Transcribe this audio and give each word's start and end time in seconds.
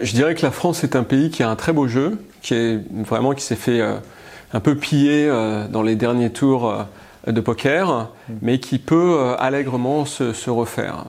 Je 0.00 0.12
dirais 0.12 0.36
que 0.36 0.42
la 0.42 0.52
France 0.52 0.84
est 0.84 0.94
un 0.94 1.02
pays 1.02 1.28
qui 1.28 1.42
a 1.42 1.50
un 1.50 1.56
très 1.56 1.72
beau 1.72 1.88
jeu, 1.88 2.18
qui 2.40 2.54
est 2.54 2.80
vraiment 2.92 3.32
qui 3.32 3.42
s'est 3.42 3.56
fait 3.56 3.80
euh, 3.80 3.96
un 4.52 4.60
peu 4.60 4.76
piller 4.76 5.26
euh, 5.28 5.66
dans 5.66 5.82
les 5.82 5.96
derniers 5.96 6.30
tours 6.30 6.70
euh, 6.70 6.84
de 7.26 7.40
poker, 7.40 8.12
mais 8.40 8.60
qui 8.60 8.78
peut 8.78 9.34
allègrement 9.38 10.04
se, 10.04 10.50
refaire. 10.50 11.04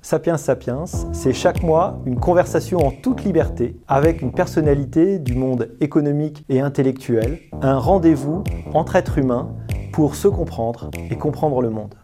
Sapiens 0.00 0.38
Sapiens, 0.38 0.84
c'est 1.12 1.34
chaque 1.34 1.62
mois 1.62 2.00
une 2.06 2.18
conversation 2.18 2.78
en 2.78 2.90
toute 2.90 3.24
liberté 3.24 3.76
avec 3.88 4.22
une 4.22 4.32
personnalité 4.32 5.18
du 5.18 5.34
monde 5.34 5.68
économique 5.80 6.44
et 6.48 6.60
intellectuel, 6.60 7.40
un 7.60 7.78
rendez-vous 7.78 8.42
entre 8.72 8.96
êtres 8.96 9.18
humains 9.18 9.50
pour 9.92 10.14
se 10.14 10.28
comprendre 10.28 10.90
et 11.10 11.16
comprendre 11.16 11.60
le 11.60 11.70
monde. 11.70 11.94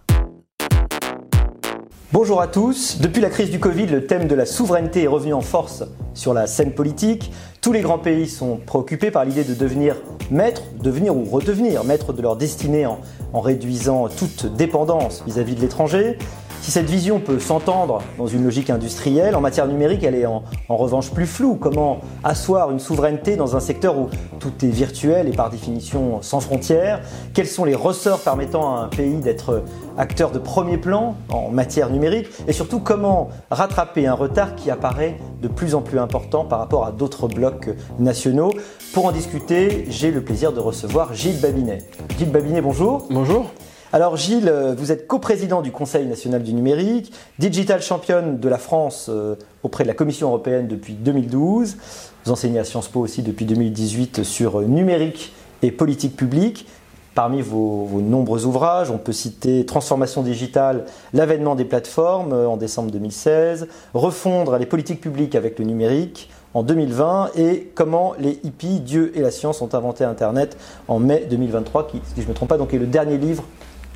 Bonjour 2.12 2.42
à 2.42 2.46
tous. 2.46 2.98
Depuis 3.00 3.22
la 3.22 3.30
crise 3.30 3.50
du 3.50 3.58
Covid, 3.58 3.86
le 3.86 4.06
thème 4.06 4.28
de 4.28 4.34
la 4.34 4.44
souveraineté 4.44 5.04
est 5.04 5.08
revenu 5.08 5.32
en 5.32 5.40
force 5.40 5.82
sur 6.12 6.34
la 6.34 6.46
scène 6.46 6.72
politique. 6.72 7.32
Tous 7.62 7.72
les 7.72 7.80
grands 7.80 7.98
pays 7.98 8.28
sont 8.28 8.58
préoccupés 8.58 9.10
par 9.10 9.24
l'idée 9.24 9.44
de 9.44 9.54
devenir 9.54 9.96
maître, 10.30 10.60
devenir 10.78 11.16
ou 11.16 11.24
redevenir 11.24 11.84
maître 11.84 12.12
de 12.12 12.20
leur 12.20 12.36
destinée 12.36 12.84
en, 12.84 13.00
réduisant 13.40 14.08
toute 14.08 14.44
dépendance 14.44 15.24
vis 15.26 15.38
à 15.38 15.42
-vis 15.42 15.54
de 15.54 15.62
l'étranger. 15.62 16.18
Si 16.62 16.70
cette 16.70 16.88
vision 16.88 17.18
peut 17.18 17.40
s'entendre 17.40 18.02
dans 18.18 18.28
une 18.28 18.44
logique 18.44 18.70
industrielle, 18.70 19.34
en 19.34 19.40
matière 19.40 19.66
numérique, 19.66 20.04
elle 20.04 20.14
est 20.14 20.26
en, 20.26 20.44
revanche 20.68 21.10
plus 21.10 21.26
floue. 21.26 21.56
Comment 21.56 21.98
asseoir 22.22 22.70
une 22.70 22.78
souveraineté 22.78 23.34
dans 23.34 23.56
un 23.56 23.60
secteur 23.60 23.98
où 23.98 24.10
tout 24.38 24.52
est 24.62 24.68
virtuel 24.68 25.26
et 25.26 25.32
par 25.32 25.50
définition 25.50 26.22
sans 26.22 26.38
frontières? 26.38 27.00
Quels 27.34 27.48
sont 27.48 27.64
les 27.64 27.74
ressorts 27.74 28.20
permettant 28.20 28.76
à 28.76 28.82
un 28.82 28.86
pays 28.86 29.16
d'être 29.16 29.64
acteur 29.98 30.30
de 30.30 30.38
premier 30.38 30.76
plan 30.76 31.16
en 31.30 31.50
matière 31.50 31.90
numérique? 31.90 32.28
Et 32.46 32.52
surtout, 32.52 32.78
comment 32.78 33.30
rattraper 33.50 34.06
un 34.06 34.14
retard 34.14 34.54
qui 34.54 34.70
apparaît 34.70 35.18
de 35.42 35.48
plus 35.48 35.74
en 35.74 35.80
plus 35.80 35.98
important 35.98 36.44
par 36.44 36.60
rapport 36.60 36.86
à 36.86 36.92
d'autres 36.92 37.26
blocs 37.26 37.70
nationaux? 37.98 38.52
Pour 38.94 39.06
en 39.06 39.10
discuter, 39.10 39.86
j'ai 39.88 40.12
le 40.12 40.22
plaisir 40.22 40.52
de 40.52 40.60
recevoir 40.60 41.12
Gilles 41.12 41.40
Babinet. 41.40 41.78
Gilles 42.18 42.30
Babinet, 42.30 42.60
bonjour. 42.60 43.08
Bonjour. 43.10 43.50
Alors 43.94 44.16
Gilles, 44.16 44.48
euh, 44.48 44.74
vous 44.74 44.90
êtes 44.90 45.06
coprésident 45.06 45.60
du 45.60 45.70
Conseil 45.70 46.06
national 46.06 46.42
du 46.42 46.54
numérique, 46.54 47.12
digital 47.38 47.82
champion 47.82 48.38
de 48.40 48.48
la 48.48 48.56
France 48.56 49.10
euh, 49.10 49.34
auprès 49.62 49.84
de 49.84 49.88
la 49.88 49.92
Commission 49.92 50.28
européenne 50.28 50.66
depuis 50.66 50.94
2012. 50.94 51.76
Vous 52.24 52.32
enseignez 52.32 52.58
à 52.58 52.64
Sciences 52.64 52.88
Po 52.88 53.00
aussi 53.00 53.20
depuis 53.20 53.44
2018 53.44 54.22
sur 54.22 54.60
euh, 54.60 54.64
numérique 54.64 55.34
et 55.60 55.70
politique 55.70 56.16
publique. 56.16 56.66
Parmi 57.14 57.42
vos, 57.42 58.00
nombreux 58.00 58.46
ouvrages, 58.46 58.90
on 58.90 58.96
peut 58.96 59.12
citer 59.12 59.66
Transformation 59.66 60.22
digitale, 60.22 60.86
l'avènement 61.12 61.54
des 61.54 61.66
plateformes 61.66 62.32
en 62.32 62.56
décembre 62.56 62.90
2016, 62.90 63.68
Refondre 63.92 64.56
les 64.56 64.64
politiques 64.64 65.02
publiques 65.02 65.34
avec 65.34 65.58
le 65.58 65.66
numérique 65.66 66.30
en 66.54 66.62
2020 66.62 67.32
et 67.36 67.70
Comment 67.74 68.14
les 68.18 68.40
hippies, 68.42 68.80
Dieu 68.80 69.12
et 69.14 69.20
la 69.20 69.30
science 69.30 69.60
ont 69.60 69.74
inventé 69.74 70.04
Internet 70.04 70.56
en 70.88 70.98
mai 70.98 71.26
2023, 71.28 71.88
qui, 71.88 72.00
si 72.14 72.22
je 72.22 72.22
ne 72.22 72.28
me 72.28 72.34
trompe 72.34 72.48
pas, 72.48 72.56
donc 72.56 72.72
est 72.72 72.78
le 72.78 72.86
dernier 72.86 73.18
livre 73.18 73.44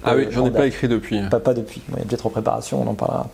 ah 0.05 0.15
oui, 0.17 0.29
j'en 0.31 0.47
ai 0.47 0.51
pas 0.51 0.67
écrit 0.67 0.89
depuis. 0.89 1.21
Pas, 1.31 1.41
pas 1.41 1.55
depuis. 1.55 1.83
Il 1.93 1.99
y 1.99 2.03
a 2.03 2.05
peut-être 2.05 2.27
en 2.27 2.31
préparation, 2.31 2.83
on 2.83 2.91
en 2.91 2.95
parlera. 2.95 3.29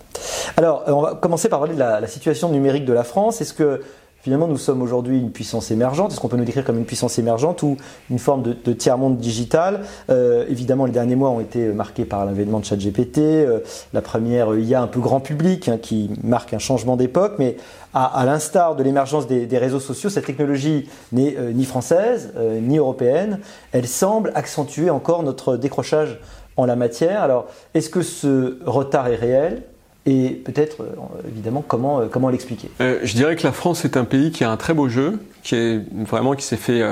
Alors, 0.56 0.84
euh, 0.88 0.92
on 0.92 1.02
va 1.02 1.14
commencer 1.14 1.48
par 1.48 1.58
parler 1.58 1.74
de 1.74 1.78
la, 1.78 2.06
situation 2.06 2.50
numérique 2.50 2.84
de 2.84 2.92
la 2.92 3.04
France. 3.04 3.40
Est-ce 3.40 3.54
que 3.54 3.80
finalement 4.22 4.46
nous 4.46 4.58
sommes 4.58 4.82
aujourd'hui 4.82 5.18
une 5.18 5.32
puissance 5.32 5.70
émergente? 5.70 6.12
Est-ce 6.12 6.20
qu'on 6.20 6.28
peut 6.28 6.36
nous 6.36 6.44
décrire 6.44 6.64
comme 6.64 6.78
une 6.78 6.84
puissance 6.84 7.18
émergente 7.18 7.62
ou 7.62 7.76
une 8.10 8.18
forme 8.18 8.42
de, 8.42 8.72
tiers-monde 8.72 9.18
digital? 9.18 9.82
Euh, 10.10 10.46
Évidemment, 10.48 10.86
les 10.86 10.92
derniers 10.92 11.16
mois 11.16 11.30
ont 11.30 11.40
été 11.40 11.66
marqués 11.68 12.04
par 12.04 12.24
l'avènement 12.24 12.60
de 12.60 12.64
ChatGPT, 12.64 13.18
euh, 13.18 13.60
la 13.92 14.02
première 14.02 14.54
IA 14.54 14.82
un 14.82 14.86
peu 14.86 15.00
grand 15.00 15.20
public 15.20 15.68
hein, 15.68 15.78
qui 15.80 16.10
marque 16.22 16.54
un 16.54 16.58
changement 16.58 16.96
d'époque, 16.96 17.34
mais 17.38 17.56
à, 17.94 18.24
l'instar 18.24 18.76
de 18.76 18.82
l'émergence 18.82 19.26
des, 19.26 19.58
réseaux 19.58 19.80
sociaux, 19.80 20.08
cette 20.08 20.24
technologie 20.24 20.88
n'est 21.12 21.36
ni 21.52 21.66
française 21.66 22.32
ni 22.62 22.78
européenne. 22.78 23.40
Elle 23.72 23.86
semble 23.86 24.32
accentuer 24.34 24.88
encore 24.88 25.22
notre 25.22 25.58
décrochage 25.58 26.18
en 26.56 26.66
la 26.66 26.76
matière. 26.76 27.22
Alors, 27.22 27.48
est-ce 27.74 27.90
que 27.90 28.02
ce 28.02 28.58
retard 28.64 29.08
est 29.08 29.16
réel 29.16 29.62
et 30.04 30.30
peut-être, 30.30 30.82
euh, 30.82 31.28
évidemment, 31.28 31.64
comment, 31.66 32.00
euh, 32.00 32.06
comment 32.10 32.28
l'expliquer? 32.28 32.70
Euh, 32.80 32.98
Je 33.04 33.14
dirais 33.14 33.36
que 33.36 33.44
la 33.44 33.52
France 33.52 33.84
est 33.84 33.96
un 33.96 34.04
pays 34.04 34.32
qui 34.32 34.42
a 34.42 34.50
un 34.50 34.56
très 34.56 34.74
beau 34.74 34.88
jeu, 34.88 35.20
qui 35.42 35.54
est 35.54 35.80
vraiment 36.04 36.34
qui 36.34 36.44
s'est 36.44 36.56
fait 36.56 36.82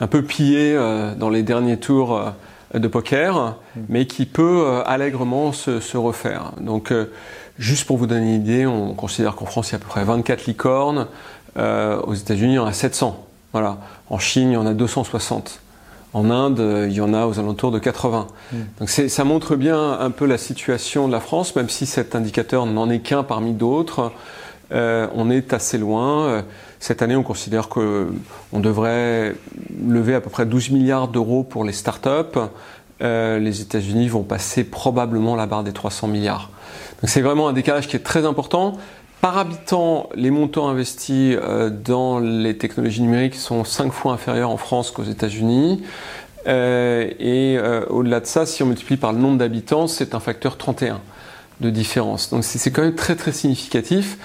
un 0.00 0.06
peu 0.06 0.22
piller 0.22 0.76
dans 1.16 1.30
les 1.30 1.42
derniers 1.42 1.78
tours 1.78 2.20
de 2.74 2.88
poker, 2.88 3.56
mm. 3.76 3.80
mais 3.88 4.06
qui 4.06 4.26
peut 4.26 4.82
allègrement 4.86 5.52
se, 5.52 5.96
refaire. 5.96 6.52
Donc, 6.60 6.92
juste 7.58 7.86
pour 7.86 7.96
vous 7.96 8.06
donner 8.06 8.34
une 8.34 8.42
idée, 8.42 8.66
on 8.66 8.94
considère 8.94 9.34
qu'en 9.34 9.46
France, 9.46 9.70
il 9.70 9.72
y 9.72 9.74
a 9.74 9.76
à 9.76 9.80
peu 9.80 9.88
près 9.88 10.04
24 10.04 10.46
licornes. 10.46 11.06
aux 11.56 12.14
États-Unis, 12.14 12.54
il 12.54 12.56
y 12.56 12.58
en 12.58 12.66
a 12.66 12.72
700. 12.72 13.26
Voilà. 13.52 13.78
En 14.10 14.18
Chine, 14.18 14.50
il 14.50 14.54
y 14.54 14.56
en 14.58 14.66
a 14.66 14.74
260. 14.74 15.60
En 16.14 16.30
Inde, 16.30 16.86
il 16.88 16.92
y 16.92 17.00
en 17.00 17.12
a 17.12 17.26
aux 17.26 17.38
alentours 17.38 17.70
de 17.70 17.78
80. 17.78 18.26
Hmm. 18.52 18.56
Donc 18.80 18.88
ça 18.88 19.24
montre 19.24 19.56
bien 19.56 19.92
un 20.00 20.10
peu 20.10 20.26
la 20.26 20.38
situation 20.38 21.06
de 21.06 21.12
la 21.12 21.20
France, 21.20 21.54
même 21.54 21.68
si 21.68 21.86
cet 21.86 22.14
indicateur 22.14 22.66
n'en 22.66 22.88
est 22.88 23.00
qu'un 23.00 23.22
parmi 23.22 23.52
d'autres. 23.52 24.12
Euh, 24.72 25.06
on 25.14 25.30
est 25.30 25.52
assez 25.52 25.78
loin. 25.78 26.44
Cette 26.80 27.02
année, 27.02 27.16
on 27.16 27.22
considère 27.22 27.68
qu'on 27.68 28.10
devrait 28.52 29.34
lever 29.86 30.14
à 30.14 30.20
peu 30.20 30.30
près 30.30 30.46
12 30.46 30.70
milliards 30.70 31.08
d'euros 31.08 31.42
pour 31.42 31.64
les 31.64 31.72
startups. 31.72 32.38
Euh, 33.00 33.38
les 33.38 33.60
États-Unis 33.60 34.08
vont 34.08 34.24
passer 34.24 34.64
probablement 34.64 35.36
la 35.36 35.46
barre 35.46 35.62
des 35.62 35.72
300 35.72 36.08
milliards. 36.08 36.50
Donc 37.00 37.10
c'est 37.10 37.20
vraiment 37.20 37.48
un 37.48 37.52
décalage 37.52 37.86
qui 37.86 37.96
est 37.96 38.04
très 38.04 38.26
important. 38.26 38.76
Par 39.20 39.36
habitant, 39.36 40.08
les 40.14 40.30
montants 40.30 40.68
investis 40.68 41.36
euh, 41.36 41.70
dans 41.70 42.20
les 42.20 42.56
technologies 42.56 43.02
numériques 43.02 43.34
sont 43.34 43.64
5 43.64 43.92
fois 43.92 44.12
inférieurs 44.12 44.50
en 44.50 44.56
France 44.56 44.92
qu'aux 44.92 45.02
États-Unis. 45.02 45.82
Euh, 46.46 47.10
et 47.18 47.58
euh, 47.58 47.84
au-delà 47.90 48.20
de 48.20 48.26
ça, 48.26 48.46
si 48.46 48.62
on 48.62 48.66
multiplie 48.66 48.96
par 48.96 49.12
le 49.12 49.18
nombre 49.18 49.38
d'habitants, 49.38 49.88
c'est 49.88 50.14
un 50.14 50.20
facteur 50.20 50.56
31 50.56 51.00
de 51.60 51.70
différence. 51.70 52.30
Donc 52.30 52.44
c'est 52.44 52.70
quand 52.70 52.82
même 52.82 52.94
très 52.94 53.16
très 53.16 53.32
significatif. 53.32 54.18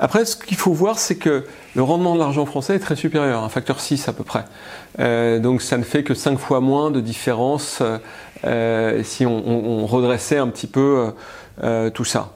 Après, 0.00 0.24
ce 0.24 0.34
qu'il 0.34 0.56
faut 0.56 0.72
voir, 0.72 0.98
c'est 0.98 1.16
que 1.16 1.44
le 1.76 1.82
rendement 1.84 2.14
de 2.14 2.18
l'argent 2.18 2.44
français 2.44 2.74
est 2.74 2.80
très 2.80 2.96
supérieur, 2.96 3.44
un 3.44 3.48
facteur 3.48 3.78
6 3.78 4.08
à 4.08 4.12
peu 4.12 4.24
près. 4.24 4.44
donc 5.38 5.62
ça 5.62 5.76
ne 5.76 5.84
fait 5.84 6.02
que 6.02 6.14
5 6.14 6.38
fois 6.38 6.60
moins 6.60 6.90
de 6.90 7.00
différence 7.00 7.82
si 9.04 9.26
on, 9.26 9.46
on, 9.46 9.86
redressait 9.86 10.38
un 10.38 10.48
petit 10.48 10.66
peu 10.66 11.12
tout 11.92 12.06
ça. 12.06 12.32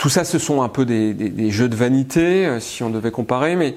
Tout 0.00 0.08
ça, 0.08 0.24
ce 0.24 0.38
sont 0.38 0.62
un 0.62 0.70
peu 0.70 0.86
des, 0.86 1.50
jeux 1.50 1.68
de 1.68 1.76
vanité, 1.76 2.46
euh, 2.46 2.58
si 2.58 2.82
on 2.82 2.88
devait 2.88 3.10
comparer, 3.10 3.54
mais 3.54 3.74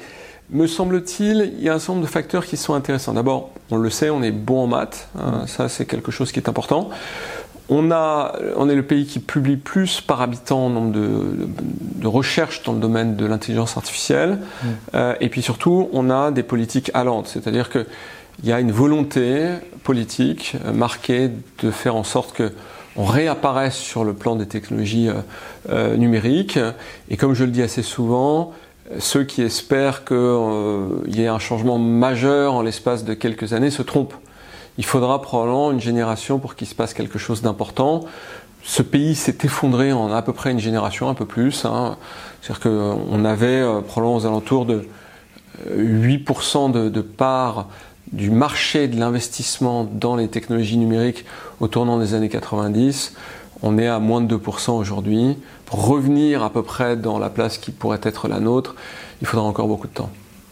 me 0.51 0.67
semble-t-il, 0.67 1.51
il 1.57 1.61
y 1.61 1.67
a 1.67 1.73
un 1.73 1.79
certain 1.79 1.95
nombre 1.95 2.06
de 2.06 2.09
facteurs 2.09 2.45
qui 2.45 2.56
sont 2.56 2.73
intéressants. 2.73 3.11
D'abord, 3.11 3.50
on 3.72 3.75
le 3.75 3.89
sait, 3.89 4.09
on 4.09 4.23
est 4.23 4.31
bon 4.31 4.63
en 4.63 4.67
maths, 4.67 5.09
hein, 5.19 5.44
ça 5.47 5.67
c'est 5.67 5.85
quelque 5.85 6.11
chose 6.13 6.31
qui 6.31 6.39
est 6.39 6.47
important. 6.47 6.89
On, 7.67 7.91
a, 7.91 8.38
on 8.56 8.69
est 8.69 8.75
le 8.75 8.84
pays 8.84 9.06
qui 9.06 9.19
publie 9.19 9.57
plus 9.57 10.00
par 10.00 10.22
habitant 10.22 10.67
en 10.67 10.69
nombre 10.69 10.94
de, 10.94 12.07
recherches 12.07 12.63
dans 12.63 12.72
le 12.72 12.79
domaine 12.79 13.17
de 13.17 13.25
l'intelligence 13.25 13.75
artificielle. 13.75 14.38
Mm. 14.40 14.67
Euh, 14.95 15.16
et 15.19 15.28
puis 15.28 15.41
surtout, 15.41 15.90
on 15.91 16.09
a 16.09 16.31
des 16.31 16.44
politiques 16.44 16.90
allantes, 16.94 17.28
c'est-à-dire 17.28 17.69
qu'il 17.69 17.85
y 18.45 18.53
a 18.53 18.61
une 18.61 18.72
volonté 18.72 19.50
politique 19.84 20.55
euh, 20.63 20.72
marquée 20.72 21.31
de 21.61 21.69
faire 21.69 21.97
en 21.97 22.05
sorte 22.05 22.31
que 22.31 22.53
on 22.95 23.05
réapparaisse 23.05 23.75
sur 23.75 24.03
le 24.03 24.13
plan 24.13 24.35
des 24.35 24.45
technologies 24.45 25.09
euh, 25.09 25.13
euh, 25.69 25.97
numériques. 25.97 26.59
Et 27.09 27.17
comme 27.17 27.33
je 27.33 27.43
le 27.43 27.51
dis 27.51 27.61
assez 27.61 27.81
souvent, 27.81 28.53
ceux 28.99 29.23
qui 29.23 29.41
espèrent 29.41 30.05
qu'il 30.05 30.17
euh, 30.17 30.87
y 31.07 31.21
ait 31.21 31.27
un 31.27 31.39
changement 31.39 31.79
majeur 31.79 32.53
en 32.53 32.61
l'espace 32.61 33.03
de 33.03 33.13
quelques 33.13 33.53
années 33.53 33.71
se 33.71 33.81
trompent. 33.81 34.15
Il 34.77 34.85
faudra 34.85 35.21
probablement 35.21 35.71
une 35.71 35.81
génération 35.81 36.39
pour 36.39 36.55
qu'il 36.55 36.67
se 36.67 36.75
passe 36.75 36.93
quelque 36.93 37.19
chose 37.19 37.41
d'important. 37.41 38.05
Ce 38.63 38.81
pays 38.81 39.15
s'est 39.15 39.37
effondré 39.43 39.91
en 39.91 40.11
à 40.11 40.21
peu 40.21 40.33
près 40.33 40.51
une 40.51 40.59
génération, 40.59 41.09
un 41.09 41.13
peu 41.13 41.25
plus. 41.25 41.65
Hein. 41.65 41.97
C'est-à-dire 42.41 42.61
qu'on 42.63 43.25
avait 43.25 43.61
probablement 43.87 44.16
aux 44.16 44.25
alentours 44.25 44.66
de 44.66 44.87
8% 45.69 46.72
de, 46.72 46.89
de 46.89 47.01
parts 47.01 47.67
du 48.11 48.29
marché 48.29 48.88
de 48.88 49.00
l'investissement 49.00 49.84
dans 49.84 50.16
les 50.16 50.28
technologies 50.28 50.78
numériques 50.78 51.26
au 51.59 51.67
tournant 51.67 51.97
des 51.97 52.14
années 52.14 52.29
90. 52.29 53.14
On 53.61 53.78
est 53.78 53.88
à 53.88 54.00
moins 54.00 54.22
de 54.22 54.35
2% 54.35 54.72
aujourd'hui. 54.72 55.38
Pour 55.66 55.88
revenir 55.88 56.44
à 56.44 56.52
peu 56.52 56.64
près 56.64 56.97
dans 56.97 57.17
la 57.17 57.29
place 57.29 57.58
qui 57.58 57.72
pourrait 57.72 58.02
être 58.03 58.28
la 58.28 58.40
nôtre, 58.40 58.76
il 59.22 59.28
faudra 59.28 59.46
encore 59.46 59.67
beaucoup 59.67 59.88
de 59.88 59.94
temps. 59.94 60.09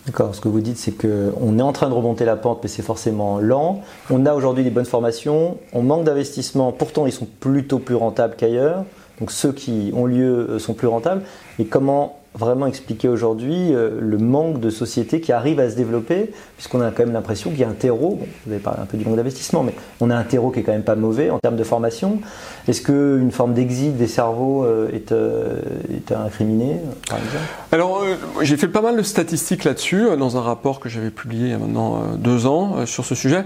D'accord, 0.08 0.34
ce 0.34 0.42
que 0.42 0.48
vous 0.48 0.62
dites, 0.62 0.78
c'est 0.78 0.94
qu'on 0.94 1.60
est 1.60 1.62
en 1.62 1.74
train 1.74 1.90
de 1.90 1.94
remonter 1.94 2.26
la 2.26 2.36
pente, 2.36 2.62
mais 2.64 2.70
c'est 2.70 2.82
forcément 2.82 3.40
lent. 3.40 3.82
On 4.10 4.26
a 4.26 4.34
aujourd'hui 4.34 4.64
des 4.64 4.72
bonnes 4.72 4.86
formations, 4.86 5.58
on 5.74 5.84
manque 5.84 6.06
d'investissement, 6.06 6.72
pourtant 6.72 7.06
ils 7.06 7.12
sont 7.12 7.28
plutôt 7.40 7.78
plus 7.78 7.96
rentables 7.96 8.36
qu'ailleurs. 8.36 8.86
Donc 9.20 9.32
ceux 9.32 9.52
qui 9.52 9.92
ont 9.96 10.08
lieu 10.08 10.48
euh, 10.50 10.60
sont 10.60 10.74
plus 10.74 10.88
rentables. 10.88 11.22
Et 11.60 11.66
comment 11.66 12.21
vraiment 12.34 12.66
expliquer 12.66 13.10
aujourd'hui 13.10 13.74
euh, 13.74 14.00
le 14.00 14.18
manque 14.18 14.60
de 14.60 14.70
sociétés 14.70 15.20
qui 15.20 15.34
arrivent 15.34 15.60
à 15.60 15.70
se 15.70 15.76
développer, 15.76 16.32
puisqu'on 16.56 16.80
a 16.82 16.90
quand 16.92 17.04
même 17.04 17.14
l'impression 17.14 17.50
qu'il 17.50 17.60
y 17.60 17.64
a 17.64 17.70
un 17.70 17.74
terreau, 17.74 18.20
vous 18.46 18.52
avez 18.52 18.62
parlé 18.62 18.80
un 18.82 18.86
peu 18.86 18.98
du 18.98 19.06
manque 19.06 19.18
d'investissement, 19.18 19.64
mais 19.64 19.74
on 20.00 20.10
a 20.10 20.16
un 20.16 20.24
terreau 20.24 20.50
qui 20.50 20.60
est 20.60 20.64
quand 20.64 20.72
même 20.72 20.84
pas 20.84 20.96
mauvais 20.96 21.30
en 21.30 21.40
termes 21.40 21.58
de 21.58 21.64
formation. 21.64 22.20
Est-ce 22.68 22.82
qu'une 22.82 23.32
forme 23.32 23.54
d'exil 23.54 23.98
des 23.98 24.08
cerveaux 24.08 24.64
euh, 24.64 24.90
est, 24.94 25.12
euh, 25.12 25.60
est 25.94 26.12
incriminée, 26.14 26.78
par 27.10 27.18
exemple? 27.18 27.44
Alors, 27.74 28.04
j'ai 28.42 28.58
fait 28.58 28.70
pas 28.70 28.82
mal 28.82 28.96
de 28.96 29.04
statistiques 29.04 29.66
là-dessus, 29.66 30.08
dans 30.18 30.38
un 30.38 30.42
rapport 30.42 30.80
que 30.80 30.88
j'avais 30.88 31.10
publié 31.10 31.48
il 31.48 31.52
y 31.52 31.54
a 31.54 31.58
maintenant 31.58 32.02
deux 32.18 32.46
ans 32.46 32.86
sur 32.86 33.06
ce 33.06 33.16
sujet. 33.16 33.44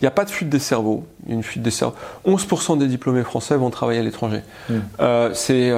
Il 0.00 0.04
n'y 0.04 0.08
a 0.08 0.12
pas 0.12 0.24
de 0.24 0.30
fuite 0.30 0.48
des 0.48 0.58
cerveaux. 0.58 1.04
Une 1.28 1.42
fuite 1.42 1.62
des 1.62 1.70
cerveaux. 1.70 1.94
11% 2.26 2.78
des 2.78 2.86
diplômés 2.86 3.22
français 3.22 3.56
vont 3.56 3.70
travailler 3.70 4.00
à 4.00 4.02
l'étranger. 4.02 4.42
Hmm. 4.68 4.80
C'est 5.32 5.72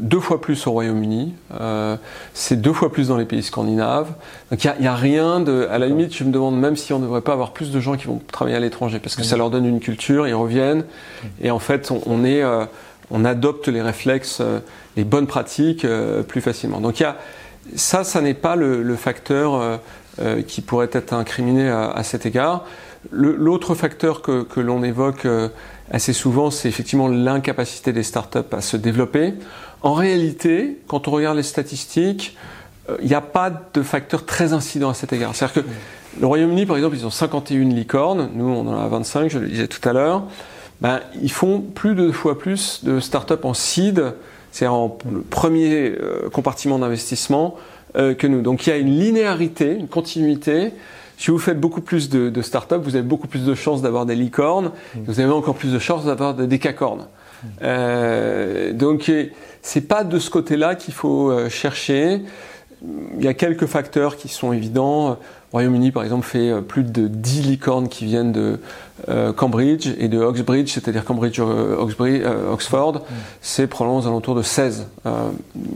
deux 0.00 0.20
fois 0.20 0.40
plus 0.40 0.66
au 0.66 0.72
Royaume-Uni. 0.72 1.34
Euh, 1.75 1.75
c'est 2.34 2.60
deux 2.60 2.72
fois 2.72 2.92
plus 2.92 3.08
dans 3.08 3.16
les 3.16 3.24
pays 3.24 3.42
scandinaves. 3.42 4.12
Donc 4.50 4.64
il 4.64 4.72
n'y 4.80 4.86
a, 4.86 4.94
rien 4.94 5.40
de. 5.40 5.66
À 5.70 5.78
la 5.78 5.86
limite, 5.86 6.14
je 6.14 6.24
me 6.24 6.32
demande 6.32 6.58
même 6.58 6.76
si 6.76 6.92
on 6.92 6.98
ne 6.98 7.04
devrait 7.04 7.20
pas 7.20 7.32
avoir 7.32 7.52
plus 7.52 7.70
de 7.70 7.80
gens 7.80 7.96
qui 7.96 8.06
vont 8.06 8.20
travailler 8.32 8.56
à 8.56 8.60
l'étranger, 8.60 8.98
parce 8.98 9.16
que 9.16 9.22
ça 9.22 9.36
leur 9.36 9.50
donne 9.50 9.66
une 9.66 9.80
culture, 9.80 10.26
ils 10.26 10.34
reviennent, 10.34 10.84
et 11.40 11.50
en 11.50 11.58
fait, 11.58 11.90
on, 11.90 12.24
est, 12.24 12.42
euh, 12.42 12.64
on 13.10 13.24
adopte 13.24 13.68
les 13.68 13.82
réflexes, 13.82 14.38
euh, 14.40 14.60
les 14.96 15.04
bonnes 15.04 15.26
pratiques 15.26 15.86
plus 16.28 16.40
facilement. 16.40 16.80
Donc 16.80 17.00
il 17.00 17.04
y 17.04 17.06
a, 17.06 17.16
ça, 17.74 18.04
ça 18.04 18.20
n'est 18.20 18.34
pas 18.34 18.56
le, 18.56 18.96
facteur 18.96 19.80
qui 20.46 20.62
pourrait 20.62 20.88
être 20.92 21.12
incriminé 21.12 21.68
à, 21.68 22.02
cet 22.02 22.24
égard. 22.24 22.64
L'autre 23.10 23.74
facteur 23.74 24.22
que, 24.22 24.42
que 24.42 24.60
l'on 24.60 24.82
évoque 24.82 25.26
assez 25.90 26.12
souvent, 26.12 26.50
c'est 26.50 26.68
effectivement 26.68 27.08
l'incapacité 27.08 27.92
des 27.92 28.02
startups 28.02 28.38
à 28.52 28.60
se 28.60 28.76
développer. 28.76 29.34
En 29.82 29.94
réalité, 29.94 30.78
quand 30.88 31.08
on 31.08 31.10
regarde 31.10 31.36
les 31.36 31.42
statistiques, 31.42 32.36
euh, 32.88 32.96
il 33.00 33.08
n'y 33.08 33.14
a 33.14 33.20
pas 33.20 33.50
de 33.50 33.82
facteur 33.82 34.24
très 34.24 34.52
incident 34.52 34.90
à 34.90 34.94
cet 34.94 35.12
égard. 35.12 35.34
C'est-à-dire 35.34 35.62
que 35.62 35.68
le 36.20 36.26
Royaume-Uni, 36.26 36.66
par 36.66 36.76
exemple, 36.76 36.96
ils 36.96 37.06
ont 37.06 37.10
51 37.10 37.64
licornes, 37.64 38.30
nous 38.34 38.48
on 38.48 38.66
en 38.66 38.78
a 38.78 38.88
25, 38.88 39.30
je 39.30 39.38
le 39.38 39.48
disais 39.48 39.68
tout 39.68 39.86
à 39.88 39.92
l'heure. 39.92 40.24
Ben, 40.80 41.00
ils 41.22 41.32
font 41.32 41.60
plus 41.60 41.94
de 41.94 42.10
fois 42.10 42.38
plus 42.38 42.84
de 42.84 43.00
startups 43.00 43.34
en 43.44 43.54
seed, 43.54 44.12
c'est-à-dire 44.52 44.74
en 44.74 44.98
le 45.10 45.20
premier 45.20 45.90
euh, 45.90 46.28
compartiment 46.30 46.78
d'investissement, 46.78 47.56
euh, 47.96 48.14
que 48.14 48.26
nous. 48.26 48.42
Donc 48.42 48.66
il 48.66 48.70
y 48.70 48.72
a 48.72 48.76
une 48.76 48.98
linéarité, 48.98 49.72
une 49.72 49.88
continuité. 49.88 50.72
Si 51.18 51.30
vous 51.30 51.38
faites 51.38 51.58
beaucoup 51.58 51.80
plus 51.80 52.10
de, 52.10 52.28
de 52.28 52.42
startups, 52.42 52.76
vous 52.82 52.94
avez 52.94 53.06
beaucoup 53.06 53.26
plus 53.26 53.46
de 53.46 53.54
chances 53.54 53.80
d'avoir 53.80 54.04
des 54.04 54.14
licornes, 54.14 54.70
vous 55.06 55.18
avez 55.18 55.32
encore 55.32 55.54
plus 55.54 55.72
de 55.72 55.78
chances 55.78 56.04
d'avoir 56.04 56.34
des 56.34 56.46
décacornes. 56.46 57.06
Euh, 57.62 58.72
donc 58.72 59.10
c'est 59.66 59.80
pas 59.80 60.04
de 60.04 60.20
ce 60.20 60.30
côté-là 60.30 60.76
qu'il 60.76 60.94
faut 60.94 61.28
euh, 61.28 61.48
chercher. 61.48 62.22
Il 63.18 63.24
y 63.24 63.26
a 63.26 63.34
quelques 63.34 63.66
facteurs 63.66 64.16
qui 64.16 64.28
sont 64.28 64.52
évidents. 64.52 65.18
Royaume-Uni, 65.50 65.90
par 65.90 66.04
exemple, 66.04 66.24
fait 66.24 66.50
euh, 66.50 66.60
plus 66.60 66.84
de 66.84 67.08
10 67.08 67.42
licornes 67.42 67.88
qui 67.88 68.04
viennent 68.04 68.30
de 68.30 68.60
Cambridge 69.36 69.88
et 69.98 70.08
de 70.08 70.18
Oxbridge, 70.18 70.72
c'est-à-dire 70.72 71.04
Cambridge, 71.04 71.38
Oxford, 71.38 72.94
mm. 72.94 73.02
c'est 73.42 73.66
probablement 73.66 74.00
aux 74.00 74.06
alentours 74.06 74.34
de 74.34 74.42
16. 74.42 74.88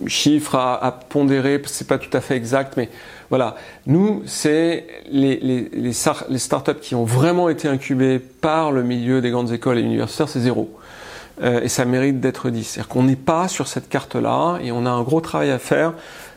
chiffre 0.07 0.55
à, 0.55 0.83
à 0.83 0.91
pondérer, 0.91 1.61
c'est 1.67 1.87
pas 1.87 1.99
tout 1.99 2.17
à 2.17 2.21
fait 2.21 2.37
exact, 2.37 2.75
mais 2.77 2.89
voilà. 3.29 3.57
Nous, 3.87 4.23
c'est 4.25 4.87
les, 5.11 5.37
les, 5.37 5.69
les, 5.73 5.93
les 6.29 6.39
startups 6.39 6.81
qui 6.81 6.95
ont 6.95 7.05
vraiment 7.05 7.49
été 7.49 7.69
incubées 7.69 8.19
par 8.19 8.73
le 8.73 8.83
milieu 8.83 9.21
des 9.21 9.31
grandes 9.31 9.53
écoles 9.53 9.79
et 9.79 9.83
universitaires, 9.83 10.29
c'est 10.29 10.41
zéro. 10.41 10.71
Euh, 11.43 11.63
et 11.63 11.69
ça 11.69 11.85
mérite 11.85 12.21
d'être 12.21 12.51
dit. 12.51 12.65
C'est-à-dire 12.65 12.89
qu'on 12.89 13.05
n'est 13.05 13.17
pas 13.17 13.49
sur 13.49 13.67
cette 13.67 13.89
carte-là 13.89 14.59
et 14.63 14.73
on 14.73 14.85
a 14.87 14.91
un 14.91 15.03
gros 15.03 15.21
travail 15.21 15.51
à 15.51 15.59
faire 15.59 15.95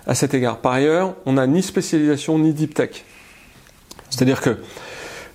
à 0.08 0.16
cet 0.16 0.34
égard. 0.34 0.58
Par 0.58 0.74
ailleurs, 0.74 1.16
on 1.26 1.34
n'a 1.34 1.48
ni 1.48 1.62
spécialisation 1.62 2.40
ni 2.40 2.54
deep 2.54 2.74
tech. 2.74 3.04
C'est-à-dire 4.10 4.42
que 4.42 4.58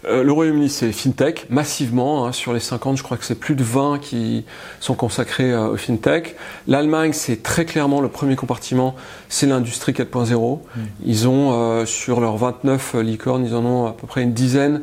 euh, 0.06 0.22
le 0.22 0.30
Royaume-Uni, 0.30 0.70
c'est 0.70 0.92
FinTech, 0.92 1.50
massivement. 1.50 2.26
Hein, 2.26 2.32
sur 2.32 2.52
les 2.52 2.60
50, 2.60 2.96
je 2.96 3.02
crois 3.02 3.16
que 3.16 3.24
c'est 3.24 3.34
plus 3.34 3.56
de 3.56 3.64
20 3.64 3.98
qui 3.98 4.44
sont 4.80 4.94
consacrés 4.94 5.52
euh, 5.52 5.70
au 5.70 5.76
FinTech. 5.76 6.36
L'Allemagne, 6.66 7.12
c'est 7.12 7.42
très 7.42 7.64
clairement 7.64 8.00
le 8.00 8.08
premier 8.08 8.36
compartiment, 8.36 8.94
c'est 9.28 9.46
l'industrie 9.46 9.92
4.0. 9.92 10.60
Mm. 10.60 10.80
Ils 11.04 11.28
ont, 11.28 11.84
sur 11.84 12.20
leurs 12.20 12.36
29 12.36 12.94
licornes, 13.02 13.44
ils 13.44 13.54
en 13.54 13.64
ont 13.66 13.86
à 13.86 13.92
peu 13.92 14.06
près 14.06 14.22
une 14.22 14.32
dizaine 14.32 14.82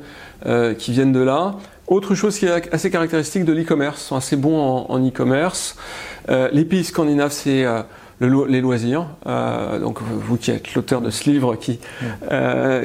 qui 0.77 0.91
viennent 0.91 1.13
de 1.13 1.21
là. 1.21 1.55
Autre 1.87 2.15
chose 2.15 2.39
qui 2.39 2.47
est 2.47 2.73
assez 2.73 2.89
caractéristique 2.89 3.45
de 3.45 3.53
l'e-commerce, 3.53 4.01
sont 4.01 4.15
assez 4.15 4.35
bons 4.35 4.85
en, 4.89 5.07
e-commerce. 5.07 5.75
Euh, 6.29 6.49
les 6.51 6.65
pays 6.65 6.83
scandinaves, 6.83 7.31
c'est 7.31 7.63
euh, 7.63 7.83
les 8.21 8.61
loisirs. 8.61 9.07
Euh, 9.27 9.79
donc 9.79 9.99
vous 10.01 10.37
qui 10.37 10.49
êtes 10.49 10.73
l'auteur 10.73 11.01
de 11.01 11.11
ce 11.11 11.29
livre 11.29 11.55
qui 11.55 11.79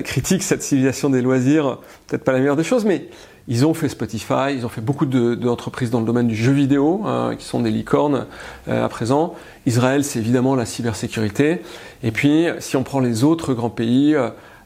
critique 0.05 0.43
cette 0.43 0.62
civilisation 0.62 1.08
des 1.08 1.23
loisirs, 1.23 1.79
peut-être 2.08 2.25
pas 2.25 2.32
la 2.32 2.41
meilleure 2.41 2.56
des 2.56 2.64
choses, 2.64 2.85
mais 2.85 3.08
ils 3.49 3.64
ont 3.64 3.73
fait 3.73 3.88
Spotify, 3.88 4.55
ils 4.55 4.67
ont 4.67 4.69
fait 4.69 4.82
beaucoup 4.82 5.06
d'entreprises 5.06 5.91
dans 5.91 6.00
le 6.00 6.06
domaine 6.06 6.29
du 6.29 6.37
jeu 6.37 6.52
vidéo, 6.52 7.00
hein, 7.06 7.37
qui 7.38 7.47
sont 7.47 7.61
des 7.61 7.70
licornes 7.70 8.26
à 8.69 8.88
présent. 8.91 9.35
Israël, 9.64 10.05
c'est 10.05 10.19
évidemment 10.19 10.55
la 10.55 10.67
cybersécurité. 10.67 11.62
Et 12.02 12.11
puis, 12.11 12.44
si 12.58 12.76
on 12.76 12.82
prend 12.82 13.00
les 13.00 13.25
autres 13.25 13.55
grands 13.55 13.70
pays, 13.70 14.14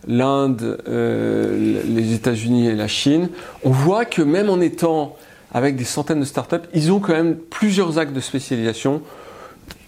l'Inde, 0.08 0.78
euh, 0.88 1.82
les 1.86 2.14
États-Unis 2.14 2.68
et 2.68 2.74
la 2.74 2.88
Chine, 2.88 3.28
on 3.64 3.70
voit 3.70 4.04
que 4.04 4.22
même 4.22 4.50
en 4.50 4.60
étant 4.60 5.16
avec 5.52 5.76
des 5.76 5.84
centaines 5.84 6.20
de 6.20 6.24
startups, 6.24 6.56
ils 6.74 6.90
ont 6.92 6.98
quand 6.98 7.12
même 7.12 7.36
plusieurs 7.36 7.98
actes 7.98 8.12
de 8.12 8.20
spécialisation 8.20 9.02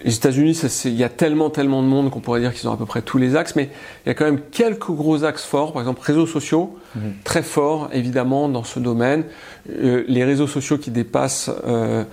les 0.04 0.14
États-Unis, 0.14 0.60
il 0.84 0.94
y 0.94 1.04
a 1.04 1.08
tellement, 1.08 1.50
tellement 1.50 1.82
de 1.82 1.88
monde 1.88 2.10
qu'on 2.10 2.20
pourrait 2.20 2.40
dire 2.40 2.52
qu'ils 2.52 2.68
ont 2.68 2.72
à 2.72 2.76
peu 2.76 2.84
près 2.84 3.02
tous 3.02 3.18
les 3.18 3.34
axes, 3.34 3.56
mais 3.56 3.70
il 4.04 4.08
y 4.08 4.10
a 4.10 4.14
quand 4.14 4.26
même 4.26 4.40
quelques 4.50 4.90
gros 4.90 5.24
axes 5.24 5.44
forts. 5.44 5.72
Par 5.72 5.80
exemple, 5.82 6.00
réseaux 6.02 6.26
sociaux, 6.26 6.78
mhm. 6.94 7.14
très 7.24 7.42
forts 7.42 7.88
évidemment 7.92 8.48
dans 8.48 8.64
ce 8.64 8.78
domaine. 8.78 9.24
Euh, 9.70 10.04
les 10.06 10.24
réseaux 10.24 10.46
sociaux 10.46 10.78
qui 10.78 10.90
dépassent 10.90 11.50
euh, 11.66 12.04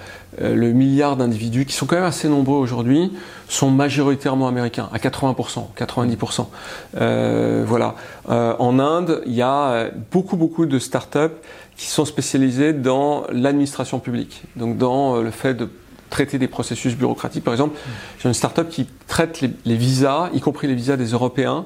euh, 0.41 0.55
le 0.55 0.71
milliard 0.71 1.17
d'individus, 1.17 1.65
qui 1.65 1.73
sont 1.73 1.85
quand 1.85 1.97
même 1.97 2.05
assez 2.05 2.29
nombreux 2.29 2.57
aujourd'hui, 2.57 3.11
sont 3.49 3.69
majoritairement 3.69 4.47
américains, 4.47 4.89
à 4.93 4.97
80%, 4.97 5.67
90%. 5.77 7.65
voilà. 7.65 7.95
en 8.27 8.79
Inde, 8.79 9.21
il 9.25 9.33
y 9.33 9.41
a 9.41 9.89
beaucoup, 10.11 10.37
beaucoup 10.37 10.65
de 10.65 10.79
startups 10.79 11.35
qui 11.75 11.87
sont 11.87 12.05
spécialisées 12.05 12.73
dans 12.73 13.25
l'administration 13.31 13.99
publique, 13.99 14.43
donc 14.55 14.77
dans 14.77 15.17
le 15.17 15.31
fait 15.31 15.53
de 15.53 15.69
traiter 16.13 16.37
des 16.37 16.47
processus 16.47 16.95
bureaucratiques. 16.95 17.43
Par 17.43 17.55
exemple, 17.55 17.75
j'ai 18.19 18.29
une 18.29 18.35
start-up 18.35 18.69
qui 18.69 18.87
traite 19.07 19.41
les, 19.41 19.75
visas, 19.75 20.29
y 20.33 20.41
compris 20.41 20.67
les 20.67 20.75
visas 20.75 20.95
des 20.95 21.07
Européens, 21.07 21.65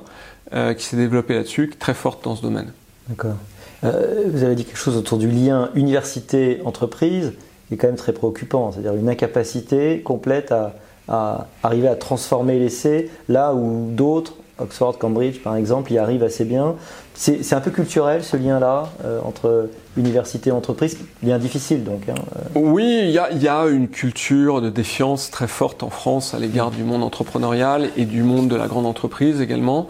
euh, 0.54 0.74
qui 0.74 0.86
s'est 0.86 0.96
développée 0.96 1.34
là-dessus, 1.34 1.70
très 1.78 1.94
forte 1.94 2.24
dans 2.24 2.38
ce 2.38 2.42
domaine. 2.42 2.72
D'accord. 3.10 3.36
Euh, 3.84 4.24
vous 4.32 4.44
avez 4.44 4.56
dit 4.56 4.64
quelque 4.64 4.78
chose 4.78 4.96
autour 4.96 5.18
du 5.18 5.30
lien 5.30 5.70
université-entreprise, 5.76 7.34
qui 7.68 7.74
est 7.74 7.78
quand 7.78 7.88
même 7.88 7.98
très 7.98 8.14
préoccupant, 8.14 8.72
c'est-à-dire 8.72 8.96
une 8.96 9.10
incapacité 9.10 10.00
complète 10.02 10.54
à, 10.54 11.48
arriver 11.64 11.90
à 11.90 11.96
transformer 11.96 12.58
l'essai 12.58 13.10
là 13.30 13.54
où 13.54 13.90
d'autres 13.92 14.34
Oxford, 14.60 14.98
Cambridge 14.98 15.42
par 15.44 15.56
exemple, 15.56 15.92
y 15.92 15.98
arrivent 15.98 16.24
assez 16.24 16.46
bien. 16.46 16.76
C'est 17.14 17.54
un 17.54 17.62
peu 17.62 17.72
culturel 17.72 18.24
ce 18.24 18.38
lien-là 18.38 18.92
euh, 19.04 19.20
entre 19.24 19.70
université 19.98 20.50
et 20.50 20.54
entreprise, 20.54 20.98
lien 21.24 21.38
difficile 21.38 21.84
donc. 21.84 22.04
Hein, 22.10 22.16
euh. 22.36 22.60
Oui, 22.60 23.02
il 23.04 23.42
y 23.42 23.48
a, 23.48 23.66
une 23.66 23.88
culture 23.88 24.62
de 24.62 24.70
défiance 24.70 25.32
très 25.32 25.48
forte 25.48 25.84
en 25.84 25.90
France 25.90 26.34
à 26.34 26.40
l'égard 26.40 26.72
du 26.72 26.84
monde 26.84 27.04
entrepreneurial 27.04 27.90
et 27.98 28.06
du 28.06 28.24
monde 28.24 28.48
de 28.48 28.56
la 28.56 28.68
grande 28.68 28.86
entreprise 28.86 29.42
également. 29.42 29.88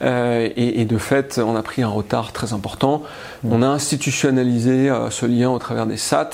Euh, 0.00 0.48
et, 0.56 0.84
de 0.84 0.98
fait, 0.98 1.38
on 1.38 1.54
a 1.54 1.62
pris 1.62 1.82
un 1.82 1.88
retard 1.88 2.32
très 2.32 2.52
important. 2.52 3.02
Mm. 3.44 3.52
On 3.52 3.62
a 3.62 3.68
institutionnalisé 3.68 4.92
ce 5.10 5.26
lien 5.26 5.50
au 5.50 5.58
travers 5.58 5.86
des 5.86 5.96
SAT, 5.96 6.30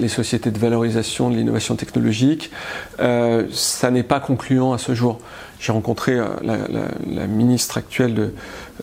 les 0.00 0.08
sociétés 0.08 0.50
de 0.50 0.58
valorisation 0.58 1.30
de 1.30 1.36
l'innovation 1.36 1.76
technologique. 1.76 2.50
ça 2.98 3.90
n'est 3.90 4.02
pas 4.02 4.18
concluant 4.18 4.72
à 4.72 4.78
ce 4.78 4.94
jour. 4.94 5.20
J'ai 5.60 5.72
rencontré 5.72 6.12
euh, 6.14 6.26
la, 6.42 7.26
ministre 7.26 7.76
actuelle 7.76 8.14
de, 8.14 8.32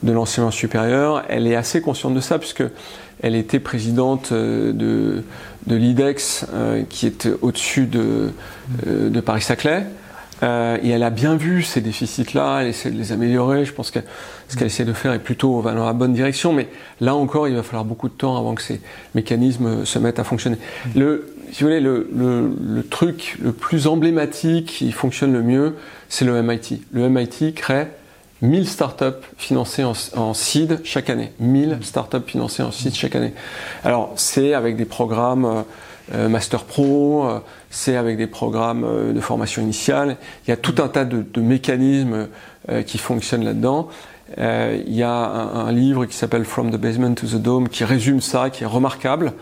de 0.04 0.12
l'enseignement 0.12 0.52
supérieur. 0.52 1.24
Elle 1.28 1.48
est 1.48 1.56
assez 1.56 1.82
consciente 1.82 2.14
de 2.14 2.20
ça 2.20 2.38
puisque 2.38 2.64
elle 3.22 3.36
était 3.36 3.60
présidente 3.60 4.30
euh, 4.32 4.72
de, 4.74 5.24
de 5.68 5.76
l'IDEX 5.76 6.46
euh, 6.54 6.84
qui 6.90 7.08
est 7.08 7.28
au-dessus 7.42 7.86
de, 7.86 8.32
de 8.86 9.20
Paris-Saclay. 9.22 9.86
et 10.44 10.90
elle 10.90 11.04
a 11.04 11.10
bien 11.10 11.36
vu 11.36 11.64
ces 11.64 11.82
déficits-là, 11.82 12.60
elle 12.62 12.68
essaie 12.68 12.92
de 12.92 12.98
les 12.98 13.12
améliorer. 13.12 13.66
Je 13.66 13.74
pense 13.74 13.92
que 13.92 14.00
ce 14.48 14.56
qu'elle 14.56 14.68
essaie 14.68 14.86
de 14.86 14.94
faire 14.94 15.14
est 15.14 15.20
plutôt 15.20 15.60
va 15.62 15.74
dans 15.74 15.86
la 15.86 15.94
bonne 15.94 16.14
direction, 16.14 16.54
mais 16.54 16.68
là 17.02 17.16
encore, 17.16 17.48
il 17.48 17.56
va 17.56 17.64
falloir 17.64 17.86
beaucoup 17.86 18.08
de 18.08 18.14
temps 18.14 18.38
avant 18.38 18.54
que 18.56 18.62
ces 18.62 18.82
mécanismes 19.16 19.86
se 19.86 20.00
mettent 20.00 20.20
à 20.20 20.24
fonctionner. 20.24 20.58
Le, 20.96 21.34
si 21.52 21.64
vous 21.64 21.70
voulez, 21.70 21.80
le, 21.80 22.10
le, 22.16 22.52
le, 22.62 22.84
truc 22.84 23.38
le 23.42 23.52
plus 23.52 23.88
emblématique 23.88 24.68
qui 24.68 24.92
fonctionne 24.92 25.34
le 25.34 25.42
mieux, 25.42 25.76
c'est 26.10 26.26
le 26.26 26.42
MIT. 26.42 26.82
Le 26.92 27.10
MIT 27.10 27.54
crée 27.56 27.88
1000 28.42 28.68
startups 28.68 29.26
financées 29.38 29.84
en, 29.84 29.94
en 30.16 30.34
seed 30.34 30.82
chaque 30.84 31.10
année. 31.10 31.32
1000 31.40 31.80
startups 31.82 32.26
financées 32.26 32.64
en 32.64 32.72
seed 32.72 32.94
chaque 32.94 33.16
année. 33.16 33.34
Alors, 33.84 34.12
c'est 34.16 34.54
avec 34.54 34.76
des 34.76 34.86
programmes 34.86 35.64
Master 36.14 36.64
Pro, 36.64 37.28
c'est 37.70 37.98
avec 37.98 38.18
des 38.18 38.28
programmes 38.28 39.14
de 39.14 39.20
formation 39.20 39.62
initiale. 39.62 40.16
Il 40.46 40.50
y 40.50 40.54
a 40.54 40.58
tout 40.58 40.76
un 40.82 40.88
tas 40.88 41.04
de, 41.04 41.42
mécanismes 41.42 42.28
qui 42.86 42.98
fonctionnent 42.98 43.44
là-dedans. 43.44 43.90
il 44.38 44.96
y 44.96 45.04
a 45.04 45.14
un, 45.14 45.72
livre 45.74 46.06
qui 46.06 46.16
s'appelle 46.16 46.46
From 46.46 46.72
the 46.72 46.78
Basement 46.78 47.14
to 47.14 47.28
the 47.28 47.42
Dome 47.42 47.68
qui 47.68 47.84
résume 47.84 48.22
ça, 48.22 48.50
qui 48.50 48.64
est 48.64 48.68
remarquable. 48.68 49.34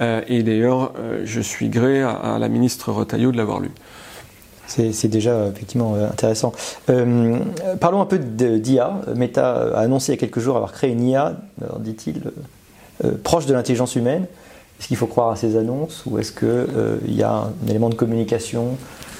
et 0.00 0.42
d'ailleurs, 0.42 0.92
je 1.24 1.40
suis 1.40 1.70
gré 1.70 2.02
à, 2.02 2.36
la 2.38 2.48
ministre 2.48 2.92
Retailleau 2.92 3.32
de 3.32 3.38
l'avoir 3.38 3.60
lu. 3.60 3.70
C'est 4.70 5.08
déjà 5.08 5.46
effectivement 5.46 5.94
intéressant. 5.94 6.52
parlons 7.80 8.00
un 8.00 8.06
peu 8.06 8.18
d'IA. 8.18 9.00
Meta 9.16 9.74
a 9.74 9.80
annoncé 9.80 10.12
il 10.12 10.14
y 10.14 10.18
a 10.18 10.20
quelques 10.20 10.40
jours 10.40 10.56
avoir 10.56 10.72
créé 10.72 10.90
une 10.90 11.06
IA, 11.06 11.36
dit-il, 11.80 12.22
euh, 13.04 13.12
proche 13.22 13.46
de 13.46 13.54
l'intelligence 13.54 13.96
humaine 13.96 14.26
Est-ce 14.78 14.88
qu'il 14.88 14.96
faut 14.96 15.06
croire 15.06 15.30
à 15.30 15.36
ces 15.36 15.56
annonces 15.56 16.02
ou 16.06 16.18
est-ce 16.18 16.32
qu'il 16.32 16.48
euh, 16.48 16.98
y 17.08 17.22
a 17.22 17.32
un 17.32 17.52
élément 17.68 17.88
de 17.88 17.94
communication 17.94 18.76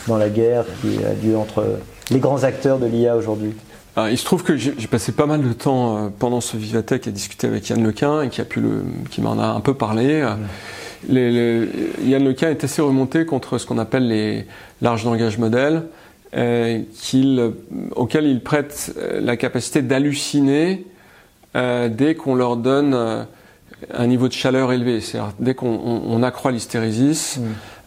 dans 0.07 0.19
la 0.19 0.29
guerre 0.29 0.65
qui 0.81 0.99
a 1.03 1.15
lieu 1.15 1.37
entre 1.37 1.65
les 2.11 2.19
grands 2.19 2.45
acteurs 2.45 2.79
de 2.79 2.87
l'IA 2.87 3.17
aujourd'hui? 3.17 3.55
Il 4.11 4.17
se 4.17 4.25
trouve 4.25 4.45
que 4.45 4.57
j'ai 4.57 4.73
passé 4.91 5.13
pas 5.13 5.27
mal 5.27 5.43
de 5.43 5.53
temps 5.53 5.97
euh, 5.97 6.09
pendant 6.17 6.41
ce 6.41 6.57
Vivatech 6.57 7.07
à 7.07 7.11
discuter 7.11 7.47
avec 7.47 7.69
Yann 7.69 7.83
Lequin 7.83 8.23
et 8.23 8.29
qui, 8.29 8.41
a 8.41 8.45
pu 8.45 8.61
le, 8.61 8.85
qui 9.11 9.21
m'en 9.21 9.39
a 9.39 9.47
un 9.47 9.61
peu 9.61 9.75
parlé. 9.75 10.27
Yann 11.09 12.25
Lequin 12.25 12.51
est 12.51 12.65
assez 12.65 12.83
remonté 12.83 13.25
contre 13.25 13.59
ce 13.59 13.67
qu'on 13.67 13.79
appelle 13.79 14.09
les 14.09 14.47
larges 14.83 15.05
langage 15.05 15.39
modèles, 15.39 15.85
euh, 16.37 16.81
auxquels 17.97 18.27
il 18.27 18.41
prête 18.41 18.95
la 19.21 19.37
capacité 19.37 19.83
d'halluciner 19.83 20.85
dès 21.55 22.15
qu'on 22.17 22.35
leur 22.35 22.57
donne 22.57 23.27
un 23.93 24.07
niveau 24.07 24.29
de 24.29 24.33
chaleur 24.33 24.73
élevé. 24.73 25.01
C'est-à-dire, 25.01 25.33
dès 25.39 25.55
qu'on 25.55 26.23
accroît 26.23 26.53
l'hystérésis, 26.53 27.39
mm. 27.39 27.43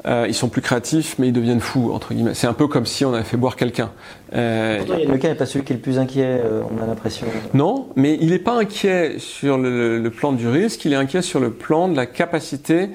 Euh, 0.05 0.25
ils 0.27 0.33
sont 0.33 0.49
plus 0.49 0.61
créatifs, 0.61 1.15
mais 1.17 1.29
ils 1.29 1.33
deviennent 1.33 1.61
fous, 1.61 1.91
entre 1.93 2.13
guillemets. 2.13 2.33
C'est 2.33 2.47
un 2.47 2.53
peu 2.53 2.67
comme 2.67 2.85
si 2.85 3.05
on 3.05 3.13
avait 3.13 3.23
fait 3.23 3.37
boire 3.37 3.55
quelqu'un. 3.55 3.91
Euh, 4.33 4.79
Pourtant, 4.79 4.97
le 5.07 5.17
cas 5.17 5.29
n'est 5.29 5.35
pas 5.35 5.45
celui 5.45 5.63
qui 5.63 5.73
est 5.73 5.77
le 5.77 5.81
plus 5.81 5.97
inquiet, 5.97 6.41
euh, 6.43 6.61
on 6.69 6.83
a 6.83 6.85
l'impression. 6.85 7.27
Non, 7.53 7.87
mais 7.95 8.17
il 8.19 8.31
n'est 8.31 8.39
pas 8.39 8.57
inquiet 8.57 9.15
sur 9.19 9.57
le, 9.57 10.09
plan 10.09 10.33
du 10.33 10.47
risque, 10.47 10.83
il 10.85 10.93
est 10.93 10.97
inquiet 10.97 11.21
sur 11.21 11.39
le 11.39 11.51
plan 11.51 11.87
de 11.87 11.95
la 11.95 12.05
capacité 12.05 12.89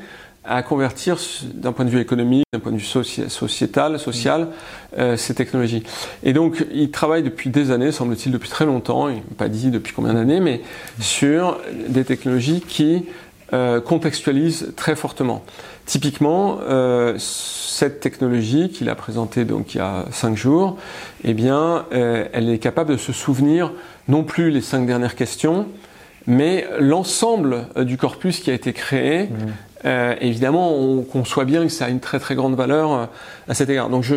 à 0.44 0.62
convertir 0.62 1.18
d'un 1.54 1.72
point 1.72 1.84
de 1.84 1.90
vue 1.90 2.00
économique, 2.00 2.44
d'un 2.52 2.58
point 2.58 2.72
de 2.72 2.78
vue 2.78 2.84
sociétal, 2.84 3.98
social, 3.98 4.48
euh, 4.96 5.16
ces 5.16 5.34
technologies. 5.34 5.82
Et 6.22 6.32
donc, 6.32 6.64
il 6.72 6.90
travaille 6.90 7.22
depuis 7.22 7.50
des 7.50 7.70
années, 7.70 7.92
semble-t-il 7.92 8.32
depuis 8.32 8.48
très 8.48 8.64
longtemps, 8.64 9.08
il 9.08 9.16
n'a 9.16 9.22
pas 9.36 9.48
dit 9.48 9.70
depuis 9.70 9.92
combien 9.92 10.14
d'années, 10.14 10.40
mais 10.40 10.62
sur 11.00 11.58
des 11.88 12.04
technologies 12.04 12.62
qui 12.66 13.04
euh, 13.52 13.80
contextualisent 13.80 14.72
très 14.76 14.96
fortement. 14.96 15.44
Typiquement, 15.86 16.58
euh, 16.68 17.14
cette 17.18 18.00
technologie 18.00 18.70
qu'il 18.70 18.88
a 18.88 18.94
présentée 18.94 19.44
donc 19.44 19.74
il 19.74 19.78
y 19.78 19.80
a 19.80 20.04
cinq 20.10 20.36
jours, 20.36 20.76
eh 21.24 21.34
bien, 21.34 21.86
elle 21.90 22.50
est 22.50 22.58
capable 22.58 22.92
de 22.92 22.96
se 22.96 23.12
souvenir 23.12 23.72
non 24.06 24.22
plus 24.22 24.50
les 24.50 24.60
cinq 24.60 24.86
dernières 24.86 25.14
questions, 25.14 25.66
mais 26.26 26.66
l'ensemble 26.78 27.68
du 27.76 27.96
corpus 27.96 28.40
qui 28.40 28.50
a 28.50 28.54
été 28.54 28.72
créé 28.72 29.24
mmh. 29.24 29.34
Euh, 29.84 30.14
évidemment, 30.20 30.74
on 30.74 31.02
conçoit 31.02 31.44
bien 31.44 31.62
que 31.64 31.72
ça 31.72 31.86
a 31.86 31.88
une 31.88 32.00
très 32.00 32.18
très 32.18 32.34
grande 32.34 32.56
valeur 32.56 32.92
euh, 32.92 33.06
à 33.48 33.54
cet 33.54 33.70
égard. 33.70 33.88
Donc 33.88 34.02
je, 34.02 34.16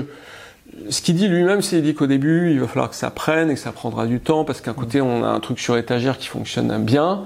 ce 0.89 1.01
qu'il 1.01 1.15
dit 1.15 1.27
lui-même, 1.27 1.61
c'est 1.61 1.77
qu'il 1.77 1.83
dit 1.83 1.93
qu'au 1.93 2.07
début, 2.07 2.51
il 2.51 2.59
va 2.59 2.67
falloir 2.67 2.89
que 2.89 2.95
ça 2.95 3.11
prenne 3.11 3.51
et 3.51 3.53
que 3.53 3.59
ça 3.59 3.71
prendra 3.71 4.07
du 4.07 4.19
temps 4.19 4.43
parce 4.43 4.61
qu'un 4.61 4.73
côté, 4.73 5.01
on 5.01 5.23
a 5.23 5.27
un 5.27 5.39
truc 5.39 5.59
sur 5.59 5.77
étagère 5.77 6.17
qui 6.17 6.27
fonctionne 6.27 6.83
bien. 6.83 7.23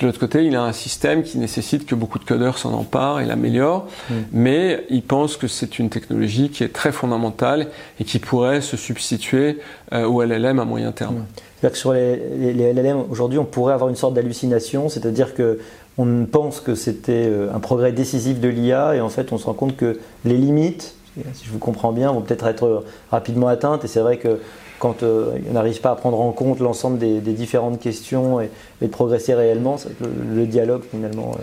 Puis 0.00 0.06
de 0.06 0.12
l'autre 0.12 0.20
côté, 0.20 0.46
il 0.46 0.56
a 0.56 0.62
un 0.62 0.72
système 0.72 1.22
qui 1.22 1.36
nécessite 1.36 1.84
que 1.84 1.94
beaucoup 1.94 2.18
de 2.18 2.24
codeurs 2.24 2.56
s'en 2.56 2.72
emparent 2.72 3.20
et 3.20 3.26
l'améliorent. 3.26 3.86
Mais 4.32 4.86
il 4.88 5.02
pense 5.02 5.36
que 5.36 5.46
c'est 5.46 5.78
une 5.78 5.90
technologie 5.90 6.48
qui 6.48 6.64
est 6.64 6.72
très 6.72 6.90
fondamentale 6.90 7.66
et 8.00 8.04
qui 8.04 8.18
pourrait 8.18 8.62
se 8.62 8.78
substituer 8.78 9.58
euh, 9.92 10.06
au 10.06 10.22
LLM 10.22 10.58
à 10.58 10.64
moyen 10.64 10.90
terme. 10.92 11.26
C'est-à-dire 11.60 11.72
que 11.72 11.78
sur 11.78 11.92
les, 11.92 12.16
les 12.54 12.72
LLM, 12.72 13.04
aujourd'hui, 13.10 13.38
on 13.38 13.44
pourrait 13.44 13.74
avoir 13.74 13.90
une 13.90 13.96
sorte 13.96 14.14
d'hallucination, 14.14 14.88
c'est-à-dire 14.88 15.34
que 15.34 15.58
on 15.98 16.24
pense 16.24 16.60
que 16.60 16.74
c'était 16.74 17.26
euh, 17.28 17.52
un 17.54 17.60
progrès 17.60 17.92
décisif 17.92 18.40
de 18.40 18.48
l'IA 18.48 18.96
et 18.96 19.02
en 19.02 19.10
fait 19.10 19.32
on 19.32 19.36
se 19.36 19.44
rend 19.44 19.52
compte 19.52 19.76
que 19.76 19.98
les 20.24 20.38
limites, 20.38 20.94
si 21.34 21.44
je 21.44 21.50
vous 21.50 21.58
comprends 21.58 21.92
bien, 21.92 22.12
vont 22.12 22.20
peut-être 22.20 22.46
être 22.46 22.84
rapidement 23.10 23.48
atteintes. 23.48 23.84
Et 23.84 23.88
c'est 23.88 24.00
vrai 24.00 24.16
que 24.16 24.38
quand 24.78 25.02
euh, 25.02 25.38
on 25.48 25.52
n'arrive 25.52 25.80
pas 25.80 25.90
à 25.90 25.94
prendre 25.94 26.20
en 26.20 26.32
compte 26.32 26.58
l'ensemble 26.58 26.98
des, 26.98 27.20
différentes 27.20 27.78
questions 27.78 28.40
et, 28.40 28.50
de 28.80 28.86
progresser 28.86 29.34
réellement, 29.34 29.76
le, 30.00 30.46
dialogue 30.46 30.82
finalement. 30.90 31.36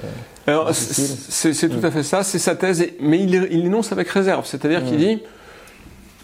Euh, 0.48 0.52
Alors 0.52 0.74
c'est 0.74 1.70
tout 1.70 1.86
à 1.86 1.92
fait 1.92 2.04
ça, 2.04 2.24
c'est 2.24 2.40
sa 2.40 2.56
thèse, 2.56 2.86
mais 3.00 3.20
il, 3.20 3.48
il 3.52 3.66
énonce 3.66 3.92
avec 3.92 4.10
réserve, 4.10 4.46
c'est-à-dire 4.46 4.84
qu'il 4.84 4.98
dit 4.98 5.22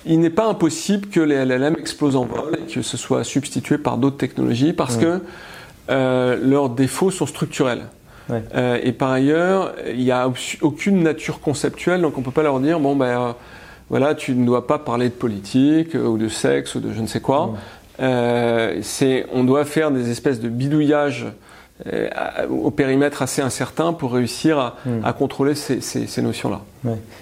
il 0.06 0.20
n'est 0.20 0.30
pas 0.30 0.48
impossible 0.48 1.08
que 1.08 1.22
les 1.22 1.46
LLM 1.46 1.76
explosent 1.80 2.18
en 2.18 2.26
vol 2.26 2.58
et 2.60 2.74
que 2.74 2.82
ce 2.82 2.98
soit 2.98 3.24
substitué 3.24 3.78
par 3.78 3.98
d'autres 3.98 4.18
technologies 4.18 4.74
parce 4.74 4.98
que 4.98 5.22
leurs 5.88 6.70
défauts 6.70 7.12
sont 7.12 7.26
structurels. 7.26 7.84
Euh, 8.32 8.80
et 8.82 8.92
par 8.92 9.12
ailleurs, 9.12 9.74
il 9.90 10.04
n'y 10.04 10.12
a 10.12 10.32
aucune 10.62 11.04
nature 11.04 11.40
conceptuelle, 11.40 12.02
donc 12.02 12.18
on 12.18 12.22
ne 12.22 12.26
peut 12.26 12.32
pas 12.32 12.44
leur 12.44 12.60
dire 12.60 12.80
bon 12.80 12.96
ben 12.96 13.06
euh, 13.06 13.32
voilà, 13.90 14.16
tu 14.16 14.34
ne 14.34 14.46
dois 14.46 14.66
pas 14.66 14.80
parler 14.80 15.10
de 15.10 15.14
politique 15.14 15.96
euh, 15.96 16.08
ou 16.08 16.18
de 16.18 16.30
sexe 16.30 16.76
ou 16.76 16.80
de 16.80 16.94
je 16.94 17.02
ne 17.02 17.08
sais 17.08 17.20
quoi. 17.20 17.54
c'est, 18.00 19.26
on 19.34 19.44
doit 19.44 19.66
faire 19.66 19.92
des 19.92 20.10
espèces 20.10 20.40
de 20.40 20.50
bidouillages 20.50 21.28
au 22.50 22.72
périmètre 22.72 23.24
assez 23.24 23.42
incertain 23.42 23.92
pour 23.92 24.14
réussir 24.14 24.76
à, 25.04 25.14
contrôler 25.14 25.54
ces, 25.54 26.22
notions-là. 26.22 26.62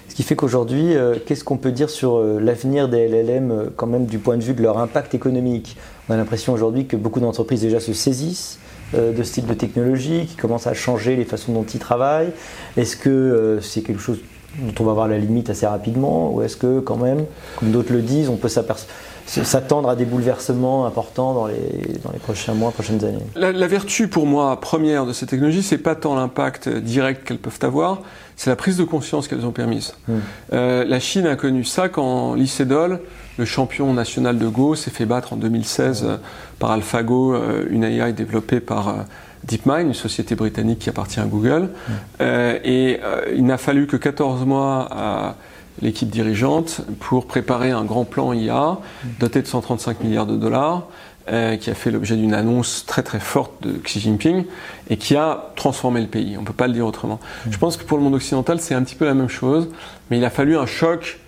Ce 0.08 0.14
qui 0.14 0.22
fait 0.22 0.36
qu'aujourd'hui, 0.36 0.94
qu'est-ce 1.26 1.42
qu'on 1.42 1.56
peut 1.56 1.72
dire 1.72 1.90
sur 1.90 2.22
l'avenir 2.22 2.88
des 2.88 3.08
LLM 3.08 3.70
quand 3.74 3.86
même 3.86 4.06
du 4.06 4.18
point 4.18 4.36
de 4.36 4.42
vue 4.42 4.54
de 4.54 4.62
leur 4.62 4.78
impact 4.78 5.14
économique? 5.14 5.76
On 6.08 6.14
a 6.14 6.16
l'impression 6.16 6.52
aujourd'hui 6.52 6.86
que 6.86 6.96
beaucoup 6.96 7.18
d'entreprises 7.18 7.62
déjà 7.62 7.80
se 7.80 7.92
saisissent 7.92 8.58
euh, 8.94 9.12
de 9.12 9.22
style 9.22 9.46
de 9.46 9.54
technologie, 9.54 10.26
qui 10.26 10.36
commence 10.36 10.66
à 10.66 10.74
changer 10.74 11.16
les 11.16 11.24
façons 11.24 11.52
dont 11.52 11.64
ils 11.64 11.80
travaillent 11.80 12.32
Est-ce 12.76 12.96
que 12.96 13.08
euh, 13.08 13.60
c'est 13.60 13.82
quelque 13.82 14.00
chose 14.00 14.18
dont 14.58 14.74
on 14.80 14.84
va 14.84 14.92
voir 14.92 15.08
la 15.08 15.18
limite 15.18 15.50
assez 15.50 15.66
rapidement 15.66 16.32
Ou 16.32 16.42
est-ce 16.42 16.56
que 16.56 16.80
quand 16.80 16.96
même, 16.96 17.24
comme 17.56 17.70
d'autres 17.70 17.92
le 17.92 18.02
disent, 18.02 18.28
on 18.28 18.36
peut 18.36 18.48
s'attendre 18.48 19.88
à 19.88 19.96
des 19.96 20.04
bouleversements 20.04 20.84
importants 20.84 21.32
dans 21.32 21.46
les, 21.46 21.98
dans 22.04 22.12
les 22.12 22.18
prochains 22.18 22.52
mois, 22.54 22.70
prochaines 22.70 23.02
années? 23.04 23.24
La, 23.34 23.66
vertu 23.66 24.08
pour 24.08 24.26
moi 24.26 24.60
première 24.60 25.06
de 25.06 25.12
ces 25.12 25.26
technologies, 25.26 25.62
c'est 25.62 25.78
pas 25.78 25.94
tant 25.94 26.14
l'impact 26.14 26.68
direct 26.68 27.26
qu'elles 27.26 27.38
peuvent 27.38 27.60
avoir, 27.62 28.02
c'est 28.36 28.50
la 28.50 28.56
prise 28.56 28.76
de 28.76 28.84
conscience 28.84 29.26
qu'elles 29.26 29.46
ont 29.46 29.52
permise. 29.52 29.94
Hmm. 30.06 30.18
Euh, 30.52 30.84
la 30.84 31.00
Chine 31.00 31.26
a 31.26 31.36
connu 31.36 31.64
ça 31.64 31.88
quand 31.88 32.34
Lycédol, 32.34 33.00
le 33.38 33.44
champion 33.44 33.92
national 33.92 34.38
de 34.38 34.46
Go, 34.48 34.74
s'est 34.74 34.90
fait 34.90 35.06
battre 35.06 35.32
en 35.32 35.36
2016 35.36 36.04
euh, 36.04 36.16
par 36.58 36.70
AlphaGo, 36.72 37.34
euh, 37.34 37.66
une 37.70 37.84
AI 37.84 38.12
développée 38.12 38.60
par 38.60 39.06
DeepMind, 39.44 39.88
une 39.88 39.94
société 39.94 40.34
britannique 40.34 40.80
qui 40.80 40.88
appartient 40.88 41.20
à 41.20 41.24
Google. 41.24 41.70
Hmm. 41.88 42.24
et 42.64 43.00
il 43.34 43.44
n'a 43.44 43.58
fallu 43.58 43.86
que 43.86 43.96
14 43.96 44.44
mois 44.44 44.88
à 44.90 45.34
l'équipe 45.80 46.08
dirigeante 46.08 46.82
pour 47.00 47.26
préparer 47.26 47.70
un 47.70 47.84
grand 47.84 48.04
plan 48.04 48.32
IA 48.32 48.78
hmm. 49.04 49.08
doté 49.18 49.42
de 49.42 49.46
135 49.46 50.04
milliards 50.04 50.26
de 50.26 50.36
dollars. 50.36 50.86
Euh, 51.28 51.56
qui 51.56 51.70
a 51.70 51.74
fait 51.74 51.92
l'objet 51.92 52.16
d'une 52.16 52.34
annonce 52.34 52.84
très 52.84 53.04
très 53.04 53.20
forte 53.20 53.62
de 53.62 53.74
Xi 53.74 54.00
Jinping 54.00 54.44
et 54.90 54.96
qui 54.96 55.14
a 55.14 55.52
transformé 55.54 56.00
le 56.00 56.08
pays. 56.08 56.36
On 56.36 56.40
ne 56.40 56.46
peut 56.46 56.52
pas 56.52 56.66
le 56.66 56.72
dire 56.72 56.84
autrement. 56.84 57.20
Mm. 57.46 57.52
Je 57.52 57.58
pense 57.58 57.76
que 57.76 57.84
pour 57.84 57.96
le 57.96 58.02
monde 58.02 58.16
occidental, 58.16 58.58
c'est 58.58 58.74
un 58.74 58.82
petit 58.82 58.96
peu 58.96 59.04
la 59.04 59.14
même 59.14 59.28
chose, 59.28 59.68
mais 60.10 60.18
il 60.18 60.24
a 60.24 60.30
fallu 60.30 60.56
un 60.56 60.66
choc 60.66 61.20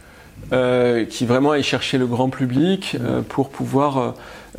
euh, 0.53 1.05
qui 1.05 1.27
vraiment 1.27 1.53
aille 1.53 1.63
chercher 1.63 1.99
le 1.99 2.07
grand 2.07 2.31
public 2.31 2.97
euh, 3.01 3.23
pour 3.23 3.49
pouvoir 3.49 4.15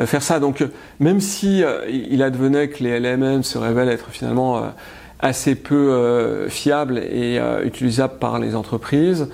faire 0.06 0.22
ça. 0.22 0.39
Donc, 0.39 0.63
même 1.00 1.22
si 1.22 1.63
il 1.89 2.22
advenait 2.22 2.68
que 2.68 2.84
les 2.84 3.00
LMM 3.00 3.44
se 3.44 3.58
révèlent 3.58 3.88
être 3.88 4.10
finalement 4.12 4.74
assez 5.22 5.56
peu 5.56 6.48
fiables 6.50 6.98
et 6.98 7.39
utilisables 7.63 8.20
par 8.20 8.39
les 8.39 8.56
entreprises, 8.56 9.30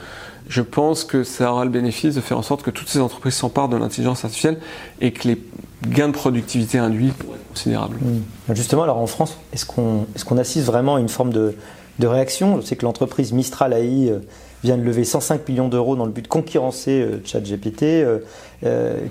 je 0.52 0.62
pense 0.62 1.04
que 1.04 1.24
ça 1.24 1.52
aura 1.52 1.64
le 1.66 1.72
bénéfice 1.72 2.14
de 2.14 2.22
faire 2.22 2.38
en 2.38 2.42
sorte 2.42 2.62
que 2.62 2.70
toutes 2.70 2.90
ces 2.90 3.00
entreprises 3.00 3.36
s'emparent 3.36 3.70
de 3.70 3.78
l'intelligence 3.78 4.24
artificielle 4.26 4.60
et 5.00 5.12
que 5.14 5.28
les 5.28 5.42
gains 5.88 6.10
de 6.10 6.14
productivité 6.14 6.78
induits 6.78 7.12
pourraient 7.18 7.38
être 7.38 7.48
considérables. 7.48 7.96
Hmm. 7.98 8.54
Justement, 8.54 8.84
alors 8.84 8.98
en 8.98 9.08
France, 9.08 9.38
est-ce 9.54 9.66
qu'on 9.66 10.06
est 10.16 10.24
qu'on 10.24 10.38
assiste 10.38 10.66
vraiment 10.66 10.96
à 10.96 11.00
une 11.00 11.10
forme 11.10 11.32
de, 11.32 11.56
de 12.00 12.08
réaction? 12.08 12.60
Je 12.60 12.66
sais 12.66 12.76
que 12.76 12.86
l'entreprise 12.86 13.32
Mistral 13.32 13.74
AI 13.74 14.10
euh, 14.10 14.20
vient 14.64 14.78
de 14.78 14.84
lever 14.84 15.04
105 15.04 15.48
millions 15.48 15.68
d'euros 15.68 15.96
dans 15.96 16.06
le 16.06 16.12
but 16.12 16.24
de 16.24 16.28
concurrencer 16.28 17.02
euh, 17.02 17.22
ChatGPT. 17.24 17.84
Euh, 17.84 18.20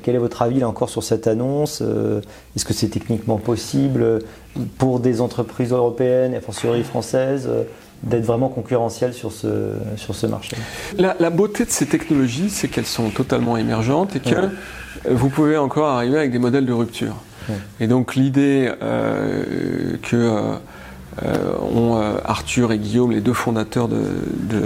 quel 0.02 0.14
est 0.14 0.18
votre 0.18 0.42
avis 0.42 0.60
là 0.60 0.68
encore 0.68 0.88
sur 0.88 1.02
cette 1.02 1.26
annonce 1.26 1.82
Est-ce 2.54 2.64
que 2.64 2.72
c'est 2.72 2.88
techniquement 2.88 3.36
possible 3.36 4.20
pour 4.78 5.00
des 5.00 5.20
entreprises 5.20 5.72
européennes 5.72 6.34
et 6.34 6.40
fortiori 6.40 6.84
françaises 6.84 7.48
d'être 8.04 8.24
vraiment 8.24 8.48
concurrentiel 8.48 9.12
sur 9.12 9.32
ce, 9.32 9.72
sur 9.96 10.14
ce 10.14 10.28
marché? 10.28 10.56
La, 10.96 11.30
beauté 11.30 11.64
de 11.64 11.70
ces 11.70 11.86
technologies, 11.86 12.48
c'est 12.48 12.68
qu'elles 12.68 12.86
sont 12.86 13.10
totalement 13.10 13.56
émergentes 13.56 14.14
et 14.14 14.20
que 14.20 14.50
vous 15.10 15.30
pouvez 15.30 15.56
encore 15.56 15.88
arriver 15.88 16.18
avec 16.18 16.30
des 16.30 16.38
modèles 16.38 16.66
de 16.66 16.72
rupture. 16.72 17.16
Et 17.80 17.88
donc 17.88 18.14
l'idée 18.14 18.70
euh, 18.82 19.96
que 20.02 20.54
ont 21.74 22.00
Arthur 22.24 22.70
et 22.70 22.78
Guillaume, 22.78 23.10
les 23.10 23.20
deux 23.20 23.32
fondateurs 23.32 23.88
de, 23.88 24.00
de, 24.48 24.62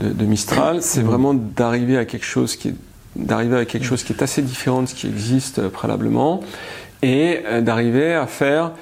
Mistral, 0.00 0.82
c'est 0.82 1.02
mmh. 1.02 1.06
vraiment 1.06 1.34
d'arriver 1.34 1.98
à 1.98 2.04
quelque 2.04 2.26
chose 2.26 2.56
qui 2.56 2.68
est 2.68 2.74
d'arriver 3.16 3.56
à 3.58 3.64
quelque 3.64 3.84
chose 3.84 4.02
qui 4.02 4.12
est 4.12 4.22
assez 4.22 4.42
différent 4.42 4.82
de 4.82 4.88
ce 4.88 4.94
qui 4.96 5.06
existe 5.06 5.68
préalablement 5.68 6.40
et 7.00 7.42
d'arriver 7.60 8.12
à 8.12 8.26
faire 8.26 8.72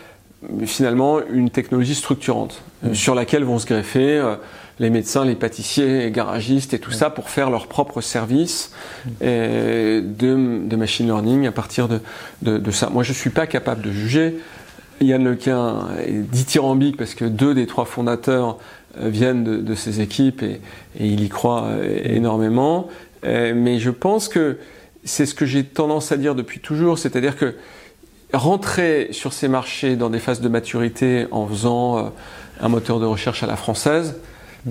finalement 0.64 1.20
une 1.30 1.50
technologie 1.50 1.94
structurante 1.94 2.62
mmh. 2.82 2.94
sur 2.94 3.14
laquelle 3.14 3.44
vont 3.44 3.58
se 3.58 3.66
greffer 3.66 4.36
les 4.78 4.88
médecins, 4.88 5.26
les 5.26 5.34
pâtissiers, 5.34 5.98
les 5.98 6.10
garagistes 6.10 6.72
et 6.72 6.78
tout 6.78 6.92
ça 6.92 7.10
pour 7.10 7.28
faire 7.28 7.50
leur 7.50 7.66
propre 7.66 8.00
service 8.00 8.72
de, 9.20 10.00
de, 10.00 10.76
machine 10.76 11.06
learning 11.06 11.46
à 11.46 11.52
partir 11.52 11.88
de, 11.88 12.00
de, 12.40 12.70
ça. 12.70 12.88
Moi, 12.88 13.02
je 13.02 13.10
ne 13.10 13.14
suis 13.14 13.30
pas 13.30 13.46
capable 13.46 13.82
de 13.82 13.92
juger. 13.92 14.38
Yann 15.02 15.24
Lequin 15.24 15.88
est 16.06 16.12
dithyrambique 16.12 16.96
parce 16.96 17.14
que 17.14 17.24
deux 17.24 17.54
des 17.54 17.66
trois 17.66 17.84
fondateurs 17.84 18.50
euh, 18.50 18.58
viennent 18.98 19.64
de, 19.64 19.74
ces 19.74 20.00
équipes 20.00 20.42
et, 20.42 20.60
il 20.98 21.22
y 21.22 21.28
croit 21.28 21.64
euh, 21.64 22.00
énormément. 22.04 22.88
Euh, 23.24 23.52
mais 23.54 23.78
je 23.78 23.90
pense 23.90 24.28
que 24.28 24.58
c'est 25.04 25.26
ce 25.26 25.34
que 25.34 25.46
j'ai 25.46 25.64
tendance 25.64 26.12
à 26.12 26.16
dire 26.16 26.34
depuis 26.34 26.60
toujours, 26.60 26.98
c'est-à-dire 26.98 27.36
que 27.36 27.54
rentrer 28.32 29.08
sur 29.10 29.32
ces 29.32 29.48
marchés 29.48 29.96
dans 29.96 30.10
des 30.10 30.18
phases 30.18 30.40
de 30.40 30.48
maturité 30.48 31.26
en 31.30 31.46
faisant 31.46 32.12
un 32.60 32.68
moteur 32.68 32.98
de 32.98 33.04
recherche 33.04 33.42
à 33.42 33.46
la 33.46 33.56
française, 33.56 34.16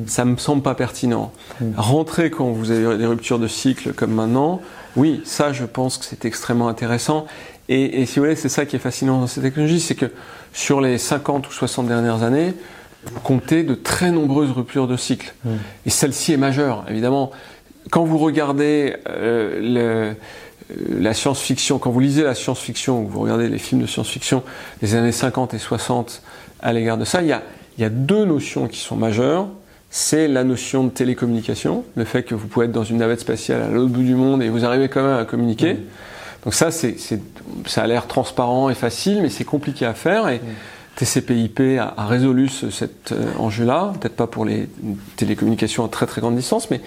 ça 0.08 0.25
me 0.25 0.38
semble 0.38 0.63
pas 0.63 0.74
pertinent. 0.74 1.32
Rentrer 1.75 2.32
quand 2.32 2.46
vous 2.46 2.72
avez 2.72 2.98
des 2.98 3.06
ruptures 3.06 3.40
de 3.40 3.48
cycle 3.48 3.94
comme 3.94 4.13
maintenant, 4.13 4.62
oui, 4.96 5.22
ça 5.25 5.54
je 5.54 5.66
pense 5.66 5.98
que 5.98 6.06
c'est 6.06 6.25
extrêmement 6.25 6.70
intéressant. 6.70 7.28
Et, 7.70 8.06
si 8.06 8.20
vous 8.20 8.25
voulez, 8.25 8.36
c'est 8.36 8.50
ça 8.50 8.66
qui 8.66 8.75
est 8.75 8.80
fascinant 8.80 9.22
dans 9.22 9.28
cette 9.28 9.44
technologie, 9.44 9.80
c'est 9.80 9.96
que 9.96 10.12
sur 10.51 10.82
les 10.82 10.98
50 10.98 11.48
ou 11.48 11.51
60 11.51 11.88
dernières 11.88 12.24
années, 12.24 12.54
vous 13.05 13.20
comptez 13.22 13.63
de 13.63 13.75
très 13.75 14.12
nombreuses 14.12 14.51
ruptures 14.51 14.88
de 14.88 14.98
cycle. 14.98 15.34
Et 15.86 15.89
celle-ci 15.89 16.34
est 16.34 16.38
majeure, 16.38 16.86
évidemment. 16.89 17.31
Quand 17.89 18.03
vous 18.03 18.17
regardez 18.17 18.96
euh, 19.10 19.60
euh, 19.77 20.13
la 20.89 21.13
science-fiction, 21.13 21.79
quand 21.79 21.89
vous 21.89 22.00
lisez 22.00 22.24
la 22.24 22.36
science-fiction, 22.36 23.03
vous 23.03 23.20
regardez 23.20 23.50
les 23.50 23.58
films 23.58 23.81
de 23.81 23.88
science-fiction 23.88 24.43
des 24.81 24.96
années 24.96 25.12
50 25.12 25.53
et 25.53 25.60
60 25.60 26.22
à 26.62 26.74
l'égard 26.74 26.98
de 26.98 27.05
ça, 27.05 27.22
il 27.22 27.27
y 27.27 27.84
a 27.84 27.89
deux 27.89 28.25
notions 28.25 28.67
qui 28.67 28.79
sont 28.79 28.96
majeures 28.96 29.48
c'est 29.93 30.29
la 30.29 30.46
notion 30.46 30.86
de 30.86 30.89
télécommunication, 30.89 31.84
le 31.96 32.05
fait 32.05 32.24
que 32.24 32.34
vous 32.34 32.48
pouvez 32.48 32.65
être 32.65 32.72
dans 32.72 32.86
une 32.86 32.98
navette 32.98 33.20
spatiale 33.20 33.62
à 33.62 33.67
l'autre 33.67 33.91
bout 33.91 34.03
du 34.03 34.15
monde 34.15 34.41
et 34.41 34.48
vous 34.48 34.63
arrivez 34.63 34.88
quand 34.88 35.03
même 35.03 35.20
à 35.20 35.25
communiquer. 35.25 35.77
Donc 36.46 36.53
ça, 36.53 36.72
c'est, 36.72 36.96
ça 37.67 37.84
a 37.84 37.88
l'air 37.88 38.08
transparent 38.08 38.70
et 38.70 38.74
facile, 38.74 39.22
mais 39.22 39.29
c'est 39.29 39.43
compliqué 39.43 39.86
à 39.86 39.93
faire. 39.93 40.29
Et 40.29 40.39
TCP/IP 41.01 41.79
a, 41.79 42.05
résolu 42.05 42.48
cet 42.48 43.12
euh, 43.12 43.31
enjeu-là, 43.39 43.91
peut-être 44.00 44.15
pas 44.15 44.27
pour 44.27 44.46
les 44.46 44.70
télécommunications 45.15 45.84
à 45.84 45.88
très 45.88 46.05
très 46.05 46.22
grande 46.22 46.36
distance, 46.36 46.70
mais 46.70 46.79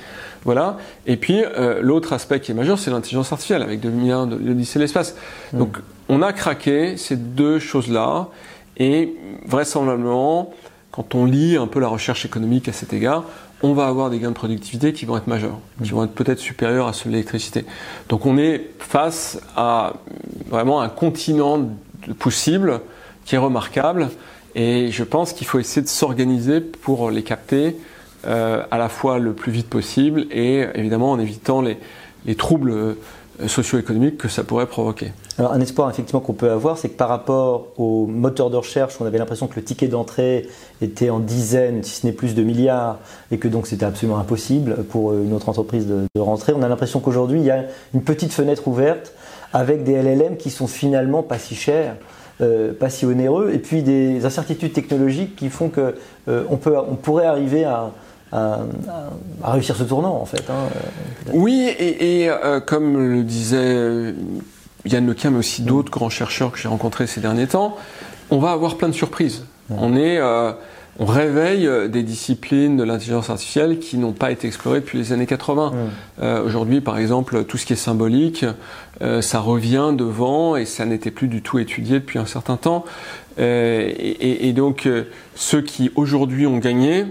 voilà. 0.45 0.79
Et 1.07 1.17
puis 1.17 1.43
euh, 1.43 1.81
l'autre 1.83 2.13
aspect 2.13 2.39
qui 2.39 2.53
est 2.53 2.55
majeur, 2.55 2.79
c'est 2.79 2.93
l'intelligence 2.93 3.33
artificielle 3.33 3.63
avec 3.63 3.81
2001, 3.81 4.27
l'Odyssée 4.27 4.79
de 4.79 4.85
l'espace. 4.85 5.17
Donc 5.53 5.79
on 6.09 6.23
a 6.23 6.33
craqué 6.33 6.97
ces 6.97 7.17
deux 7.17 7.59
choses-là, 7.59 8.29
et 8.77 9.17
vraisemblablement 9.47 10.55
quand 10.93 11.17
on 11.17 11.25
lit 11.25 11.57
un 11.57 11.67
peu 11.67 11.81
la 11.81 11.89
recherche 11.89 12.25
économique 12.25 12.69
à 12.69 12.73
cet 12.73 12.93
égard, 12.93 13.25
on 13.63 13.73
va 13.73 13.89
avoir 13.89 14.11
des 14.11 14.21
gains 14.21 14.29
de 14.29 14.35
productivité 14.35 14.93
qui 14.93 15.07
vont 15.07 15.17
être 15.17 15.27
majeurs, 15.27 15.59
qui 15.83 15.91
vont 15.91 16.05
être 16.05 16.15
peut-être 16.15 16.39
supérieurs 16.39 16.87
à 16.87 16.93
ceux 16.93 17.09
de 17.09 17.15
l'électricité. 17.15 17.65
Donc 18.09 18.27
on 18.27 18.39
est 18.39 18.71
face 18.79 19.41
à 19.57 19.95
vraiment 20.49 20.83
un 20.83 20.89
continent 20.89 21.69
possible 22.21 22.81
qui 23.25 23.35
est 23.35 23.39
remarquable 23.39 24.11
et 24.55 24.91
je 24.91 25.05
pense 25.05 25.33
qu'il 25.33 25.47
faut 25.47 25.59
essayer 25.59 25.83
de 25.83 25.89
s'organiser 25.89 26.61
pour 26.61 27.11
les 27.11 27.23
capter 27.23 27.77
euh, 28.27 28.63
à 28.71 28.79
la 28.79 28.89
fois 28.89 29.19
le 29.19 29.33
plus 29.33 29.53
vite 29.53 29.69
possible 29.69 30.27
et 30.31 30.67
évidemment 30.75 31.11
en 31.11 31.19
évitant 31.19 31.61
les, 31.61 31.79
les 32.25 32.35
troubles 32.35 32.71
euh, 32.71 32.95
socio-économiques 33.49 34.17
que 34.17 34.29
ça 34.29 34.45
pourrait 34.45 34.67
provoquer. 34.67 35.13
Alors 35.39 35.53
un 35.53 35.61
espoir 35.61 35.91
effectivement 35.91 36.21
qu'on 36.21 36.35
peut 36.35 36.51
avoir, 36.51 36.79
c'est 36.79 36.89
que 36.89 36.97
par 36.97 37.09
rapport 37.09 37.69
aux 37.77 38.07
moteurs 38.07 38.51
de 38.51 38.57
recherche, 38.57 38.95
on 39.01 39.07
avait 39.07 39.19
l'impression 39.19 39.49
que 39.49 39.57
le 39.57 39.65
ticket 39.65 39.89
d'entrée 39.89 40.49
était 40.81 41.11
en 41.11 41.19
dizaines, 41.19 41.83
si 41.83 42.01
ce 42.01 42.07
n'est 42.07 42.13
plus 42.13 42.37
de 42.37 42.43
milliards, 42.45 42.99
et 43.33 43.39
que 43.39 43.49
donc 43.49 43.67
c'était 43.67 43.85
absolument 43.85 44.19
impossible 44.19 44.85
pour 44.85 45.13
une 45.15 45.33
autre 45.33 45.49
entreprise 45.49 45.87
de, 45.87 46.07
rentrer. 46.17 46.53
On 46.53 46.63
a 46.63 46.69
l'impression 46.69 47.01
qu'aujourd'hui, 47.01 47.41
il 47.41 47.47
y 47.47 47.51
a 47.51 47.65
une 47.93 48.03
petite 48.03 48.33
fenêtre 48.33 48.69
ouverte 48.69 49.13
avec 49.53 49.83
des 49.83 50.01
LLM 50.01 50.37
qui 50.37 50.51
sont 50.51 50.69
finalement 50.69 51.23
pas 51.23 51.39
si 51.39 51.57
chers. 51.57 51.97
Euh, 52.41 52.73
pas 52.73 52.91
si 52.91 53.07
onéreux, 53.07 53.53
et 53.55 53.59
puis 53.59 53.85
des 53.85 54.27
incertitudes 54.27 54.73
technologiques 54.73 55.37
qui 55.37 55.51
font 55.51 55.69
que 55.69 55.95
euh, 56.27 56.43
on, 56.51 56.57
peut, 56.57 56.77
on 56.77 56.97
pourrait 56.97 57.27
arriver 57.27 57.65
à, 57.65 57.93
à, 58.33 58.59
réussir 59.45 59.77
ce 59.77 59.85
tournant 59.85 60.17
en 60.21 60.25
fait. 60.25 60.43
Hein, 60.51 60.69
oui, 61.33 61.73
et, 61.79 62.29
euh, 62.29 62.59
comme 62.59 62.97
le 62.97 63.23
disait 63.23 64.15
Yann 64.85 65.07
Lequin, 65.07 65.31
mais 65.31 65.39
aussi 65.39 65.63
d'autres 65.63 65.93
grands 65.93 66.11
chercheurs 66.11 66.51
que 66.51 66.59
j'ai 66.59 66.67
rencontrés 66.67 67.07
ces 67.07 67.21
derniers 67.21 67.47
temps, 67.47 67.77
on 68.31 68.39
va 68.39 68.51
avoir 68.51 68.77
plein 68.77 68.89
de 68.89 68.95
surprises. 68.95 69.45
On 69.71 69.97
est 69.97 70.19
euh, 70.19 70.53
on 70.99 71.07
réveille 71.07 71.69
des 71.89 72.03
disciplines 72.03 72.77
de 72.77 72.85
l'intelligence 72.85 73.31
artificielle 73.31 73.79
qui 73.79 73.99
n'ont 73.99 74.13
pas 74.13 74.31
été 74.31 74.47
explorées 74.47 74.81
depuis 74.81 74.99
les 74.99 75.13
années 75.13 75.27
80. 75.27 75.73
Aujourd'hui, 76.45 76.81
par 76.81 76.99
exemple, 76.99 77.45
tout 77.45 77.57
ce 77.57 77.67
qui 77.67 77.73
est 77.73 77.77
symbolique, 77.77 78.45
ça 79.21 79.41
revient 79.41 79.91
devant 79.97 80.55
et 80.55 80.67
ça 80.67 80.85
n'était 80.85 81.11
plus 81.11 81.27
du 81.27 81.43
tout 81.43 81.59
étudié 81.59 81.99
depuis 81.99 82.21
un 82.21 82.27
certain 82.27 82.57
temps. 82.57 82.85
et, 83.39 84.53
donc, 84.55 84.89
ceux 85.35 85.63
qui 85.63 85.91
aujourd'hui 85.97 86.47
ont 86.47 86.59
gagné, 86.59 87.07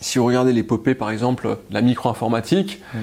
si 0.00 0.18
vous 0.18 0.24
regardez 0.24 0.52
l'épopée, 0.52 0.94
par 0.94 1.10
exemple, 1.10 1.48
de 1.48 1.74
la 1.74 1.82
micro-informatique, 1.82 2.82
mm. 2.92 2.98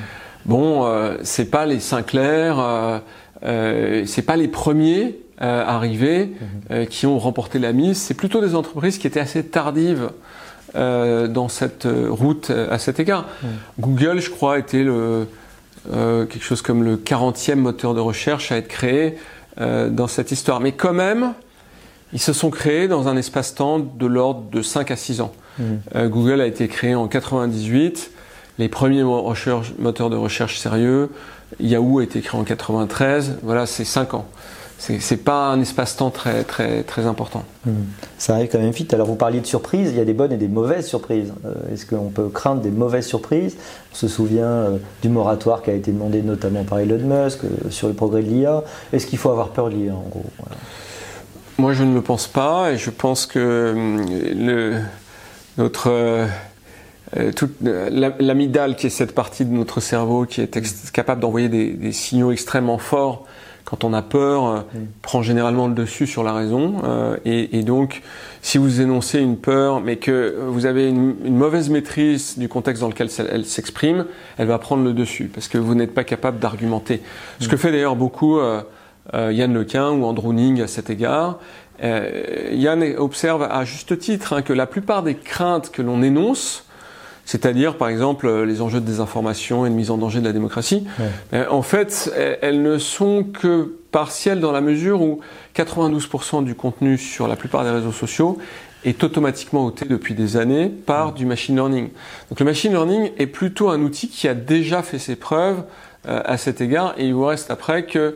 bon, 0.46 0.86
euh, 0.86 1.18
c'est 1.24 1.50
pas 1.50 1.66
les 1.66 1.80
Sinclair, 1.80 2.60
euh, 2.60 3.00
euh, 3.44 4.04
c'est 4.06 4.24
pas 4.24 4.36
les 4.36 4.48
premiers 4.48 5.16
euh, 5.42 5.66
arrivés 5.66 6.26
mm-hmm. 6.26 6.72
euh, 6.72 6.86
qui 6.86 7.06
ont 7.06 7.20
remporté 7.20 7.60
la 7.60 7.74
mise. 7.74 7.98
C'est 7.98 8.14
plutôt 8.14 8.42
des 8.42 8.56
entreprises 8.56 8.98
qui 8.98 9.08
étaient 9.08 9.20
assez 9.20 9.44
tardives 9.46 10.10
dans 10.74 11.48
cette 11.50 11.88
route 11.88 12.52
à 12.52 12.78
cet 12.78 13.00
égard. 13.00 13.26
Mm. 13.42 13.48
Google, 13.80 14.20
je 14.20 14.30
crois, 14.30 14.60
était 14.60 14.84
le 14.84 15.28
quelque 15.90 16.44
chose 16.44 16.62
comme 16.62 16.84
le 16.84 16.98
40e 16.98 17.56
moteur 17.56 17.96
de 17.96 18.00
recherche 18.00 18.52
à 18.52 18.58
être 18.58 18.68
créé 18.68 19.18
dans 19.58 20.08
cette 20.08 20.32
histoire. 20.32 20.60
Mais 20.60 20.74
quand 20.74 20.94
même, 20.94 21.34
ils 22.14 22.22
se 22.22 22.34
sont 22.34 22.50
créés 22.50 22.88
dans 22.88 23.08
un 23.08 23.18
espace-temps 23.18 23.80
de 23.80 24.06
l'ordre 24.06 24.44
de 24.52 24.62
5 24.62 24.92
à 24.92 24.96
6 24.96 25.22
ans. 25.22 25.32
Euh, 25.96 26.08
Google 26.08 26.42
a 26.42 26.46
été 26.46 26.68
créé 26.68 26.96
en 26.96 27.08
98. 27.08 28.12
Les 28.60 28.70
premiers 28.70 29.04
moteurs 29.04 30.10
de 30.10 30.16
recherche 30.16 30.58
sérieux, 30.58 31.12
Yahoo 31.60 32.00
a 32.00 32.04
été 32.04 32.22
créé 32.22 32.40
en 32.40 32.44
93. 32.44 33.40
Voilà, 33.44 33.66
c'est 33.66 33.86
5 33.86 34.14
ans. 34.14 34.26
C'est 34.80 35.24
pas 35.24 35.48
un 35.48 35.60
espace-temps 35.60 36.12
très, 36.12 36.44
très, 36.44 36.84
très 36.84 37.06
important. 37.06 37.44
Hmm. 37.66 37.72
Ça 38.18 38.36
arrive 38.36 38.50
quand 38.52 38.60
même 38.60 38.72
vite. 38.72 38.94
Alors, 38.94 39.08
vous 39.08 39.16
parliez 39.16 39.42
de 39.42 39.46
surprises. 39.46 39.90
Il 39.90 39.98
y 39.98 40.00
a 40.00 40.06
des 40.06 40.14
bonnes 40.14 40.32
et 40.32 40.38
des 40.38 40.48
mauvaises 40.48 40.88
surprises. 40.88 41.34
Euh, 41.46 41.74
est-ce 41.74 41.86
qu'on 41.86 42.10
peut 42.10 42.30
craindre 42.30 42.62
des 42.62 42.70
mauvaises 42.70 43.08
surprises? 43.08 43.58
On 43.92 43.96
se 43.96 44.08
souvient 44.08 44.46
euh, 44.46 44.78
du 45.02 45.10
moratoire 45.10 45.64
qui 45.64 45.72
a 45.72 45.74
été 45.74 45.92
demandé 45.92 46.22
notamment 46.22 46.64
par 46.64 46.80
Elon 46.80 47.00
Musk 47.00 47.40
sur 47.70 47.88
le 47.88 47.96
progrès 47.96 48.22
de 48.22 48.30
l'IA. 48.30 48.64
Est-ce 48.94 49.08
qu'il 49.08 49.18
faut 49.18 49.32
avoir 49.32 49.50
peur 49.50 49.70
de 49.70 49.76
l'IA, 49.76 49.94
en 49.94 50.08
gros? 50.10 50.26
Moi, 51.58 51.74
je 51.74 51.84
ne 51.84 51.96
le 51.96 52.02
pense 52.02 52.28
pas. 52.28 52.72
Et 52.72 52.78
je 52.78 52.92
pense 52.92 53.26
que 53.26 53.74
le 54.36 54.80
notre 55.58 55.90
euh, 55.90 56.28
euh, 57.18 57.32
euh, 57.64 58.74
qui 58.74 58.88
est 58.88 58.90
cette 58.90 59.16
partie 59.16 59.46
de 59.46 59.52
notre 59.52 59.80
cerveau 59.80 60.26
qui 60.26 60.42
est 60.42 60.92
capable 60.92 61.22
d'envoyer 61.22 61.50
des, 61.50 61.92
signaux 61.92 62.32
extrêmement 62.32 62.78
forts 62.78 63.26
quand 63.70 63.84
on 63.84 63.92
a 63.92 64.02
peur, 64.02 64.64
prend 65.02 65.22
généralement 65.22 65.68
le 65.68 65.74
dessus 65.74 66.08
sur 66.08 66.24
la 66.24 66.32
raison. 66.32 66.82
et, 67.26 67.64
donc, 67.64 68.02
si 68.42 68.58
vous 68.58 68.80
énoncez 68.80 69.20
une 69.20 69.36
peur, 69.36 69.82
mais 69.82 69.98
que 69.98 70.38
vous 70.48 70.66
avez 70.66 70.88
une, 70.88 71.36
mauvaise 71.36 71.70
maîtrise 71.70 72.38
du 72.38 72.48
contexte 72.48 72.80
dans 72.80 72.88
lequel 72.88 73.10
elle 73.30 73.44
s'exprime, 73.44 74.06
elle 74.38 74.48
va 74.48 74.58
prendre 74.58 74.86
le 74.86 74.94
dessus 74.94 75.26
parce 75.26 75.50
que 75.50 75.58
vous 75.58 75.76
n'êtes 75.76 75.94
pas 75.94 76.06
capable 76.06 76.40
d'argumenter. 76.40 77.02
Ce 77.42 77.50
que 77.50 77.58
fait 77.58 77.74
d'ailleurs 77.74 77.98
beaucoup 77.98 78.40
Yann 79.14 79.54
Lequin 79.54 79.92
ou 79.92 80.06
Andrew 80.06 80.32
Ning 80.32 80.62
à 80.62 80.68
cet 80.68 80.90
égard, 80.90 81.40
euh, 81.84 82.50
Yann 82.52 82.84
observe 82.98 83.44
à 83.44 83.64
juste 83.64 83.98
titre 84.00 84.34
hein, 84.34 84.42
que 84.42 84.54
la 84.54 84.66
plupart 84.66 85.04
des 85.04 85.16
craintes 85.16 85.72
que 85.72 85.82
l'on 85.82 86.02
énonce, 86.02 86.66
c'est-à-dire 87.28 87.78
par 87.78 87.90
exemple 87.90 88.44
les 88.44 88.62
enjeux 88.62 88.80
de 88.80 88.86
désinformation 88.86 89.66
et 89.66 89.70
de 89.70 89.76
mise 89.76 89.92
en 89.92 89.98
danger 89.98 90.22
de 90.22 90.26
la 90.26 90.32
démocratie, 90.34 90.88
euh, 91.34 91.46
en 91.52 91.62
fait, 91.62 92.12
elles 92.42 92.64
ne 92.64 92.80
sont 92.80 93.24
que 93.24 93.76
partielles 93.92 94.40
dans 94.40 94.54
la 94.54 94.62
mesure 94.62 95.02
où 95.02 95.20
92% 95.56 96.44
du 96.44 96.56
contenu 96.56 96.98
sur 96.98 97.28
la 97.28 97.36
plupart 97.36 97.64
des 97.66 97.70
réseaux 97.70 97.92
sociaux 97.92 98.38
est 98.86 99.04
automatiquement 99.04 99.66
ôté 99.66 99.86
depuis 99.86 100.14
des 100.14 100.38
années 100.38 100.70
par 100.70 101.12
du 101.12 101.26
machine 101.26 101.56
learning. 101.56 101.90
Donc 102.30 102.40
le 102.40 102.46
machine 102.46 102.72
learning 102.72 103.12
est 103.18 103.28
plutôt 103.28 103.70
un 103.70 103.82
outil 103.82 104.08
qui 104.08 104.28
a 104.28 104.34
déjà 104.34 104.82
fait 104.82 105.00
ses 105.00 105.18
preuves 105.18 105.64
euh, 106.08 106.22
à 106.24 106.38
cet 106.38 106.62
égard 106.62 106.94
et 106.98 107.06
il 107.08 107.14
vous 107.14 107.26
reste 107.26 107.52
après 107.52 107.86
que 107.86 108.16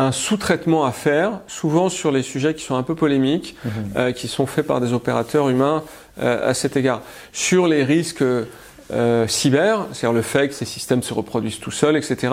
un 0.00 0.12
sous-traitement 0.12 0.84
à 0.84 0.92
faire, 0.92 1.40
souvent 1.46 1.88
sur 1.88 2.10
les 2.10 2.22
sujets 2.22 2.54
qui 2.54 2.64
sont 2.64 2.74
un 2.74 2.82
peu 2.82 2.94
polémiques, 2.94 3.56
mhm. 3.64 3.72
euh, 3.96 4.12
qui 4.12 4.28
sont 4.28 4.46
faits 4.46 4.66
par 4.66 4.80
des 4.80 4.92
opérateurs 4.92 5.48
humains 5.48 5.82
euh, 6.20 6.48
à 6.48 6.54
cet 6.54 6.76
égard. 6.76 7.02
Sur 7.32 7.66
les 7.66 7.84
risques 7.84 8.22
euh, 8.22 9.26
cyber, 9.28 9.86
c'est-à-dire 9.92 10.14
le 10.14 10.22
fait 10.22 10.48
que 10.48 10.54
ces 10.54 10.64
systèmes 10.64 11.02
se 11.02 11.14
reproduisent 11.14 11.60
tout 11.60 11.70
seuls, 11.70 11.96
etc. 11.96 12.32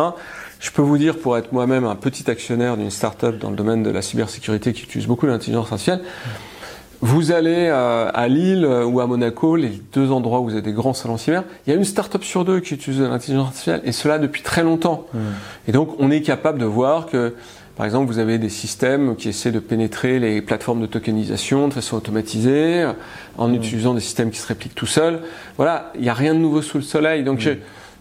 Je 0.60 0.72
peux 0.72 0.82
vous 0.82 0.98
dire, 0.98 1.18
pour 1.18 1.38
être 1.38 1.52
moi-même 1.52 1.86
un 1.86 1.96
petit 1.96 2.32
actionnaire 2.32 2.78
d'une 2.78 2.90
start-up 2.90 3.38
dans 3.38 3.50
le 3.50 3.56
domaine 3.56 3.84
de 3.84 3.92
la 3.92 4.02
cybersécurité 4.02 4.74
qui 4.74 4.84
utilise 4.84 5.08
beaucoup 5.08 5.28
l'intelligence 5.28 5.72
artificielle, 5.72 6.02
vous 7.02 7.32
allez 7.32 7.68
à, 7.68 8.28
Lille 8.28 8.66
ou 8.66 9.00
à 9.00 9.06
Monaco, 9.06 9.56
les 9.56 9.80
deux 9.94 10.12
endroits 10.12 10.40
où 10.40 10.46
vous 10.46 10.54
avez 10.54 10.64
des 10.64 10.74
grands 10.74 10.96
salons 10.96 11.18
cyber, 11.18 11.44
il 11.66 11.70
y 11.70 11.74
a 11.74 11.76
une 11.78 11.86
start-up 11.86 12.24
sur 12.24 12.44
deux 12.44 12.60
qui 12.60 12.74
utilise 12.74 13.02
l'intelligence 13.02 13.50
artificielle, 13.50 13.82
et 13.84 13.92
cela 13.92 14.18
depuis 14.18 14.42
très 14.42 14.64
longtemps. 14.64 15.06
Mmh. 15.14 15.20
Et 15.68 15.72
donc, 15.74 15.96
on 16.00 16.10
est 16.10 16.22
capable 16.22 16.58
de 16.58 16.66
voir 16.66 17.06
que, 17.06 17.36
par 17.78 17.86
exemple, 17.86 18.12
vous 18.12 18.18
avez 18.18 18.40
des 18.40 18.50
systèmes 18.50 19.16
qui 19.16 19.30
essaient 19.30 19.52
de 19.52 19.60
pénétrer 19.60 20.20
les 20.20 20.42
plateformes 20.42 20.82
de 20.82 20.88
tokenisation 20.88 21.68
de 21.68 21.74
façon 21.74 21.96
automatisée, 21.96 22.90
en 23.38 23.48
mmh. 23.50 23.56
utilisant 23.56 23.94
des 23.94 24.02
systèmes 24.02 24.32
qui 24.32 24.40
se 24.40 24.48
répliquent 24.48 24.74
tout 24.74 24.88
seuls. 24.88 25.22
Voilà, 25.58 25.92
il 25.94 26.02
n'y 26.02 26.10
a 26.10 26.16
rien 26.16 26.34
de 26.34 26.40
nouveau 26.40 26.64
sous 26.64 26.78
le 26.78 26.84
soleil. 26.84 27.24
Donc, 27.24 27.46
mmh. 27.46 27.58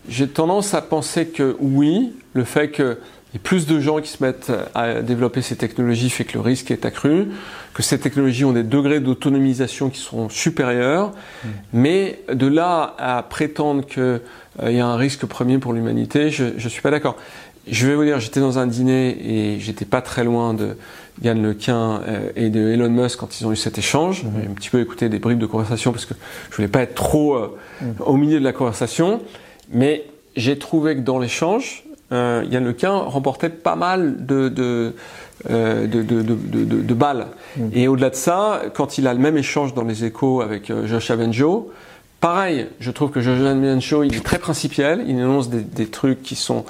j'ai 0.08 0.28
tendance 0.28 0.72
à 0.72 0.80
penser 0.80 1.26
que 1.26 1.56
oui, 1.60 2.14
le 2.32 2.44
fait 2.44 2.70
que 2.70 2.98
y 3.34 3.38
plus 3.38 3.66
de 3.66 3.80
gens 3.80 4.00
qui 4.00 4.08
se 4.08 4.24
mettent 4.24 4.52
à 4.74 5.02
développer 5.02 5.42
ces 5.42 5.56
technologies 5.56 6.08
fait 6.08 6.24
que 6.24 6.34
le 6.34 6.40
risque 6.40 6.70
est 6.70 6.86
accru, 6.86 7.28
que 7.74 7.82
ces 7.82 7.98
technologies 7.98 8.46
ont 8.46 8.52
des 8.52 8.62
degrés 8.62 9.00
d'autonomisation 9.00 9.90
qui 9.90 10.00
sont 10.00 10.30
supérieurs, 10.30 11.08
mm. 11.08 11.48
mais 11.74 12.20
de 12.32 12.46
là 12.46 12.94
à 12.98 13.22
prétendre 13.22 13.84
qu'il 13.84 14.02
euh, 14.02 14.72
y 14.72 14.80
a 14.80 14.86
un 14.86 14.96
risque 14.96 15.26
premier 15.26 15.58
pour 15.58 15.74
l'humanité, 15.74 16.30
je 16.30 16.44
ne 16.44 16.68
suis 16.68 16.80
pas 16.80 16.90
d'accord. 16.90 17.16
Je 17.68 17.86
vais 17.86 17.94
vous 17.94 18.04
dire, 18.04 18.20
j'étais 18.20 18.40
dans 18.40 18.58
un 18.58 18.66
dîner 18.66 19.16
et 19.20 19.60
j'étais 19.60 19.84
pas 19.84 20.00
très 20.00 20.22
loin 20.24 20.54
de 20.54 20.76
Yann 21.22 21.42
Lequin 21.42 22.00
euh, 22.06 22.30
et 22.36 22.48
de 22.48 22.60
Elon 22.70 22.90
Musk 22.90 23.18
quand 23.18 23.40
ils 23.40 23.46
ont 23.46 23.52
eu 23.52 23.56
cet 23.56 23.78
échange. 23.78 24.22
Mm-hmm. 24.22 24.42
J'ai 24.42 24.48
un 24.48 24.54
petit 24.54 24.70
peu 24.70 24.80
écouté 24.80 25.08
des 25.08 25.18
bribes 25.18 25.38
de 25.38 25.46
conversation 25.46 25.92
parce 25.92 26.06
que 26.06 26.14
je 26.50 26.56
voulais 26.56 26.68
pas 26.68 26.82
être 26.82 26.94
trop 26.94 27.34
euh, 27.34 27.56
mm. 27.80 27.86
au 28.00 28.16
milieu 28.16 28.38
de 28.38 28.44
la 28.44 28.52
conversation, 28.52 29.20
mais 29.72 30.04
j'ai 30.36 30.58
trouvé 30.58 30.94
que 30.94 31.00
dans 31.00 31.18
l'échange, 31.18 31.84
euh, 32.12 32.44
Yann 32.48 32.64
Lequin 32.64 32.92
remportait 32.92 33.48
pas 33.48 33.74
mal 33.74 34.26
de, 34.26 34.48
de, 34.48 34.94
euh, 35.50 35.86
de, 35.86 36.94
balles. 36.94 37.26
Mm. 37.56 37.68
Et 37.72 37.88
au-delà 37.88 38.10
de 38.10 38.14
ça, 38.14 38.62
quand 38.74 38.98
il 38.98 39.08
a 39.08 39.14
le 39.14 39.20
même 39.20 39.36
échange 39.36 39.74
dans 39.74 39.82
les 39.82 40.04
échos 40.04 40.40
avec 40.40 40.72
Josh 40.86 41.10
Avenjo, 41.10 41.72
pareil, 42.20 42.66
je 42.78 42.90
trouve 42.90 43.10
que 43.10 43.20
Josh 43.20 43.40
Avenjo, 43.40 44.04
il 44.04 44.14
est 44.14 44.24
très 44.24 44.38
principiel, 44.38 45.04
il 45.06 45.18
énonce 45.18 45.48
des, 45.50 45.86
trucs 45.86 46.22
qui 46.22 46.36
sont 46.36 46.64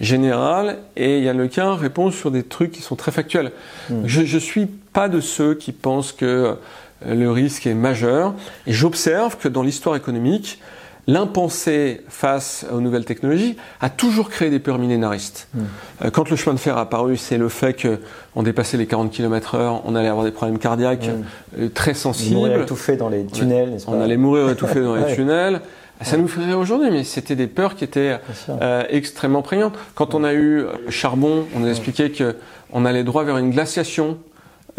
généraux, 0.00 0.70
et 0.96 1.20
Yann 1.20 1.38
Lequin 1.38 1.74
répond 1.74 2.10
sur 2.10 2.30
des 2.30 2.42
trucs 2.42 2.72
qui 2.72 2.82
sont 2.82 2.96
très 2.96 3.12
factuels. 3.12 3.52
Mm. 3.88 3.94
Je 4.06 4.34
ne 4.34 4.40
suis 4.40 4.66
pas 4.66 5.08
de 5.08 5.20
ceux 5.20 5.54
qui 5.54 5.72
pensent 5.72 6.12
que 6.12 6.56
le 7.06 7.30
risque 7.30 7.66
est 7.66 7.74
majeur, 7.74 8.34
et 8.66 8.72
j'observe 8.72 9.36
que 9.36 9.48
dans 9.48 9.62
l'histoire 9.62 9.96
économique, 9.96 10.58
l'impensé 11.06 12.02
face 12.08 12.66
aux 12.72 12.80
nouvelles 12.80 13.04
technologies 13.04 13.56
a 13.80 13.90
toujours 13.90 14.30
créé 14.30 14.50
des 14.50 14.58
peurs 14.58 14.78
millénaristes. 14.78 15.48
Hmm. 15.54 15.60
Euh, 16.04 16.10
quand 16.10 16.30
le 16.30 16.36
chemin 16.36 16.54
de 16.54 16.60
fer 16.60 16.76
a 16.76 16.82
apparu, 16.82 17.16
c'est 17.16 17.38
le 17.38 17.48
fait 17.48 17.74
qu'on 17.74 18.42
dépassait 18.42 18.76
les 18.76 18.86
40 18.86 19.10
km 19.10 19.54
heure, 19.54 19.82
on 19.86 19.94
allait 19.94 20.08
avoir 20.08 20.24
des 20.24 20.30
problèmes 20.30 20.58
cardiaques 20.58 21.08
hmm. 21.08 21.62
euh, 21.62 21.68
très 21.68 21.94
sensibles. 21.94 22.36
On 22.36 22.40
mourir 22.40 22.62
étouffé 22.62 22.96
dans 22.96 23.08
les 23.08 23.26
tunnels, 23.26 23.76
pas 23.84 23.92
On 23.92 24.00
allait 24.00 24.16
mourir 24.16 24.50
étouffé 24.50 24.80
dans 24.80 24.94
les 24.94 25.14
tunnels. 25.14 25.60
Ça 26.02 26.16
nous 26.16 26.28
ferait 26.28 26.54
aujourd'hui, 26.54 26.90
mais 26.90 27.04
c'était 27.04 27.36
des 27.36 27.46
peurs 27.46 27.76
qui 27.76 27.84
étaient 27.84 28.18
euh, 28.48 28.84
extrêmement 28.88 29.42
prégnantes. 29.42 29.74
Quand 29.94 30.14
on 30.14 30.24
a 30.24 30.32
eu 30.32 30.64
le 30.84 30.90
charbon, 30.90 31.46
on 31.54 31.64
a 31.64 31.68
expliqué 31.68 32.10
qu'on 32.10 32.84
allait 32.84 33.04
droit 33.04 33.24
vers 33.24 33.36
une 33.36 33.50
glaciation 33.50 34.18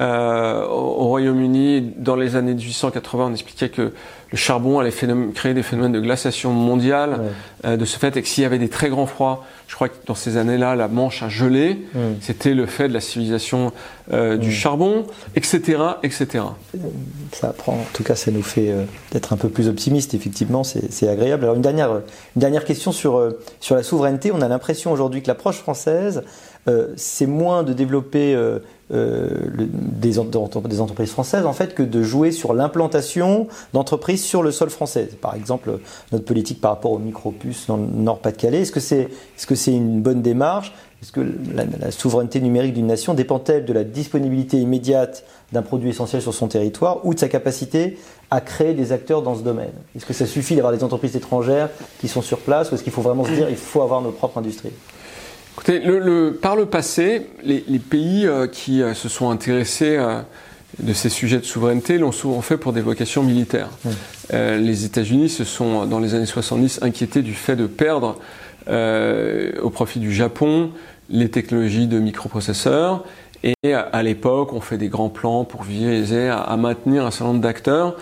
euh, 0.01 0.65
au 0.65 1.05
Royaume-Uni, 1.05 1.93
dans 1.97 2.15
les 2.15 2.35
années 2.35 2.55
1880, 2.55 3.27
on 3.27 3.33
expliquait 3.33 3.69
que 3.69 3.93
le 4.31 4.37
charbon 4.37 4.79
allait 4.79 4.93
créer 5.35 5.53
des 5.53 5.61
phénomènes 5.61 5.91
de 5.91 5.99
glaciation 5.99 6.51
mondiale, 6.51 7.19
euh, 7.65 7.77
de 7.77 7.85
ce 7.85 7.99
fait, 7.99 8.17
et 8.17 8.21
que 8.21 8.27
s'il 8.27 8.41
y 8.41 8.45
avait 8.45 8.57
des 8.57 8.69
très 8.69 8.89
grands 8.89 9.05
froids, 9.05 9.45
je 9.67 9.75
crois 9.75 9.89
que 9.89 9.95
dans 10.07 10.15
ces 10.15 10.37
années-là, 10.37 10.75
la 10.75 10.87
Manche 10.87 11.21
a 11.21 11.29
gelé, 11.29 11.85
c'était 12.19 12.53
le 12.53 12.65
fait 12.65 12.87
de 12.87 12.93
la 12.93 12.99
civilisation 12.99 13.71
euh, 14.11 14.37
du 14.37 14.51
charbon, 14.51 15.05
etc., 15.35 15.77
etc. 16.03 16.45
Ça 17.31 17.49
apprend, 17.49 17.73
en 17.73 17.87
tout 17.93 18.03
cas, 18.03 18.15
ça 18.15 18.31
nous 18.31 18.41
fait 18.41 18.73
d'être 19.11 19.33
un 19.33 19.37
peu 19.37 19.49
plus 19.49 19.67
optimiste, 19.67 20.13
effectivement, 20.13 20.63
c'est 20.63 21.07
agréable. 21.07 21.43
Alors 21.43 21.55
une 21.55 21.61
dernière, 21.61 21.91
une 21.91 22.39
dernière 22.39 22.65
question 22.65 22.91
sur, 22.91 23.33
sur 23.59 23.75
la 23.75 23.83
souveraineté. 23.83 24.31
On 24.33 24.41
a 24.41 24.47
l'impression 24.47 24.91
aujourd'hui 24.91 25.21
que 25.21 25.27
l'approche 25.27 25.57
française, 25.57 26.23
c'est 26.95 27.25
moins 27.25 27.63
de 27.63 27.73
développer 27.73 28.35
euh, 28.93 29.37
des, 30.01 30.11
des, 30.11 30.81
entreprises 30.81 31.11
françaises 31.11 31.45
en 31.45 31.53
fait 31.53 31.75
que 31.75 31.83
de 31.83 32.03
jouer 32.03 32.33
sur 32.33 32.53
l'implantation 32.53 33.47
d'entreprises 33.71 34.21
sur 34.21 34.43
le 34.43 34.51
sol 34.51 34.69
français. 34.69 35.07
Par 35.21 35.33
exemple, 35.33 35.79
notre 36.11 36.25
politique 36.25 36.59
par 36.59 36.71
rapport 36.71 36.91
aux 36.91 36.99
micro-puces 36.99 37.67
dans 37.67 37.77
le 37.77 37.85
Nord-Pas-de-Calais. 37.85 38.61
Est-ce 38.61 38.73
que 38.73 38.81
c'est 38.81 39.03
est 39.03 39.09
-ce 39.37 39.55
c'est 39.55 39.71
une 39.71 40.01
bonne 40.01 40.21
démarche? 40.21 40.73
Est-ce 41.01 41.13
que 41.13 41.21
la, 41.21 41.89
souveraineté 41.91 42.41
numérique 42.41 42.73
d'une 42.73 42.87
nation 42.87 43.13
dépend-elle 43.13 43.63
de 43.63 43.73
la 43.73 43.85
disponibilité 43.85 44.57
immédiate 44.57 45.23
d'un 45.53 45.61
produit 45.61 45.89
essentiel 45.89 46.21
sur 46.21 46.33
son 46.33 46.47
territoire 46.47 47.05
ou 47.05 47.13
de 47.13 47.19
sa 47.19 47.29
capacité 47.29 47.97
à 48.29 48.41
créer 48.41 48.73
des 48.73 48.91
acteurs 48.91 49.21
dans 49.21 49.35
ce 49.35 49.41
domaine? 49.41 49.73
Est-ce 49.95 50.05
que 50.05 50.13
ça 50.13 50.25
suffit 50.25 50.55
d'avoir 50.55 50.73
des 50.73 50.83
entreprises 50.83 51.15
étrangères 51.15 51.69
qui 52.01 52.09
sont 52.09 52.21
sur 52.21 52.39
place 52.39 52.71
ou 52.71 52.75
est-ce 52.75 52.83
qu'il 52.83 52.93
faut 52.93 53.01
vraiment 53.01 53.23
se 53.23 53.31
dire 53.31 53.49
il 53.49 53.55
faut 53.55 53.81
avoir 53.81 54.01
nos 54.01 54.11
propres 54.11 54.37
industries? 54.37 54.73
Écoutez, 55.53 55.79
le, 55.79 56.31
par 56.41 56.55
le 56.55 56.65
passé, 56.65 57.27
les, 57.43 57.61
pays 57.79 58.25
euh, 58.25 58.47
qui 58.47 58.81
euh, 58.81 58.93
se 58.93 59.09
sont 59.09 59.29
intéressés 59.29 59.97
euh, 59.97 60.21
de 60.79 60.93
ces 60.93 61.09
sujets 61.09 61.39
de 61.39 61.45
souveraineté 61.45 61.97
l'ont 61.97 62.13
souvent 62.13 62.41
fait 62.41 62.57
pour 62.57 62.71
des 62.71 62.81
vocations 62.81 63.21
militaires. 63.21 63.69
les 64.31 64.85
États-Unis 64.85 65.27
se 65.27 65.43
sont, 65.43 65.85
dans 65.85 65.99
les 65.99 66.15
années 66.15 66.25
70, 66.25 66.79
inquiétés 66.81 67.21
du 67.21 67.33
fait 67.33 67.57
de 67.57 67.67
perdre 67.67 68.17
au 68.67 69.69
profit 69.69 69.99
du 69.99 70.13
Japon 70.13 70.71
les 71.09 71.29
technologies 71.29 71.87
de 71.87 71.99
microprocesseurs. 71.99 73.03
Et 73.43 73.73
à 73.73 74.01
l'époque, 74.01 74.53
on 74.53 74.61
fait 74.61 74.77
des 74.77 74.87
grands 74.87 75.09
plans 75.09 75.43
pour 75.43 75.63
viser 75.63 76.29
à, 76.29 76.55
maintenir 76.55 77.05
un 77.05 77.11
certain 77.11 77.33
nombre 77.33 77.41
d'acteurs. 77.41 77.97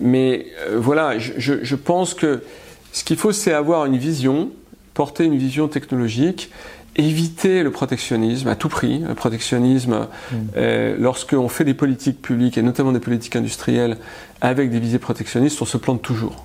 Mais 0.00 0.46
voilà, 0.72 1.18
je, 1.18 1.64
je 1.64 1.76
pense 1.76 2.14
que 2.14 2.44
ce 2.92 3.02
qu'il 3.02 3.16
faut, 3.16 3.32
c'est 3.32 3.52
avoir 3.52 3.86
une 3.86 3.96
vision, 3.96 4.50
porter 4.94 5.24
une 5.24 5.36
vision 5.36 5.66
technologique 5.66 6.50
éviter 6.96 7.62
le 7.62 7.70
protectionnisme 7.70 8.48
à 8.48 8.56
tout 8.56 8.68
prix. 8.68 9.00
Le 9.00 9.14
protectionnisme, 9.14 10.06
mm. 10.30 10.36
euh, 10.56 10.96
lorsqu'on 10.98 11.48
fait 11.48 11.64
des 11.64 11.74
politiques 11.74 12.22
publiques, 12.22 12.58
et 12.58 12.62
notamment 12.62 12.92
des 12.92 13.00
politiques 13.00 13.36
industrielles, 13.36 13.96
avec 14.40 14.70
des 14.70 14.78
visées 14.78 14.98
protectionnistes, 14.98 15.60
on 15.62 15.64
se 15.64 15.76
plante 15.76 16.02
toujours. 16.02 16.44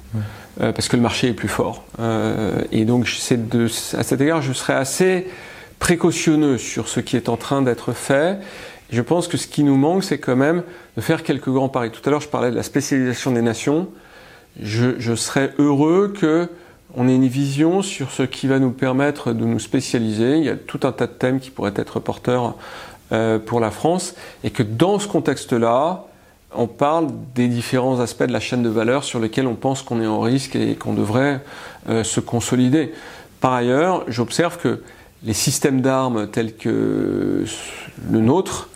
Euh, 0.62 0.72
parce 0.72 0.88
que 0.88 0.96
le 0.96 1.02
marché 1.02 1.30
est 1.30 1.34
plus 1.34 1.48
fort. 1.48 1.84
Euh, 2.00 2.62
et 2.72 2.86
donc, 2.86 3.08
de, 3.32 3.66
à 3.98 4.04
cet 4.04 4.22
égard, 4.22 4.42
je 4.42 4.54
serais 4.54 4.74
assez 4.74 5.28
précautionneux 5.80 6.58
sur 6.58 6.90
ce 6.90 7.00
qui 7.00 7.16
est 7.16 7.30
en 7.30 7.38
train 7.38 7.62
d'être 7.62 7.94
fait. 7.94 8.40
je 8.92 9.02
pense 9.02 9.28
que 9.28 9.38
ce 9.38 9.48
qui 9.48 9.64
nous 9.64 9.78
manque, 9.78 10.04
c'est 10.04 10.18
quand 10.18 10.36
même 10.36 10.64
de 10.98 11.02
faire 11.02 11.24
quelques 11.24 11.50
grands 11.50 11.70
paris. 11.70 11.92
Tout 11.92 12.02
à 12.06 12.10
l'heure, 12.10 12.22
je 12.22 12.28
parlais 12.28 12.52
de 12.52 12.56
la 12.56 12.64
spécialisation 12.64 13.32
des 13.32 13.42
nations. 13.42 13.88
Je, 14.62 15.00
je 15.00 15.16
serais 15.16 15.54
heureux 15.58 16.14
que 16.20 16.50
on 16.96 17.08
a 17.08 17.12
une 17.12 17.28
vision 17.28 17.82
sur 17.82 18.12
ce 18.12 18.24
qui 18.24 18.48
va 18.48 18.60
nous 18.60 18.72
permettre 18.72 19.34
de 19.34 19.46
nous 19.46 19.60
spécialiser. 19.60 20.38
Il 20.38 20.44
y 20.44 20.50
a 20.50 20.56
tout 20.56 20.80
un 20.84 20.92
tas 20.92 21.08
de 21.08 21.12
thèmes 21.12 21.40
qui 21.40 21.52
pourraient 21.52 21.74
être 21.76 22.00
porteurs 22.00 22.56
euh, 23.12 23.40
pour 23.40 23.60
la 23.60 23.72
France 23.72 24.16
et 24.44 24.50
que 24.50 24.64
dans 24.64 25.00
ce 25.00 25.08
contexte-là, 25.08 26.06
on 26.56 26.68
parle 26.68 27.08
des 27.36 27.48
différents 27.48 28.00
aspects 28.00 28.24
de 28.24 28.34
la 28.34 28.40
chaîne 28.40 28.64
de 28.64 28.70
valeur 28.70 29.04
sur 29.04 29.20
lesquels 29.20 29.46
on 29.46 29.56
pense 29.56 29.84
qu'on 29.84 30.02
est 30.02 30.08
en 30.08 30.20
risque 30.20 30.56
et 30.56 30.76
qu'on 30.76 30.94
devrait 30.94 31.42
euh, 31.90 32.04
se 32.04 32.20
consolider. 32.20 32.92
Par 33.40 33.54
ailleurs, 33.54 34.04
j'observe 34.08 34.58
que 34.58 34.82
les 35.24 35.34
systèmes 35.34 35.82
d'armes 35.82 36.28
tels 36.28 36.56
que 36.56 37.46
le 38.10 38.20
nôtre 38.20 38.70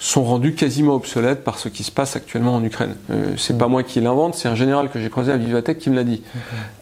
sont 0.00 0.24
rendus 0.24 0.54
quasiment 0.54 0.94
obsolètes 0.94 1.44
par 1.44 1.58
ce 1.58 1.68
qui 1.68 1.84
se 1.84 1.92
passe 1.92 2.16
actuellement 2.16 2.56
en 2.56 2.64
Ukraine. 2.64 2.96
Euh, 3.10 3.34
c'est 3.36 3.56
pas 3.56 3.68
moi 3.68 3.82
qui 3.82 4.00
l'invente, 4.00 4.34
c'est 4.34 4.48
un 4.48 4.54
général 4.54 4.88
que 4.88 4.98
j'ai 4.98 5.10
croisé 5.10 5.30
à 5.30 5.36
Vivatech 5.36 5.78
qui 5.78 5.90
me 5.90 5.94
l'a 5.94 6.04
dit, 6.04 6.22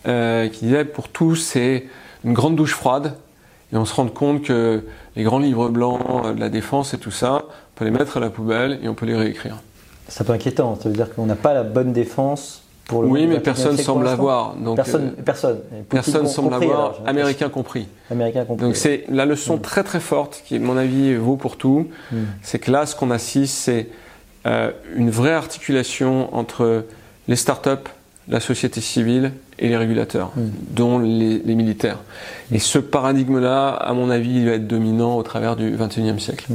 euh, 0.06 0.48
qui 0.48 0.66
disait 0.66 0.84
pour 0.84 1.08
tous 1.08 1.34
c'est 1.34 1.86
une 2.24 2.32
grande 2.32 2.54
douche 2.54 2.74
froide 2.74 3.14
et 3.72 3.76
on 3.76 3.84
se 3.84 3.92
rend 3.92 4.06
compte 4.06 4.42
que 4.42 4.84
les 5.16 5.24
grands 5.24 5.40
livres 5.40 5.68
blancs 5.68 6.00
euh, 6.24 6.32
de 6.32 6.40
la 6.40 6.48
défense 6.48 6.94
et 6.94 6.98
tout 6.98 7.10
ça, 7.10 7.42
on 7.44 7.78
peut 7.78 7.84
les 7.84 7.90
mettre 7.90 8.18
à 8.18 8.20
la 8.20 8.30
poubelle 8.30 8.78
et 8.84 8.88
on 8.88 8.94
peut 8.94 9.06
les 9.06 9.16
réécrire. 9.16 9.56
C'est 10.06 10.22
un 10.22 10.24
peu 10.24 10.32
inquiétant, 10.32 10.78
ça 10.80 10.88
veut 10.88 10.94
dire 10.94 11.12
qu'on 11.12 11.26
n'a 11.26 11.34
pas 11.34 11.54
la 11.54 11.64
bonne 11.64 11.92
défense 11.92 12.62
oui, 12.92 13.26
mais 13.26 13.40
personne 13.40 13.76
semble 13.76 14.04
l'avoir. 14.04 14.54
Personne, 14.74 15.14
euh, 15.18 15.22
personne. 15.22 15.58
Personne 15.88 16.26
semble 16.26 16.50
l'avoir, 16.50 17.00
américain 17.06 17.48
compris. 17.48 17.86
Américain 18.10 18.44
compris. 18.44 18.64
Donc 18.64 18.76
c'est 18.76 19.04
la 19.08 19.26
leçon 19.26 19.56
hmm. 19.56 19.60
très 19.60 19.84
très 19.84 20.00
forte 20.00 20.42
qui, 20.46 20.56
à 20.56 20.58
mon 20.58 20.76
avis, 20.76 21.14
vaut 21.14 21.36
pour 21.36 21.56
tout. 21.56 21.88
Hmm. 22.10 22.24
C'est 22.42 22.58
que 22.58 22.70
là, 22.70 22.86
ce 22.86 22.96
qu'on 22.96 23.10
assiste, 23.10 23.54
c'est 23.54 23.88
euh, 24.46 24.70
une 24.96 25.10
vraie 25.10 25.34
articulation 25.34 26.34
entre 26.34 26.84
les 27.26 27.36
startups, 27.36 27.90
la 28.28 28.40
société 28.40 28.80
civile 28.80 29.32
et 29.58 29.68
les 29.68 29.76
régulateurs, 29.76 30.32
mm. 30.36 30.42
dont 30.70 30.98
les, 30.98 31.54
militaires. 31.54 31.98
Et 32.52 32.58
ce 32.58 32.78
paradigme-là, 32.78 33.70
à 33.70 33.92
mon 33.92 34.10
avis, 34.10 34.36
il 34.36 34.46
va 34.46 34.52
être 34.52 34.66
dominant 34.66 35.16
au 35.16 35.22
travers 35.22 35.56
du 35.56 35.70
XXIe 35.76 36.20
siècle. 36.20 36.46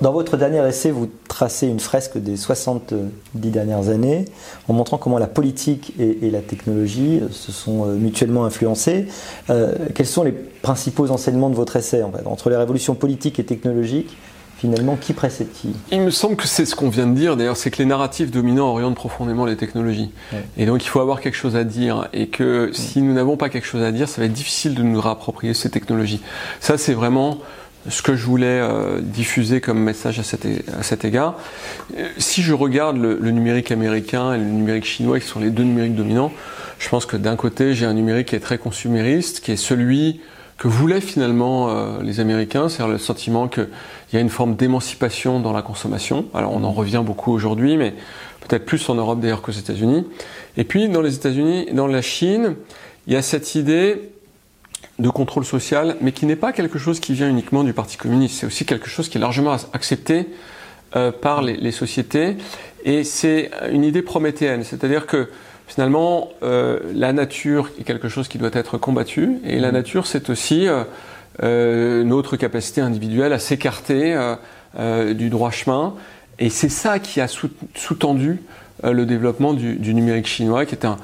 Dans 0.00 0.12
votre 0.12 0.36
dernier 0.36 0.66
essai, 0.66 0.90
vous 0.90 1.10
tracez 1.28 1.66
une 1.66 1.80
fresque 1.80 2.16
des 2.18 2.36
70 2.36 2.94
dernières 3.34 3.88
années 3.88 4.24
en 4.68 4.72
montrant 4.72 4.98
comment 4.98 5.18
la 5.18 5.26
politique 5.26 5.92
et, 5.98 6.30
la 6.30 6.40
technologie 6.40 7.20
se 7.30 7.52
sont 7.52 7.86
euh, 7.86 7.94
mutuellement 7.94 8.44
influencées. 8.44 9.06
Euh, 9.50 9.74
quels 9.94 10.06
sont 10.06 10.24
les 10.24 10.32
principaux 10.32 11.10
enseignements 11.10 11.50
de 11.50 11.54
votre 11.54 11.76
essai 11.76 12.02
entre 12.24 12.50
les 12.50 12.56
révolutions 12.56 12.94
politiques 12.94 13.38
et 13.38 13.44
technologiques 13.44 14.16
finalement, 14.56 14.96
qui 14.96 15.12
précède 15.12 15.52
qui 15.52 15.74
Il 15.92 16.00
me 16.00 16.10
semble 16.10 16.36
que 16.36 16.46
c'est 16.46 16.64
ce 16.64 16.74
qu'on 16.74 16.88
vient 16.88 17.06
de 17.06 17.14
dire, 17.14 17.36
d'ailleurs, 17.36 17.56
c'est 17.56 17.70
que 17.70 17.78
les 17.78 17.84
narratifs 17.84 18.30
dominants 18.30 18.68
orientent 18.68 18.94
profondément 18.94 19.44
les 19.44 19.56
technologies. 19.56 20.10
Et 20.56 20.64
donc 20.64 20.84
il 20.84 20.88
faut 20.88 21.00
avoir 21.00 21.20
quelque 21.20 21.36
chose 21.36 21.54
à 21.54 21.64
dire, 21.64 22.08
et 22.14 22.28
que 22.28 22.70
si 22.72 23.02
nous 23.02 23.12
n'avons 23.12 23.36
pas 23.36 23.50
quelque 23.50 23.66
chose 23.66 23.82
à 23.82 23.92
dire, 23.92 24.08
ça 24.08 24.22
va 24.22 24.26
être 24.26 24.32
difficile 24.32 24.74
de 24.74 24.82
nous 24.82 25.00
réapproprier 25.00 25.52
ces 25.52 25.68
technologies. 25.68 26.22
Ça, 26.60 26.78
c'est 26.78 26.94
vraiment 26.94 27.38
ce 27.88 28.02
que 28.02 28.16
je 28.16 28.24
voulais 28.24 28.60
euh, 28.60 29.00
diffuser 29.00 29.60
comme 29.60 29.78
message 29.78 30.18
à 30.18 30.22
cet, 30.22 30.46
à 30.46 30.82
cet 30.82 31.04
égard. 31.04 31.36
Euh, 31.96 32.08
si 32.18 32.42
je 32.42 32.52
regarde 32.52 32.96
le, 32.96 33.30
numérique 33.30 33.70
américain 33.70 34.34
et 34.34 34.38
le 34.38 34.44
numérique 34.44 34.84
chinois, 34.84 35.20
qui 35.20 35.26
sont 35.26 35.40
les 35.40 35.50
deux 35.50 35.64
numériques 35.64 35.94
dominants, 35.94 36.32
je 36.78 36.88
pense 36.88 37.06
que 37.06 37.16
d'un 37.16 37.36
côté, 37.36 37.74
j'ai 37.74 37.86
un 37.86 37.94
numérique 37.94 38.28
qui 38.28 38.36
est 38.36 38.40
très 38.40 38.58
consumériste, 38.58 39.40
qui 39.40 39.52
est 39.52 39.56
celui 39.56 40.20
que 40.56 40.68
voulaient 40.68 41.00
finalement 41.00 41.68
euh, 41.68 42.02
les 42.02 42.20
Américains, 42.20 42.68
c'est-à-dire 42.68 42.92
le 42.92 42.98
sentiment 42.98 43.48
qu'il 43.48 43.68
y 44.12 44.16
a 44.16 44.20
une 44.20 44.30
forme 44.30 44.54
d'émancipation 44.54 45.40
dans 45.40 45.52
la 45.52 45.62
consommation. 45.62 46.26
Alors 46.32 46.52
on 46.54 46.64
en 46.64 46.72
revient 46.72 47.02
beaucoup 47.04 47.32
aujourd'hui, 47.32 47.76
mais 47.76 47.94
peut-être 48.46 48.64
plus 48.64 48.88
en 48.88 48.94
Europe 48.94 49.20
d'ailleurs 49.20 49.42
qu'aux 49.42 49.52
États-Unis. 49.52 50.06
Et 50.56 50.64
puis 50.64 50.88
dans 50.88 51.02
les 51.02 51.16
États-Unis, 51.16 51.66
dans 51.72 51.88
la 51.88 52.02
Chine, 52.02 52.54
il 53.06 53.12
y 53.12 53.16
a 53.16 53.22
cette 53.22 53.56
idée 53.56 54.13
de 54.98 55.08
contrôle 55.08 55.44
social, 55.44 55.96
mais 56.00 56.12
qui 56.12 56.26
n'est 56.26 56.36
pas 56.36 56.52
quelque 56.52 56.78
chose 56.78 57.00
qui 57.00 57.14
vient 57.14 57.28
uniquement 57.28 57.64
du 57.64 57.72
Parti 57.72 57.96
communiste. 57.96 58.40
C'est 58.40 58.46
aussi 58.46 58.64
quelque 58.64 58.88
chose 58.88 59.08
qui 59.08 59.18
est 59.18 59.20
largement 59.20 59.56
accepté 59.72 60.28
euh, 60.96 61.10
par 61.10 61.42
les, 61.42 61.56
les, 61.56 61.72
sociétés. 61.72 62.36
Et 62.84 63.02
c'est 63.02 63.50
une 63.72 63.84
idée 63.84 64.02
prométhéenne, 64.02 64.62
c'est-à-dire 64.62 65.06
que 65.06 65.28
finalement, 65.66 66.30
euh, 66.42 66.78
la 66.94 67.12
nature 67.12 67.70
est 67.78 67.84
quelque 67.84 68.08
chose 68.08 68.28
qui 68.28 68.38
doit 68.38 68.50
être 68.52 68.78
combattu, 68.78 69.38
et 69.44 69.58
la 69.58 69.70
mmh. 69.70 69.74
nature, 69.74 70.06
c'est 70.06 70.30
aussi 70.30 70.68
euh, 70.68 70.84
euh, 71.42 72.04
notre 72.04 72.36
capacité 72.36 72.80
individuelle 72.80 73.32
à 73.32 73.38
s'écarter 73.38 74.16
du 75.14 75.30
droit 75.30 75.50
chemin, 75.50 75.94
et 76.40 76.50
c'est 76.50 76.68
ça 76.68 76.98
qui 76.98 77.20
a 77.20 77.28
sous-tendu 77.28 78.40
le 78.82 79.06
développement 79.06 79.54
du, 79.54 79.94
numérique 79.94 80.26
chinois, 80.26 80.66
qui 80.66 80.74
est 80.74 80.84
un, 80.84 80.96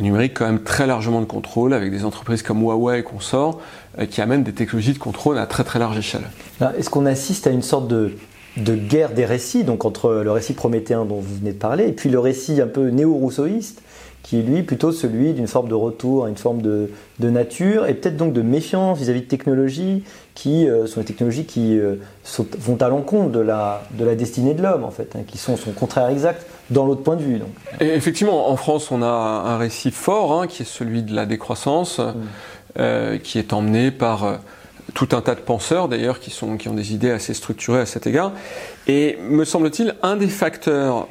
numérique 0.00 0.34
quand 0.34 0.46
même 0.46 0.62
très 0.62 0.86
largement 0.86 1.20
de 1.20 1.26
contrôle, 1.26 1.72
avec 1.72 1.90
des 1.90 2.04
entreprises 2.04 2.42
comme 2.42 2.62
Huawei 2.62 3.00
et 3.00 3.02
consorts, 3.02 3.60
qui 4.10 4.20
amènent 4.20 4.42
des 4.42 4.52
technologies 4.52 4.92
de 4.92 4.98
contrôle 4.98 5.38
à 5.38 5.46
très 5.46 5.64
très 5.64 5.78
large 5.78 5.98
échelle. 5.98 6.24
Est-ce 6.76 6.90
qu'on 6.90 7.06
assiste 7.06 7.46
à 7.46 7.50
une 7.50 7.62
sorte 7.62 7.88
de, 7.88 8.16
de 8.56 8.74
guerre 8.74 9.12
des 9.12 9.24
récits, 9.24 9.64
donc 9.64 9.84
entre 9.84 10.22
le 10.24 10.30
récit 10.30 10.54
prométhéen 10.54 11.04
dont 11.04 11.20
vous 11.20 11.36
venez 11.36 11.52
de 11.52 11.58
parler, 11.58 11.88
et 11.88 11.92
puis 11.92 12.10
le 12.10 12.18
récit 12.18 12.60
un 12.60 12.66
peu 12.66 12.88
néo-rousseauiste, 12.88 13.82
qui 14.24 14.38
est 14.38 14.42
lui 14.42 14.62
plutôt 14.62 14.90
celui 14.90 15.34
d'une 15.34 15.46
forme 15.46 15.68
de 15.68 15.74
retour 15.74 16.24
à 16.24 16.30
une 16.30 16.36
forme 16.36 16.62
de, 16.62 16.90
nature 17.20 17.86
et 17.86 17.94
peut-être 17.94 18.16
donc 18.16 18.32
de 18.32 18.42
méfiance 18.42 18.98
vis-à-vis 18.98 19.20
de 19.20 19.26
technologies 19.26 20.02
qui 20.34 20.68
euh, 20.68 20.86
sont 20.86 21.00
des 21.00 21.06
technologies 21.06 21.44
qui 21.44 21.78
euh, 21.78 21.96
vont 22.58 22.78
à 22.80 22.88
l'encontre 22.88 23.30
de 23.30 23.40
la, 23.40 23.82
de 23.92 24.04
la 24.04 24.14
destinée 24.14 24.54
de 24.54 24.62
l'homme 24.62 24.82
en 24.82 24.90
fait, 24.90 25.14
hein, 25.14 25.20
qui 25.26 25.36
sont 25.36 25.56
son 25.56 25.72
contraire 25.72 26.08
exact 26.08 26.46
dans 26.70 26.86
l'autre 26.86 27.02
point 27.02 27.16
de 27.16 27.22
vue. 27.22 27.38
Donc. 27.38 27.50
Et 27.80 27.88
effectivement, 27.88 28.50
en 28.50 28.56
France, 28.56 28.90
on 28.90 29.02
a 29.02 29.06
un 29.06 29.58
récit 29.58 29.90
fort 29.90 30.40
hein, 30.40 30.46
qui 30.46 30.62
est 30.62 30.66
celui 30.66 31.02
de 31.02 31.14
la 31.14 31.26
décroissance, 31.26 31.98
mm. 31.98 32.14
euh, 32.78 33.18
qui 33.18 33.38
est 33.38 33.52
emmené 33.52 33.90
par 33.90 34.38
tout 34.94 35.08
un 35.12 35.20
tas 35.20 35.34
de 35.34 35.40
penseurs 35.40 35.88
d'ailleurs 35.88 36.18
qui, 36.18 36.30
sont, 36.30 36.56
qui 36.56 36.70
ont 36.70 36.74
des 36.74 36.94
idées 36.94 37.10
assez 37.10 37.34
structurées 37.34 37.80
à 37.80 37.86
cet 37.86 38.06
égard. 38.06 38.32
Et 38.86 39.18
me 39.28 39.44
semble-t-il, 39.44 39.94
un 40.02 40.16
des 40.16 40.28
facteurs 40.28 41.08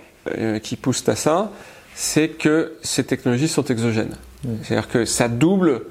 qui 0.63 0.77
poussent 0.77 1.07
à 1.09 1.17
ça, 1.17 1.51
c'est 1.95 2.29
que 2.29 2.73
ces 2.81 3.03
technologies 3.03 3.47
sont 3.47 3.65
exogènes. 3.65 4.15
C'est-à-dire 4.63 4.89
que 4.89 5.05
ça 5.05 5.27
double 5.27 5.83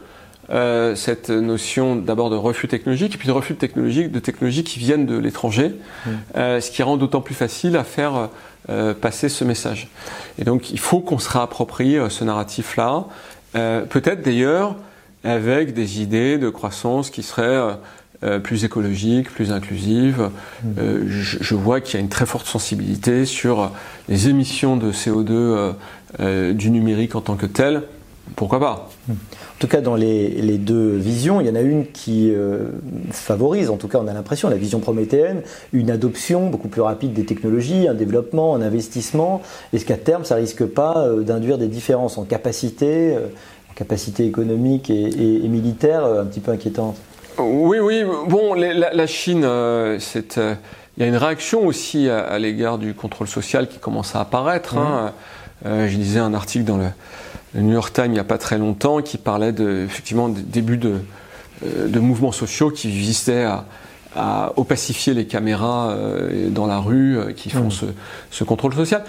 euh, 0.51 0.95
cette 0.97 1.31
notion 1.31 1.97
d'abord 1.97 2.29
de 2.29 2.37
refus 2.37 2.69
technologique 2.69 3.15
et 3.15 3.19
puis 3.19 3.29
de 3.29 3.33
refus 3.33 3.55
technologique 3.55 4.11
de 4.11 4.19
technologies 4.19 4.65
qui 4.65 4.79
viennent 4.79 5.07
de 5.07 5.17
l'étranger, 5.17 5.77
euh, 6.37 6.61
ce 6.61 6.71
qui 6.71 6.83
rend 6.83 6.97
d'autant 6.97 7.21
plus 7.21 7.35
facile 7.35 7.77
à 7.77 7.85
faire 7.85 8.29
euh, 8.69 8.93
passer 8.93 9.29
ce 9.29 9.45
message. 9.45 9.89
Et 10.39 10.45
donc 10.45 10.71
il 10.71 10.79
faut 10.79 11.01
qu'on 11.01 11.19
se 11.19 11.31
réapproprie 11.31 11.97
ce 12.09 12.25
narratif-là, 12.25 13.07
peut-être 13.53 14.23
d'ailleurs 14.23 14.77
avec 15.25 15.73
des 15.75 16.03
idées 16.03 16.39
de 16.39 16.49
croissance 16.49 17.11
qui 17.11 17.23
seraient 17.23 17.77
euh, 18.25 18.39
plus 18.39 18.65
écologique, 18.65 19.31
plus 19.31 19.51
inclusive. 19.51 20.31
Euh, 20.79 21.03
je, 21.09 21.55
vois 21.57 21.81
qu'il 21.81 21.95
y 21.95 21.97
a 21.97 22.01
une 22.01 22.09
très 22.09 22.25
forte 22.25 22.47
sensibilité 22.47 23.27
sur 23.27 23.73
les 24.09 24.29
émissions 24.29 24.77
de 24.77 24.93
CO2 24.93 25.73
euh, 26.21 26.53
du 26.53 26.71
numérique 26.71 27.17
en 27.17 27.21
tant 27.21 27.35
que 27.35 27.47
tel. 27.47 27.83
Pourquoi 28.37 28.61
pas? 28.61 28.91
En 29.11 29.15
tout 29.59 29.67
cas, 29.67 29.81
dans 29.81 29.97
les, 29.97 30.57
deux 30.59 30.95
visions, 30.97 31.41
il 31.41 31.49
y 31.49 31.51
en 31.51 31.57
a 31.57 31.61
une 31.63 31.87
qui 31.87 32.33
favorise, 33.11 33.69
en 33.69 33.77
tout 33.77 33.89
cas 33.89 33.99
on 33.99 34.07
a 34.07 34.15
l'impression, 34.15 34.49
la 34.49 34.57
vision 34.57 34.79
prométhéenne, 34.79 35.43
une 35.73 35.91
adoption 35.91 36.49
beaucoup 36.49 36.69
plus 36.69 36.81
rapide 36.81 37.13
des 37.13 37.25
technologies, 37.25 37.89
un 37.89 37.95
développement, 37.95 38.55
un 38.55 38.63
investissement. 38.63 39.43
Est-ce 39.73 39.85
qu'à 39.85 39.97
terme, 39.97 40.25
ça 40.25 40.37
risque 40.37 40.65
pas 40.65 41.09
d'induire 41.19 41.59
des 41.59 41.67
différences 41.67 42.17
en 42.17 42.23
capacité, 42.23 43.17
en 43.17 43.75
capacité 43.75 44.25
économique 44.25 44.89
et 44.89 45.49
militaire 45.49 46.05
un 46.05 46.25
petit 46.25 46.41
peu 46.41 46.53
inquiétantes 46.53 46.97
oui, 47.39 47.79
oui. 47.79 48.05
Bon, 48.29 48.55
la, 48.55 49.07
Chine, 49.07 49.45
euh, 49.45 49.99
c'est, 49.99 50.39
euh, 50.39 50.55
il 50.97 51.03
y 51.03 51.07
a 51.07 51.09
une 51.09 51.17
réaction 51.17 51.67
aussi 51.67 52.09
à, 52.09 52.39
l'égard 52.39 52.79
du 52.79 52.95
contrôle 52.95 53.29
social 53.29 53.69
qui 53.69 53.79
commence 53.79 54.15
à 54.15 54.21
apparaître. 54.21 54.77
Hein. 54.77 55.13
Euh, 55.65 55.89
je 55.89 55.97
lisais 55.97 56.21
un 56.21 56.35
article 56.35 56.65
dans 56.65 56.77
le, 56.77 56.89
New 57.55 57.73
York 57.73 57.93
Times 57.93 58.07
il 58.07 58.13
n'y 58.13 58.19
a 58.19 58.25
pas 58.25 58.39
très 58.39 58.57
longtemps 58.57 59.03
qui 59.03 59.19
parlait 59.19 59.53
de, 59.53 59.85
effectivement 59.85 60.29
des 60.29 60.41
débuts 60.41 60.79
de, 60.79 61.01
de 61.63 62.01
mouvements 62.01 62.33
sociaux 62.33 62.71
qui 62.71 62.89
visaient 62.89 63.45
à, 63.45 63.67
à 64.17 64.53
opacifier 64.57 65.13
les 65.13 65.27
caméras 65.27 65.95
dans 66.49 66.67
la 66.67 66.79
rue 66.79 67.19
qui 67.37 67.51
font 67.51 67.69
ce, 67.69 67.85
ce, 68.31 68.45
contrôle 68.45 68.75
social. 68.75 69.05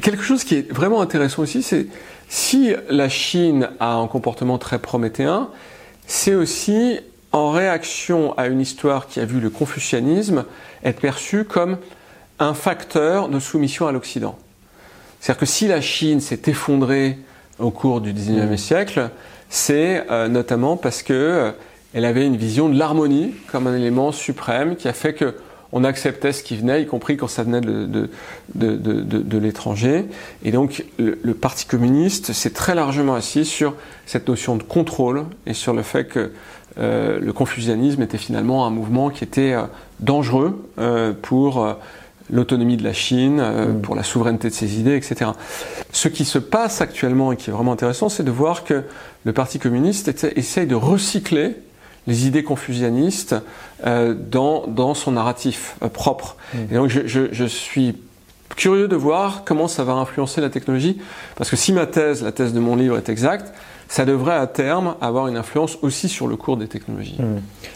Quelque 0.00 0.22
chose 0.22 0.44
qui 0.44 0.54
est 0.54 0.72
vraiment 0.72 1.00
intéressant 1.00 1.42
aussi, 1.42 1.62
c'est 1.62 1.88
si 2.28 2.72
la 2.88 3.08
Chine 3.08 3.68
a 3.80 3.94
un 3.94 4.06
comportement 4.06 4.58
très 4.58 4.78
prométhéen, 4.78 5.48
c'est 6.06 6.34
aussi 6.34 7.00
en 7.32 7.50
réaction 7.50 8.36
à 8.38 8.46
une 8.46 8.60
histoire 8.60 9.06
qui 9.06 9.20
a 9.20 9.24
vu 9.24 9.40
le 9.40 9.50
confucianisme 9.50 10.44
être 10.84 11.00
perçu 11.00 11.44
comme 11.44 11.78
un 12.38 12.54
facteur 12.54 13.28
de 13.28 13.38
soumission 13.40 13.86
à 13.86 13.92
l'Occident. 13.92 14.38
C'est-à-dire 15.20 15.40
que 15.40 15.46
si 15.46 15.68
la 15.68 15.80
Chine 15.80 16.20
s'est 16.20 16.42
effondrée 16.46 17.18
au 17.58 17.70
cours 17.70 18.00
du 18.00 18.12
XIXe 18.12 18.50
mmh. 18.50 18.56
siècle, 18.56 19.10
c'est 19.48 20.04
euh, 20.10 20.28
notamment 20.28 20.76
parce 20.76 21.02
que 21.02 21.12
euh, 21.12 21.50
elle 21.94 22.04
avait 22.04 22.26
une 22.26 22.36
vision 22.36 22.68
de 22.68 22.78
l'harmonie 22.78 23.34
comme 23.50 23.66
un 23.66 23.76
élément 23.76 24.12
suprême 24.12 24.76
qui 24.76 24.88
a 24.88 24.92
fait 24.92 25.14
que 25.14 25.34
on 25.70 25.84
acceptait 25.84 26.32
ce 26.32 26.42
qui 26.42 26.56
venait, 26.56 26.82
y 26.82 26.86
compris 26.86 27.18
quand 27.18 27.28
ça 27.28 27.42
venait 27.42 27.60
de, 27.60 28.08
de, 28.54 29.38
l'étranger. 29.38 30.06
Et 30.42 30.50
donc 30.50 30.84
le, 30.98 31.18
le 31.22 31.34
Parti 31.34 31.66
communiste 31.66 32.32
s'est 32.32 32.54
très 32.54 32.74
largement 32.74 33.14
assis 33.14 33.44
sur 33.44 33.74
cette 34.06 34.28
notion 34.28 34.56
de 34.56 34.62
contrôle 34.62 35.26
et 35.46 35.52
sur 35.52 35.74
le 35.74 35.82
fait 35.82 36.04
que 36.04 36.32
euh, 36.78 37.18
le 37.20 37.32
confucianisme 37.32 38.02
était 38.02 38.18
finalement 38.18 38.66
un 38.66 38.70
mouvement 38.70 39.10
qui 39.10 39.24
était 39.24 39.52
euh, 39.52 39.62
dangereux 40.00 40.64
euh, 40.78 41.12
pour 41.20 41.76
l'autonomie 42.30 42.76
de 42.76 42.84
la 42.84 42.92
Chine, 42.92 43.40
mm. 43.40 43.80
pour 43.80 43.96
la 43.96 44.02
souveraineté 44.02 44.48
de 44.48 44.54
ses 44.54 44.78
idées, 44.78 44.96
etc. 44.96 45.30
Ce 45.92 46.08
qui 46.08 46.24
se 46.24 46.38
passe 46.38 46.80
actuellement 46.80 47.32
et 47.32 47.36
qui 47.36 47.50
est 47.50 47.52
vraiment 47.52 47.72
intéressant, 47.72 48.08
c'est 48.08 48.22
de 48.22 48.30
voir 48.30 48.64
que 48.64 48.84
le 49.24 49.32
Parti 49.32 49.58
communiste 49.58 50.08
essaye 50.36 50.66
de 50.66 50.74
recycler 50.74 51.56
les 52.06 52.26
idées 52.26 52.42
confucianistes 52.42 53.34
dans, 53.84 54.94
son 54.94 55.12
narratif 55.12 55.76
propre. 55.92 56.36
Mm. 56.52 56.58
Et 56.70 56.74
donc 56.74 56.88
je, 56.88 57.44
suis 57.44 57.96
curieux 58.56 58.88
de 58.88 58.96
voir 58.96 59.42
comment 59.44 59.68
ça 59.68 59.84
va 59.84 59.94
influencer 59.94 60.40
la 60.40 60.50
technologie, 60.50 60.98
parce 61.36 61.48
que 61.48 61.56
si 61.56 61.72
ma 61.72 61.86
thèse, 61.86 62.22
la 62.22 62.32
thèse 62.32 62.52
de 62.52 62.60
mon 62.60 62.76
livre 62.76 62.98
est 62.98 63.08
exacte, 63.08 63.54
ça 63.88 64.04
devrait 64.04 64.34
à 64.34 64.46
terme 64.46 64.94
avoir 65.00 65.28
une 65.28 65.36
influence 65.36 65.78
aussi 65.80 66.08
sur 66.08 66.26
le 66.26 66.36
cours 66.36 66.58
des 66.58 66.68
technologies. 66.68 67.16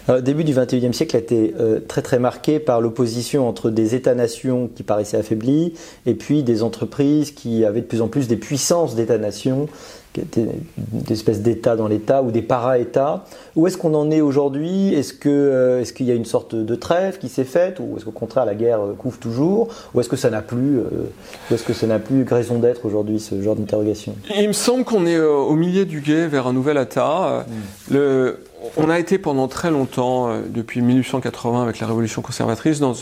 Le 0.08 0.18
hmm. 0.18 0.20
début 0.20 0.44
du 0.44 0.52
XXIe 0.52 0.92
siècle 0.92 1.16
a 1.16 1.18
été 1.18 1.54
euh, 1.58 1.80
très 1.80 2.02
très 2.02 2.18
marqué 2.18 2.60
par 2.60 2.80
l'opposition 2.80 3.48
entre 3.48 3.70
des 3.70 3.94
États-nations 3.94 4.68
qui 4.74 4.82
paraissaient 4.82 5.16
affaiblis 5.16 5.72
et 6.04 6.14
puis 6.14 6.42
des 6.42 6.62
entreprises 6.62 7.30
qui 7.30 7.64
avaient 7.64 7.80
de 7.80 7.86
plus 7.86 8.02
en 8.02 8.08
plus 8.08 8.28
des 8.28 8.36
puissances 8.36 8.94
d'États-nations 8.94 9.68
d'espèces 10.14 11.40
d'États 11.40 11.76
dans 11.76 11.88
l'État 11.88 12.22
ou 12.22 12.30
des 12.30 12.42
para-États. 12.42 13.24
Où 13.56 13.66
est-ce 13.66 13.76
qu'on 13.76 13.94
en 13.94 14.10
est 14.10 14.20
aujourd'hui? 14.20 14.94
Est-ce 14.94 15.14
qu'il 15.14 15.30
euh, 15.30 15.80
est 15.80 15.92
qu'il 15.92 16.06
y 16.06 16.10
a 16.10 16.14
une 16.14 16.24
sorte 16.24 16.54
de 16.54 16.74
trêve 16.74 17.18
qui 17.18 17.28
s'est 17.28 17.44
faite? 17.44 17.80
Ou 17.80 17.96
est-ce 17.96 18.04
qu'au 18.04 18.10
contraire 18.10 18.44
la 18.44 18.54
guerre 18.54 18.80
euh, 18.80 18.94
couvre 18.94 19.18
toujours? 19.18 19.68
Ou 19.94 20.00
est-ce 20.00 20.08
que 20.08 20.16
ça 20.16 20.30
n'a 20.30 20.42
plus, 20.42 20.78
euh, 20.78 21.10
est-ce 21.50 21.64
que 21.64 21.72
ça 21.72 21.86
n'a 21.86 21.98
plus 21.98 22.24
raison 22.24 22.58
d'être 22.58 22.84
aujourd'hui 22.84 23.20
ce 23.20 23.40
genre 23.42 23.56
d'interrogation? 23.56 24.14
Il 24.36 24.48
me 24.48 24.52
semble 24.52 24.84
qu'on 24.84 25.06
est 25.06 25.18
au 25.18 25.54
milieu 25.54 25.86
du 25.86 26.00
guet 26.00 26.26
vers 26.28 26.46
un 26.46 26.52
nouvel 26.52 26.76
État. 26.76 27.46
Mm. 27.46 27.94
Le, 27.94 28.38
on 28.76 28.90
a 28.90 28.98
été 28.98 29.18
pendant 29.18 29.48
très 29.48 29.70
longtemps, 29.70 30.30
depuis 30.48 30.82
1880 30.82 31.62
avec 31.62 31.80
la 31.80 31.86
révolution 31.86 32.22
conservatrice, 32.22 32.80
dans 32.80 32.94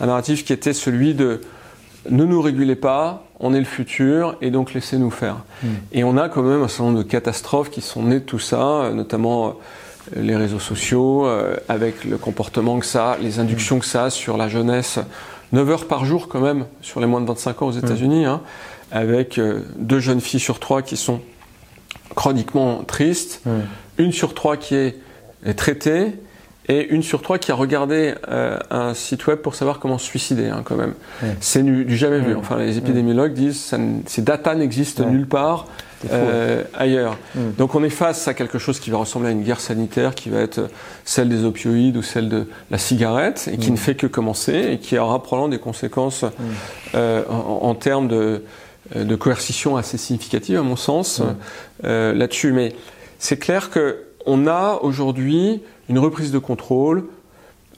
un 0.00 0.06
narratif 0.06 0.44
qui 0.44 0.52
était 0.52 0.72
celui 0.72 1.14
de 1.14 1.40
ne 2.10 2.24
nous 2.24 2.40
régulez 2.40 2.76
pas, 2.76 3.24
on 3.40 3.54
est 3.54 3.58
le 3.58 3.64
futur 3.64 4.36
et 4.40 4.50
donc 4.50 4.74
laissez-nous 4.74 5.10
faire. 5.10 5.36
Hmm. 5.62 5.68
Et 5.92 6.04
on 6.04 6.16
a 6.16 6.28
quand 6.28 6.42
même 6.42 6.62
un 6.62 6.68
certain 6.68 6.84
nombre 6.84 6.98
de 6.98 7.08
catastrophes 7.08 7.70
qui 7.70 7.80
sont 7.80 8.02
nées 8.02 8.20
de 8.20 8.24
tout 8.24 8.38
ça, 8.38 8.90
notamment 8.94 9.48
euh, 9.48 9.52
les 10.16 10.36
réseaux 10.36 10.58
sociaux, 10.58 11.26
euh, 11.26 11.56
avec 11.68 12.04
le 12.04 12.18
comportement 12.18 12.78
que 12.78 12.86
ça 12.86 13.12
a, 13.12 13.18
les 13.18 13.38
inductions 13.38 13.78
que 13.78 13.86
ça 13.86 14.04
a 14.04 14.10
sur 14.10 14.36
la 14.36 14.48
jeunesse. 14.48 14.98
9 15.52 15.70
heures 15.70 15.86
par 15.86 16.04
jour 16.04 16.28
quand 16.28 16.40
même 16.40 16.66
sur 16.82 17.00
les 17.00 17.06
moins 17.06 17.20
de 17.20 17.26
25 17.26 17.62
ans 17.62 17.68
aux 17.68 17.72
hmm. 17.72 17.84
États-Unis, 17.84 18.24
hein, 18.24 18.40
avec 18.90 19.38
euh, 19.38 19.62
deux 19.76 20.00
jeunes 20.00 20.20
filles 20.20 20.40
sur 20.40 20.60
trois 20.60 20.82
qui 20.82 20.96
sont 20.96 21.20
chroniquement 22.14 22.82
tristes, 22.84 23.42
hmm. 23.44 23.60
une 23.98 24.12
sur 24.12 24.34
trois 24.34 24.56
qui 24.56 24.74
est 24.74 24.96
traitée, 25.56 26.14
et 26.68 26.86
une 26.88 27.02
sur 27.02 27.22
trois 27.22 27.38
qui 27.38 27.50
a 27.50 27.54
regardé 27.54 28.14
euh, 28.28 28.58
un 28.70 28.92
site 28.92 29.26
web 29.26 29.38
pour 29.38 29.54
savoir 29.54 29.78
comment 29.78 29.96
se 29.96 30.04
suicider, 30.04 30.48
hein, 30.48 30.62
quand 30.64 30.76
même. 30.76 30.94
C'est 31.40 31.62
du, 31.62 31.96
jamais 31.96 32.20
vu. 32.20 32.34
Enfin, 32.34 32.58
les 32.58 32.76
épidémiologues 32.76 33.32
disent 33.32 33.70
que 33.70 33.76
ces 34.06 34.22
data 34.22 34.54
n'existent 34.54 35.06
nulle 35.06 35.26
part 35.26 35.66
euh, 36.12 36.64
ailleurs. 36.74 37.16
Donc, 37.56 37.74
on 37.74 37.82
est 37.82 37.90
face 37.90 38.28
à 38.28 38.34
quelque 38.34 38.58
chose 38.58 38.80
qui 38.80 38.90
va 38.90 38.98
ressembler 38.98 39.30
à 39.30 39.32
une 39.32 39.42
guerre 39.42 39.60
sanitaire, 39.60 40.14
qui 40.14 40.28
va 40.28 40.40
être 40.40 40.68
celle 41.06 41.30
des 41.30 41.44
opioïdes 41.44 41.96
ou 41.96 42.02
celle 42.02 42.28
de 42.28 42.46
la 42.70 42.78
cigarette, 42.78 43.48
et 43.50 43.56
qui 43.56 43.70
ne 43.70 43.76
fait 43.76 43.94
que 43.94 44.06
commencer, 44.06 44.72
et 44.72 44.78
qui 44.78 44.98
aura 44.98 45.22
probablement 45.22 45.48
des 45.48 45.58
conséquences 45.58 46.26
euh, 46.94 47.24
en, 47.28 47.74
termes 47.74 48.08
de, 48.08 48.44
de, 48.94 49.16
coercition 49.16 49.78
assez 49.78 49.96
significatives, 49.96 50.58
à 50.58 50.62
mon 50.62 50.76
sens, 50.76 51.22
là-dessus. 51.82 52.52
Mais 52.52 52.74
c'est 53.18 53.38
clair 53.38 53.70
que 53.70 54.04
on 54.26 54.46
a 54.46 54.78
aujourd'hui 54.82 55.62
une 55.88 55.98
reprise 55.98 56.32
de 56.32 56.38
contrôle, 56.38 57.04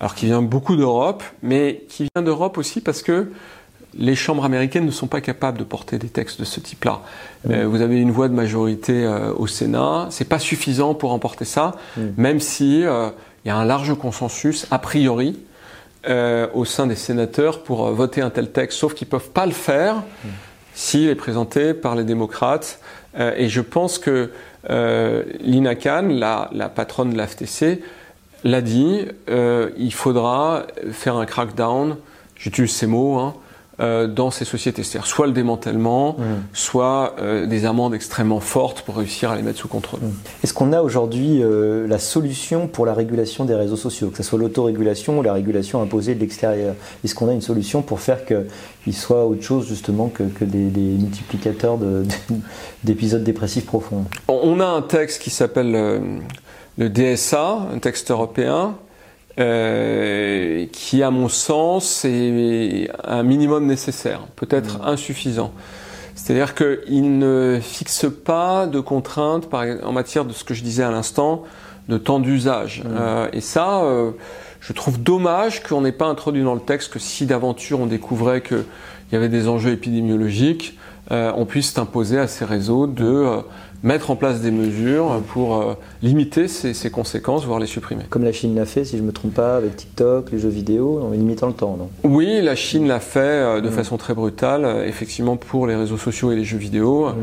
alors 0.01 0.15
qui 0.15 0.27
vient 0.27 0.43
beaucoup 0.43 0.77
d'Europe, 0.77 1.23
mais 1.43 1.85
qui 1.89 2.09
vient 2.15 2.23
d'Europe 2.23 2.59
aussi 2.59 2.81
parce 2.81 3.03
que 3.03 3.31
les 3.99 4.15
chambres 4.15 4.45
américaines 4.45 4.87
ne 4.87 4.91
sont 4.91 5.07
pas 5.07 5.21
capables 5.21 5.59
de 5.59 5.65
porter 5.65 5.99
des 5.99 6.09
textes 6.09 6.41
de 6.41 6.45
ce 6.45 6.61
type-là. 6.61 7.01
Euh, 7.51 7.67
vous 7.67 7.81
avez 7.81 7.99
une 7.99 8.11
voix 8.11 8.29
de 8.29 8.35
majorité 8.35 9.05
euh, 9.05 9.33
au 9.35 9.47
Sénat, 9.47 10.09
c'est 10.11 10.29
pas 10.29 10.39
suffisant 10.39 10.95
pour 10.95 11.13
emporter 11.13 11.45
ça, 11.45 11.75
même 12.17 12.41
si 12.41 12.85
euh, 12.85 13.11
il 13.45 13.49
y 13.49 13.51
a 13.51 13.57
un 13.57 13.65
large 13.65 13.95
consensus 13.95 14.67
a 14.71 14.79
priori 14.79 15.39
au 16.55 16.65
sein 16.65 16.87
des 16.87 16.97
sénateurs 16.97 17.63
pour 17.63 17.91
voter 17.91 18.23
un 18.23 18.31
tel 18.31 18.51
texte, 18.51 18.79
sauf 18.79 18.95
qu'ils 18.95 19.07
peuvent 19.07 19.31
pas 19.31 19.45
le 19.45 19.53
faire 19.53 19.97
s'il 20.73 21.11
est 21.11 21.15
présenté 21.15 21.75
par 21.75 21.95
les 21.95 22.05
démocrates. 22.05 22.81
et 23.19 23.51
je 23.51 23.61
pense 23.61 23.99
que 23.99 24.31
Lina 25.41 25.75
Khan, 25.75 26.09
la, 26.09 26.49
la 26.55 26.71
patronne 26.71 27.11
de 27.11 27.19
la 27.19 27.27
FTC, 27.27 27.83
l'a 28.45 28.61
dit, 28.61 29.07
euh, 29.29 29.71
il 29.77 29.93
faudra 29.93 30.65
faire 30.93 31.17
un 31.17 31.27
crackdown, 31.27 31.97
j'utilise 32.37 32.73
ces 32.73 32.87
mots, 32.87 33.19
hein, 33.19 33.35
euh, 33.81 34.07
dans 34.07 34.31
ces 34.31 34.45
sociétés. 34.45 34.83
C'est-à-dire 34.83 35.07
soit 35.07 35.27
le 35.27 35.33
démantèlement, 35.33 36.17
mmh. 36.19 36.25
soit 36.53 37.15
euh, 37.19 37.47
des 37.47 37.65
amendes 37.65 37.95
extrêmement 37.95 38.41
fortes 38.41 38.83
pour 38.83 38.97
réussir 38.97 39.31
à 39.31 39.37
les 39.37 39.43
mettre 39.43 39.59
sous 39.59 39.69
contrôle. 39.69 40.01
Mmh. 40.01 40.13
Est-ce 40.45 40.53
qu'on 40.53 40.73
a 40.73 40.83
aujourd'hui 40.83 41.43
la 41.43 41.99
solution 41.99 42.67
pour 42.67 42.85
la 42.85 42.93
régulation 42.93 43.45
des 43.45 43.55
réseaux 43.55 43.77
sociaux, 43.77 44.11
que 44.11 44.19
ce 44.19 44.23
soit 44.23 44.39
l'autorégulation 44.39 45.19
ou 45.19 45.23
la 45.23 45.33
régulation 45.33 45.81
imposée 45.81 46.15
de 46.15 46.21
l'extérieur? 46.21 46.75
Est-ce 47.05 47.15
qu'on 47.15 47.29
a 47.29 47.33
une 47.33 47.41
solution 47.41 47.81
pour 47.81 48.01
faire 48.01 48.19
qu'ils 48.27 48.95
soient 48.95 49.25
autre 49.25 49.43
chose 49.43 49.67
justement 49.67 50.09
que, 50.09 50.25
des, 50.45 50.69
des, 50.69 50.81
multiplicateurs 50.81 51.79
d'épisodes 52.85 53.25
dépressifs 53.25 53.67
profonds? 53.67 54.05
On 54.29 54.61
a 54.61 54.67
un 54.67 54.83
texte 54.83 55.23
qui 55.23 55.31
s'appelle 55.31 56.01
le 56.81 56.89
DSA, 56.89 57.69
un 57.75 57.79
texte 57.79 58.11
européen, 58.11 58.75
euh, 59.39 60.65
qui, 60.73 61.03
à 61.03 61.11
mon 61.11 61.29
sens, 61.29 62.07
est 62.07 62.91
un 63.05 63.23
minimum 63.23 63.67
nécessaire, 63.67 64.23
peut-être 64.35 64.79
mmh. 64.79 64.89
insuffisant. 64.89 65.53
C'est-à-dire 66.15 66.55
qu'il 66.55 67.19
ne 67.19 67.59
fixe 67.61 68.07
pas 68.25 68.67
de 68.67 68.81
contraintes 68.81 69.47
en 69.53 69.93
matière 69.93 70.25
de 70.25 70.33
ce 70.33 70.43
que 70.43 70.55
je 70.55 70.63
disais 70.63 70.83
à 70.83 70.91
l'instant, 70.91 71.43
de 71.91 71.99
temps 71.99 72.19
d'usage. 72.19 72.83
Mmh. 72.83 72.89
Euh, 72.99 73.29
et 73.35 73.43
ça, 73.43 73.83
euh, 73.83 74.13
je 74.61 74.73
trouve 74.73 75.03
dommage 75.03 75.63
qu'on 75.63 75.83
n'ait 75.83 75.93
pas 75.93 76.07
introduit 76.07 76.43
dans 76.43 76.55
le 76.55 76.61
texte 76.61 76.95
que 76.95 76.99
si 76.99 77.27
d'aventure 77.27 77.79
on 77.81 77.87
découvrait 77.87 78.41
qu'il 78.41 78.65
y 79.13 79.17
avait 79.17 79.29
des 79.29 79.49
enjeux 79.49 79.73
épidémiologiques, 79.73 80.79
on 81.11 81.45
puisse 81.45 81.77
imposer 81.79 82.19
à 82.19 82.29
ces 82.29 82.45
réseaux 82.45 82.87
de 82.87 83.43
mettre 83.83 84.11
en 84.11 84.17
place 84.17 84.41
des 84.41 84.51
mesures 84.51 85.23
pour 85.29 85.57
euh, 85.57 85.75
limiter 86.03 86.49
ces, 86.49 86.91
conséquences, 86.91 87.45
voire 87.47 87.59
les 87.59 87.67
supprimer. 87.67 88.05
Comme 88.11 88.25
la 88.25 88.33
Chine 88.33 88.55
l'a 88.55 88.67
fait, 88.67 88.85
si 88.85 88.97
je 88.97 89.03
ne 89.03 89.07
me 89.07 89.13
trompe 89.13 89.35
pas, 89.35 89.57
avec 89.57 89.77
TikTok, 89.77 90.31
les 90.33 90.39
jeux 90.39 90.49
vidéo, 90.49 91.01
en 91.03 91.11
limitant 91.11 91.47
le 91.47 91.55
temps, 91.55 91.77
non? 91.79 91.89
Oui, 92.05 92.41
la 92.43 92.57
Chine 92.57 92.87
l'a 92.87 93.01
fait 93.01 93.21
euh, 93.21 93.61
de 93.61 93.69
mm. 93.69 93.73
façon 93.73 93.97
très 93.97 94.15
brutale, 94.15 94.65
euh, 94.65 94.87
effectivement 94.87 95.37
pour 95.37 95.67
les 95.67 95.77
réseaux 95.77 95.99
sociaux 95.99 96.33
et 96.33 96.37
les 96.37 96.45
jeux 96.45 96.59
vidéo. 96.59 97.09
Mm. 97.09 97.15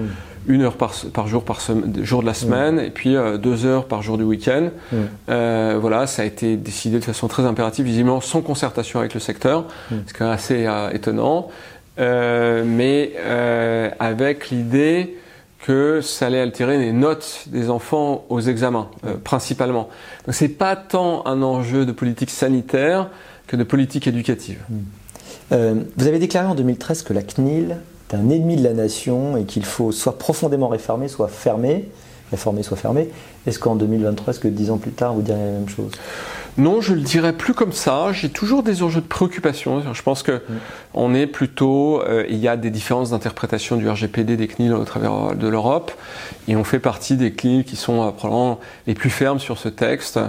Une 0.49 0.61
heure 0.61 0.77
par, 0.77 0.93
jour, 1.27 1.43
par 1.43 1.59
jour 1.59 2.21
de 2.21 2.25
la 2.25 2.31
mm. 2.31 2.35
semaine, 2.35 2.79
et 2.79 2.89
puis 2.89 3.17
deux 3.43 3.65
heures 3.65 3.83
par 3.83 4.01
jour 4.01 4.17
du 4.17 4.23
week-end. 4.23 4.69
voilà, 5.27 6.07
ça 6.07 6.21
a 6.21 6.25
été 6.25 6.55
décidé 6.55 6.99
de 6.99 7.03
façon 7.03 7.27
très 7.27 7.43
impérative, 7.43 7.85
visiblement 7.85 8.21
sans 8.21 8.41
concertation 8.41 9.01
avec 9.01 9.13
le 9.13 9.19
secteur, 9.19 9.65
ce 9.89 10.13
qui 10.13 10.23
est 10.23 10.25
assez 10.25 10.65
étonnant, 10.93 11.49
mais 11.97 13.13
avec 13.99 14.49
l'idée 14.49 15.17
que 15.67 15.99
ça 16.01 16.27
allait 16.27 16.39
altérer 16.39 16.77
les 16.77 16.93
notes 16.93 17.43
des 17.47 17.69
enfants 17.69 18.23
aux 18.29 18.39
examens, 18.39 18.89
euh, 19.05 19.15
principalement. 19.21 19.89
Donc 20.25 20.35
c'est 20.35 20.47
pas 20.47 20.75
tant 20.75 21.25
un 21.25 21.41
enjeu 21.41 21.85
de 21.85 21.91
politique 21.91 22.29
sanitaire 22.29 23.09
que 23.47 23.55
de 23.55 23.63
politique 23.63 24.07
éducative. 24.07 24.59
Hmm. 24.69 24.77
Euh, 25.51 25.75
vous 25.97 26.07
avez 26.07 26.19
déclaré 26.19 26.47
en 26.47 26.55
2013 26.55 27.03
que 27.03 27.13
la 27.13 27.21
CNIL 27.21 27.77
est 28.09 28.15
un 28.15 28.29
ennemi 28.29 28.55
de 28.55 28.63
la 28.63 28.73
nation 28.73 29.35
et 29.35 29.43
qu'il 29.43 29.65
faut 29.65 29.91
soit 29.91 30.17
profondément 30.17 30.67
réformer, 30.67 31.07
soit 31.07 31.27
fermer, 31.27 31.89
réformer, 32.31 32.63
soit 32.63 32.77
fermer. 32.77 33.09
Est-ce 33.45 33.59
qu'en 33.59 33.75
2023, 33.75 34.31
est-ce 34.31 34.39
que 34.39 34.47
dix 34.47 34.69
ans 34.71 34.77
plus 34.77 34.91
tard, 34.91 35.13
vous 35.13 35.21
diriez 35.21 35.43
la 35.43 35.51
même 35.51 35.69
chose? 35.69 35.91
Non, 36.57 36.81
je 36.81 36.95
le 36.95 37.01
dirais 37.01 37.33
plus 37.33 37.53
comme 37.53 37.71
ça. 37.71 38.11
J'ai 38.13 38.29
toujours 38.29 38.63
des 38.63 38.81
enjeux 38.81 39.01
de 39.01 39.05
préoccupation. 39.05 39.83
Je 39.93 40.01
pense 40.01 40.23
que 40.23 40.41
on 40.95 41.13
est 41.13 41.27
plutôt, 41.27 42.01
euh, 42.01 42.25
il 42.29 42.37
y 42.37 42.47
a 42.47 42.57
des 42.57 42.71
différences 42.71 43.11
d'interprétation 43.11 43.75
du 43.75 43.87
RGPD 43.87 44.37
des 44.37 44.47
CNIL 44.47 44.73
au 44.73 44.83
travers 44.83 45.35
de 45.35 45.47
l'Europe, 45.47 45.91
et 46.47 46.55
on 46.55 46.63
fait 46.63 46.79
partie 46.79 47.15
des 47.15 47.31
CNIL 47.31 47.63
qui 47.63 47.75
sont 47.75 48.01
euh, 48.01 48.11
probablement 48.11 48.59
les 48.87 48.95
plus 48.95 49.11
fermes 49.11 49.37
sur 49.37 49.59
ce 49.59 49.69
texte. 49.69 50.19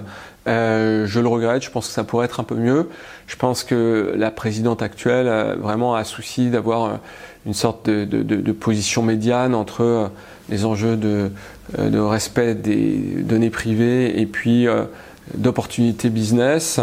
Euh, 0.46 1.06
je 1.06 1.18
le 1.18 1.28
regrette. 1.28 1.62
Je 1.62 1.70
pense 1.70 1.88
que 1.88 1.94
ça 1.94 2.04
pourrait 2.04 2.26
être 2.26 2.40
un 2.40 2.44
peu 2.44 2.56
mieux. 2.56 2.90
Je 3.26 3.36
pense 3.36 3.64
que 3.64 4.12
la 4.14 4.30
présidente 4.30 4.82
actuelle 4.82 5.28
a 5.28 5.54
vraiment 5.54 5.94
a 5.94 6.04
souci 6.04 6.50
d'avoir 6.50 6.98
une 7.46 7.54
sorte 7.54 7.88
de, 7.88 8.04
de, 8.04 8.22
de, 8.22 8.52
position 8.52 9.02
médiane 9.02 9.54
entre 9.54 10.10
les 10.50 10.64
enjeux 10.64 10.96
de, 10.96 11.30
de 11.78 11.98
respect 11.98 12.54
des 12.54 12.96
données 13.22 13.50
privées 13.50 14.20
et 14.20 14.26
puis 14.26 14.66
d'opportunités 15.34 16.10
business. 16.10 16.80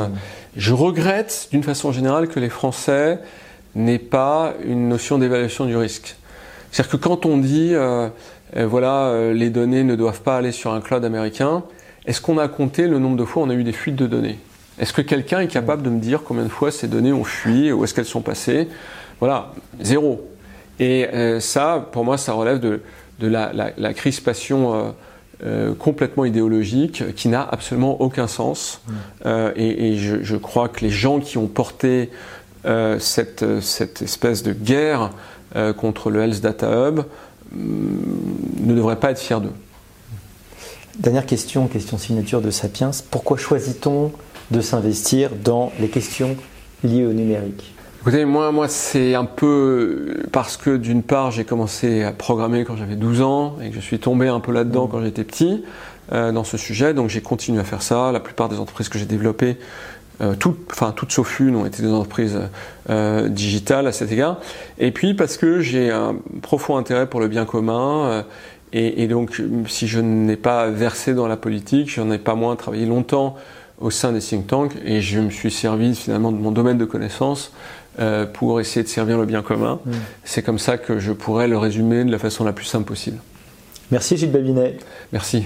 Je 0.56 0.74
regrette 0.74 1.50
d'une 1.52 1.64
façon 1.64 1.92
générale 1.92 2.28
que 2.28 2.40
les 2.40 2.50
Français 2.50 3.20
n'aient 3.76 4.00
pas 4.00 4.54
une 4.66 4.88
notion 4.88 5.18
d'évaluation 5.18 5.66
du 5.66 5.76
risque. 5.76 6.16
C'est-à-dire 6.72 6.92
que 6.92 6.98
quand 6.98 7.26
on 7.26 7.38
dit, 7.38 7.72
euh, 7.74 8.10
euh, 8.58 8.68
voilà, 8.68 9.08
euh, 9.08 9.34
les 9.34 9.50
données 9.50 9.84
ne 9.84 9.96
doivent 9.96 10.22
pas 10.22 10.38
aller 10.38 10.52
sur 10.52 10.74
un 10.74 10.82
cloud 10.82 11.06
américain, 11.06 11.64
est-ce 12.06 12.22
qu'on 12.22 12.38
a 12.38 12.48
compté 12.48 12.88
le 12.88 13.00
nombre 13.00 13.18
de 13.18 13.26
fois 13.26 13.44
où 13.44 13.46
on 13.46 13.50
a 13.50 13.54
eu 13.54 13.64
des 13.64 13.72
fuites 13.72 13.96
de 13.96 14.08
données? 14.08 14.40
Est-ce 14.78 14.92
que 14.92 15.02
quelqu'un 15.02 15.40
est 15.40 15.48
capable 15.48 15.84
de 15.84 15.90
me 15.90 16.00
dire 16.00 16.24
combien 16.24 16.44
de 16.44 16.50
fois 16.50 16.72
ces 16.72 16.88
données 16.88 17.14
ont 17.14 17.24
fui, 17.24 17.72
où 17.72 17.84
est-ce 17.84 17.94
qu'elles 17.94 18.06
sont 18.06 18.22
passées? 18.22 18.68
Voilà, 19.22 19.54
zéro. 19.82 20.30
Et 20.82 21.08
ça, 21.40 21.88
pour 21.94 22.04
moi, 22.04 22.18
ça 22.18 22.34
relève 22.34 22.60
de, 22.60 22.82
la, 23.22 23.54
la, 23.54 23.94
crispation 23.94 24.94
euh, 25.44 25.74
complètement 25.74 26.24
idéologique 26.24 27.14
qui 27.16 27.28
n'a 27.28 27.44
absolument 27.44 28.02
aucun 28.02 28.26
sens. 28.26 28.82
Euh, 29.26 29.52
et, 29.58 29.98
je, 29.98 30.36
crois 30.38 30.70
que 30.70 30.80
les 30.80 30.90
gens 30.90 31.20
qui 31.20 31.38
ont 31.38 31.48
porté 31.48 32.10
euh, 32.66 33.00
cette, 33.00 33.60
cette, 33.60 34.02
espèce 34.02 34.44
de 34.44 34.54
guerre 34.54 35.12
contre 35.78 36.10
le 36.10 36.22
Health 36.22 36.42
Data 36.42 36.68
Hub 36.70 37.02
mm, 37.52 37.58
ne 38.62 38.76
devraient 38.76 39.00
pas 39.00 39.12
être 39.12 39.20
fiers 39.20 39.42
d'eux. 39.42 39.54
Dernière 41.00 41.26
question, 41.26 41.68
question 41.68 41.98
signature 41.98 42.42
de 42.42 42.50
Sapiens. 42.50 42.92
Pourquoi 43.12 43.36
choisit-on 43.36 44.14
de 44.52 44.62
s'investir 44.62 45.32
dans 45.44 45.74
les 45.82 45.90
questions 45.90 46.38
liées 46.84 47.06
au 47.06 47.12
numérique? 47.12 47.75
Écoutez, 48.08 48.26
moi, 48.26 48.52
moi 48.52 48.68
c'est 48.68 49.16
un 49.16 49.26
peu 49.26 50.18
parce 50.32 50.58
que 50.58 50.78
d'une 50.78 51.02
part, 51.02 51.32
j'ai 51.32 51.44
commencé 51.44 52.04
à 52.04 52.12
programmer 52.12 52.64
quand 52.64 52.78
j'avais 52.78 52.96
12 52.96 53.24
ans 53.24 53.56
et 53.64 53.70
que 53.70 53.76
je 53.78 53.80
suis 53.80 53.98
tombé 53.98 54.28
un 54.28 54.40
peu 54.40 54.52
là-dedans 54.52 54.86
mmh. 54.86 54.90
quand 54.92 55.02
j'étais 55.02 55.24
petit 55.24 55.64
euh, 56.12 56.32
dans 56.32 56.44
ce 56.44 56.56
sujet. 56.56 56.94
Donc 56.94 57.10
j'ai 57.10 57.22
continué 57.22 57.60
à 57.60 57.64
faire 57.64 57.82
ça. 57.82 58.12
La 58.12 58.20
plupart 58.20 58.48
des 58.48 58.60
entreprises 58.60 58.90
que 58.90 59.00
j'ai 59.00 59.08
développées, 59.08 59.58
euh, 60.22 60.36
toutes, 60.38 60.68
enfin 60.70 60.94
toutes 60.96 61.12
sauf 61.14 61.40
une, 61.40 61.56
ont 61.56 61.66
été 61.66 61.82
des 61.82 61.90
entreprises 61.90 62.40
euh, 62.92 63.28
digitales 63.28 63.88
à 63.88 63.92
cet 63.92 64.12
égard. 64.12 64.40
Et 64.78 64.92
puis 64.92 65.16
parce 65.16 65.38
que 65.38 65.62
j'ai 65.62 65.90
un 65.90 66.16
profond 66.44 66.78
intérêt 66.78 67.08
pour 67.08 67.20
le 67.20 67.28
bien 67.28 67.46
commun. 67.46 68.24
Et, 68.72 69.02
et, 69.02 69.08
donc, 69.08 69.42
si 69.68 69.88
je 69.88 70.00
n'ai 70.00 70.36
pas 70.36 70.68
versé 70.68 71.16
dans 71.16 71.28
la 71.28 71.38
politique, 71.38 71.90
je 71.90 72.02
n'en 72.02 72.12
ai 72.12 72.20
pas 72.20 72.36
moins 72.36 72.56
travaillé 72.56 72.86
longtemps 72.86 73.36
au 73.80 73.90
sein 73.90 74.12
des 74.12 74.20
think 74.20 74.48
tanks 74.48 74.74
et 74.86 75.02
je 75.02 75.20
me 75.20 75.30
suis 75.30 75.52
servi 75.52 75.96
finalement 75.96 76.32
de 76.32 76.38
mon 76.38 76.52
domaine 76.52 76.78
de 76.78 76.86
connaissances 76.86 77.52
euh, 78.00 78.26
pour 78.26 78.60
essayer 78.60 78.84
de 78.84 78.88
servir 78.88 79.18
le 79.18 79.26
bien 79.26 79.42
commun. 79.42 79.80
Mm. 79.86 79.92
C'est 80.24 80.44
comme 80.44 80.60
ça 80.60 80.78
que 80.78 81.00
je 81.00 81.12
pourrais 81.12 81.48
le 81.48 81.58
résumer 81.58 82.04
de 82.04 82.12
la 82.12 82.20
façon 82.20 82.44
la 82.44 82.54
plus 82.54 82.66
simple 82.66 82.86
possible. 82.86 83.18
Merci 83.92 84.18
Gilles 84.18 84.32
Babinet. 84.32 84.78
Merci. 85.12 85.46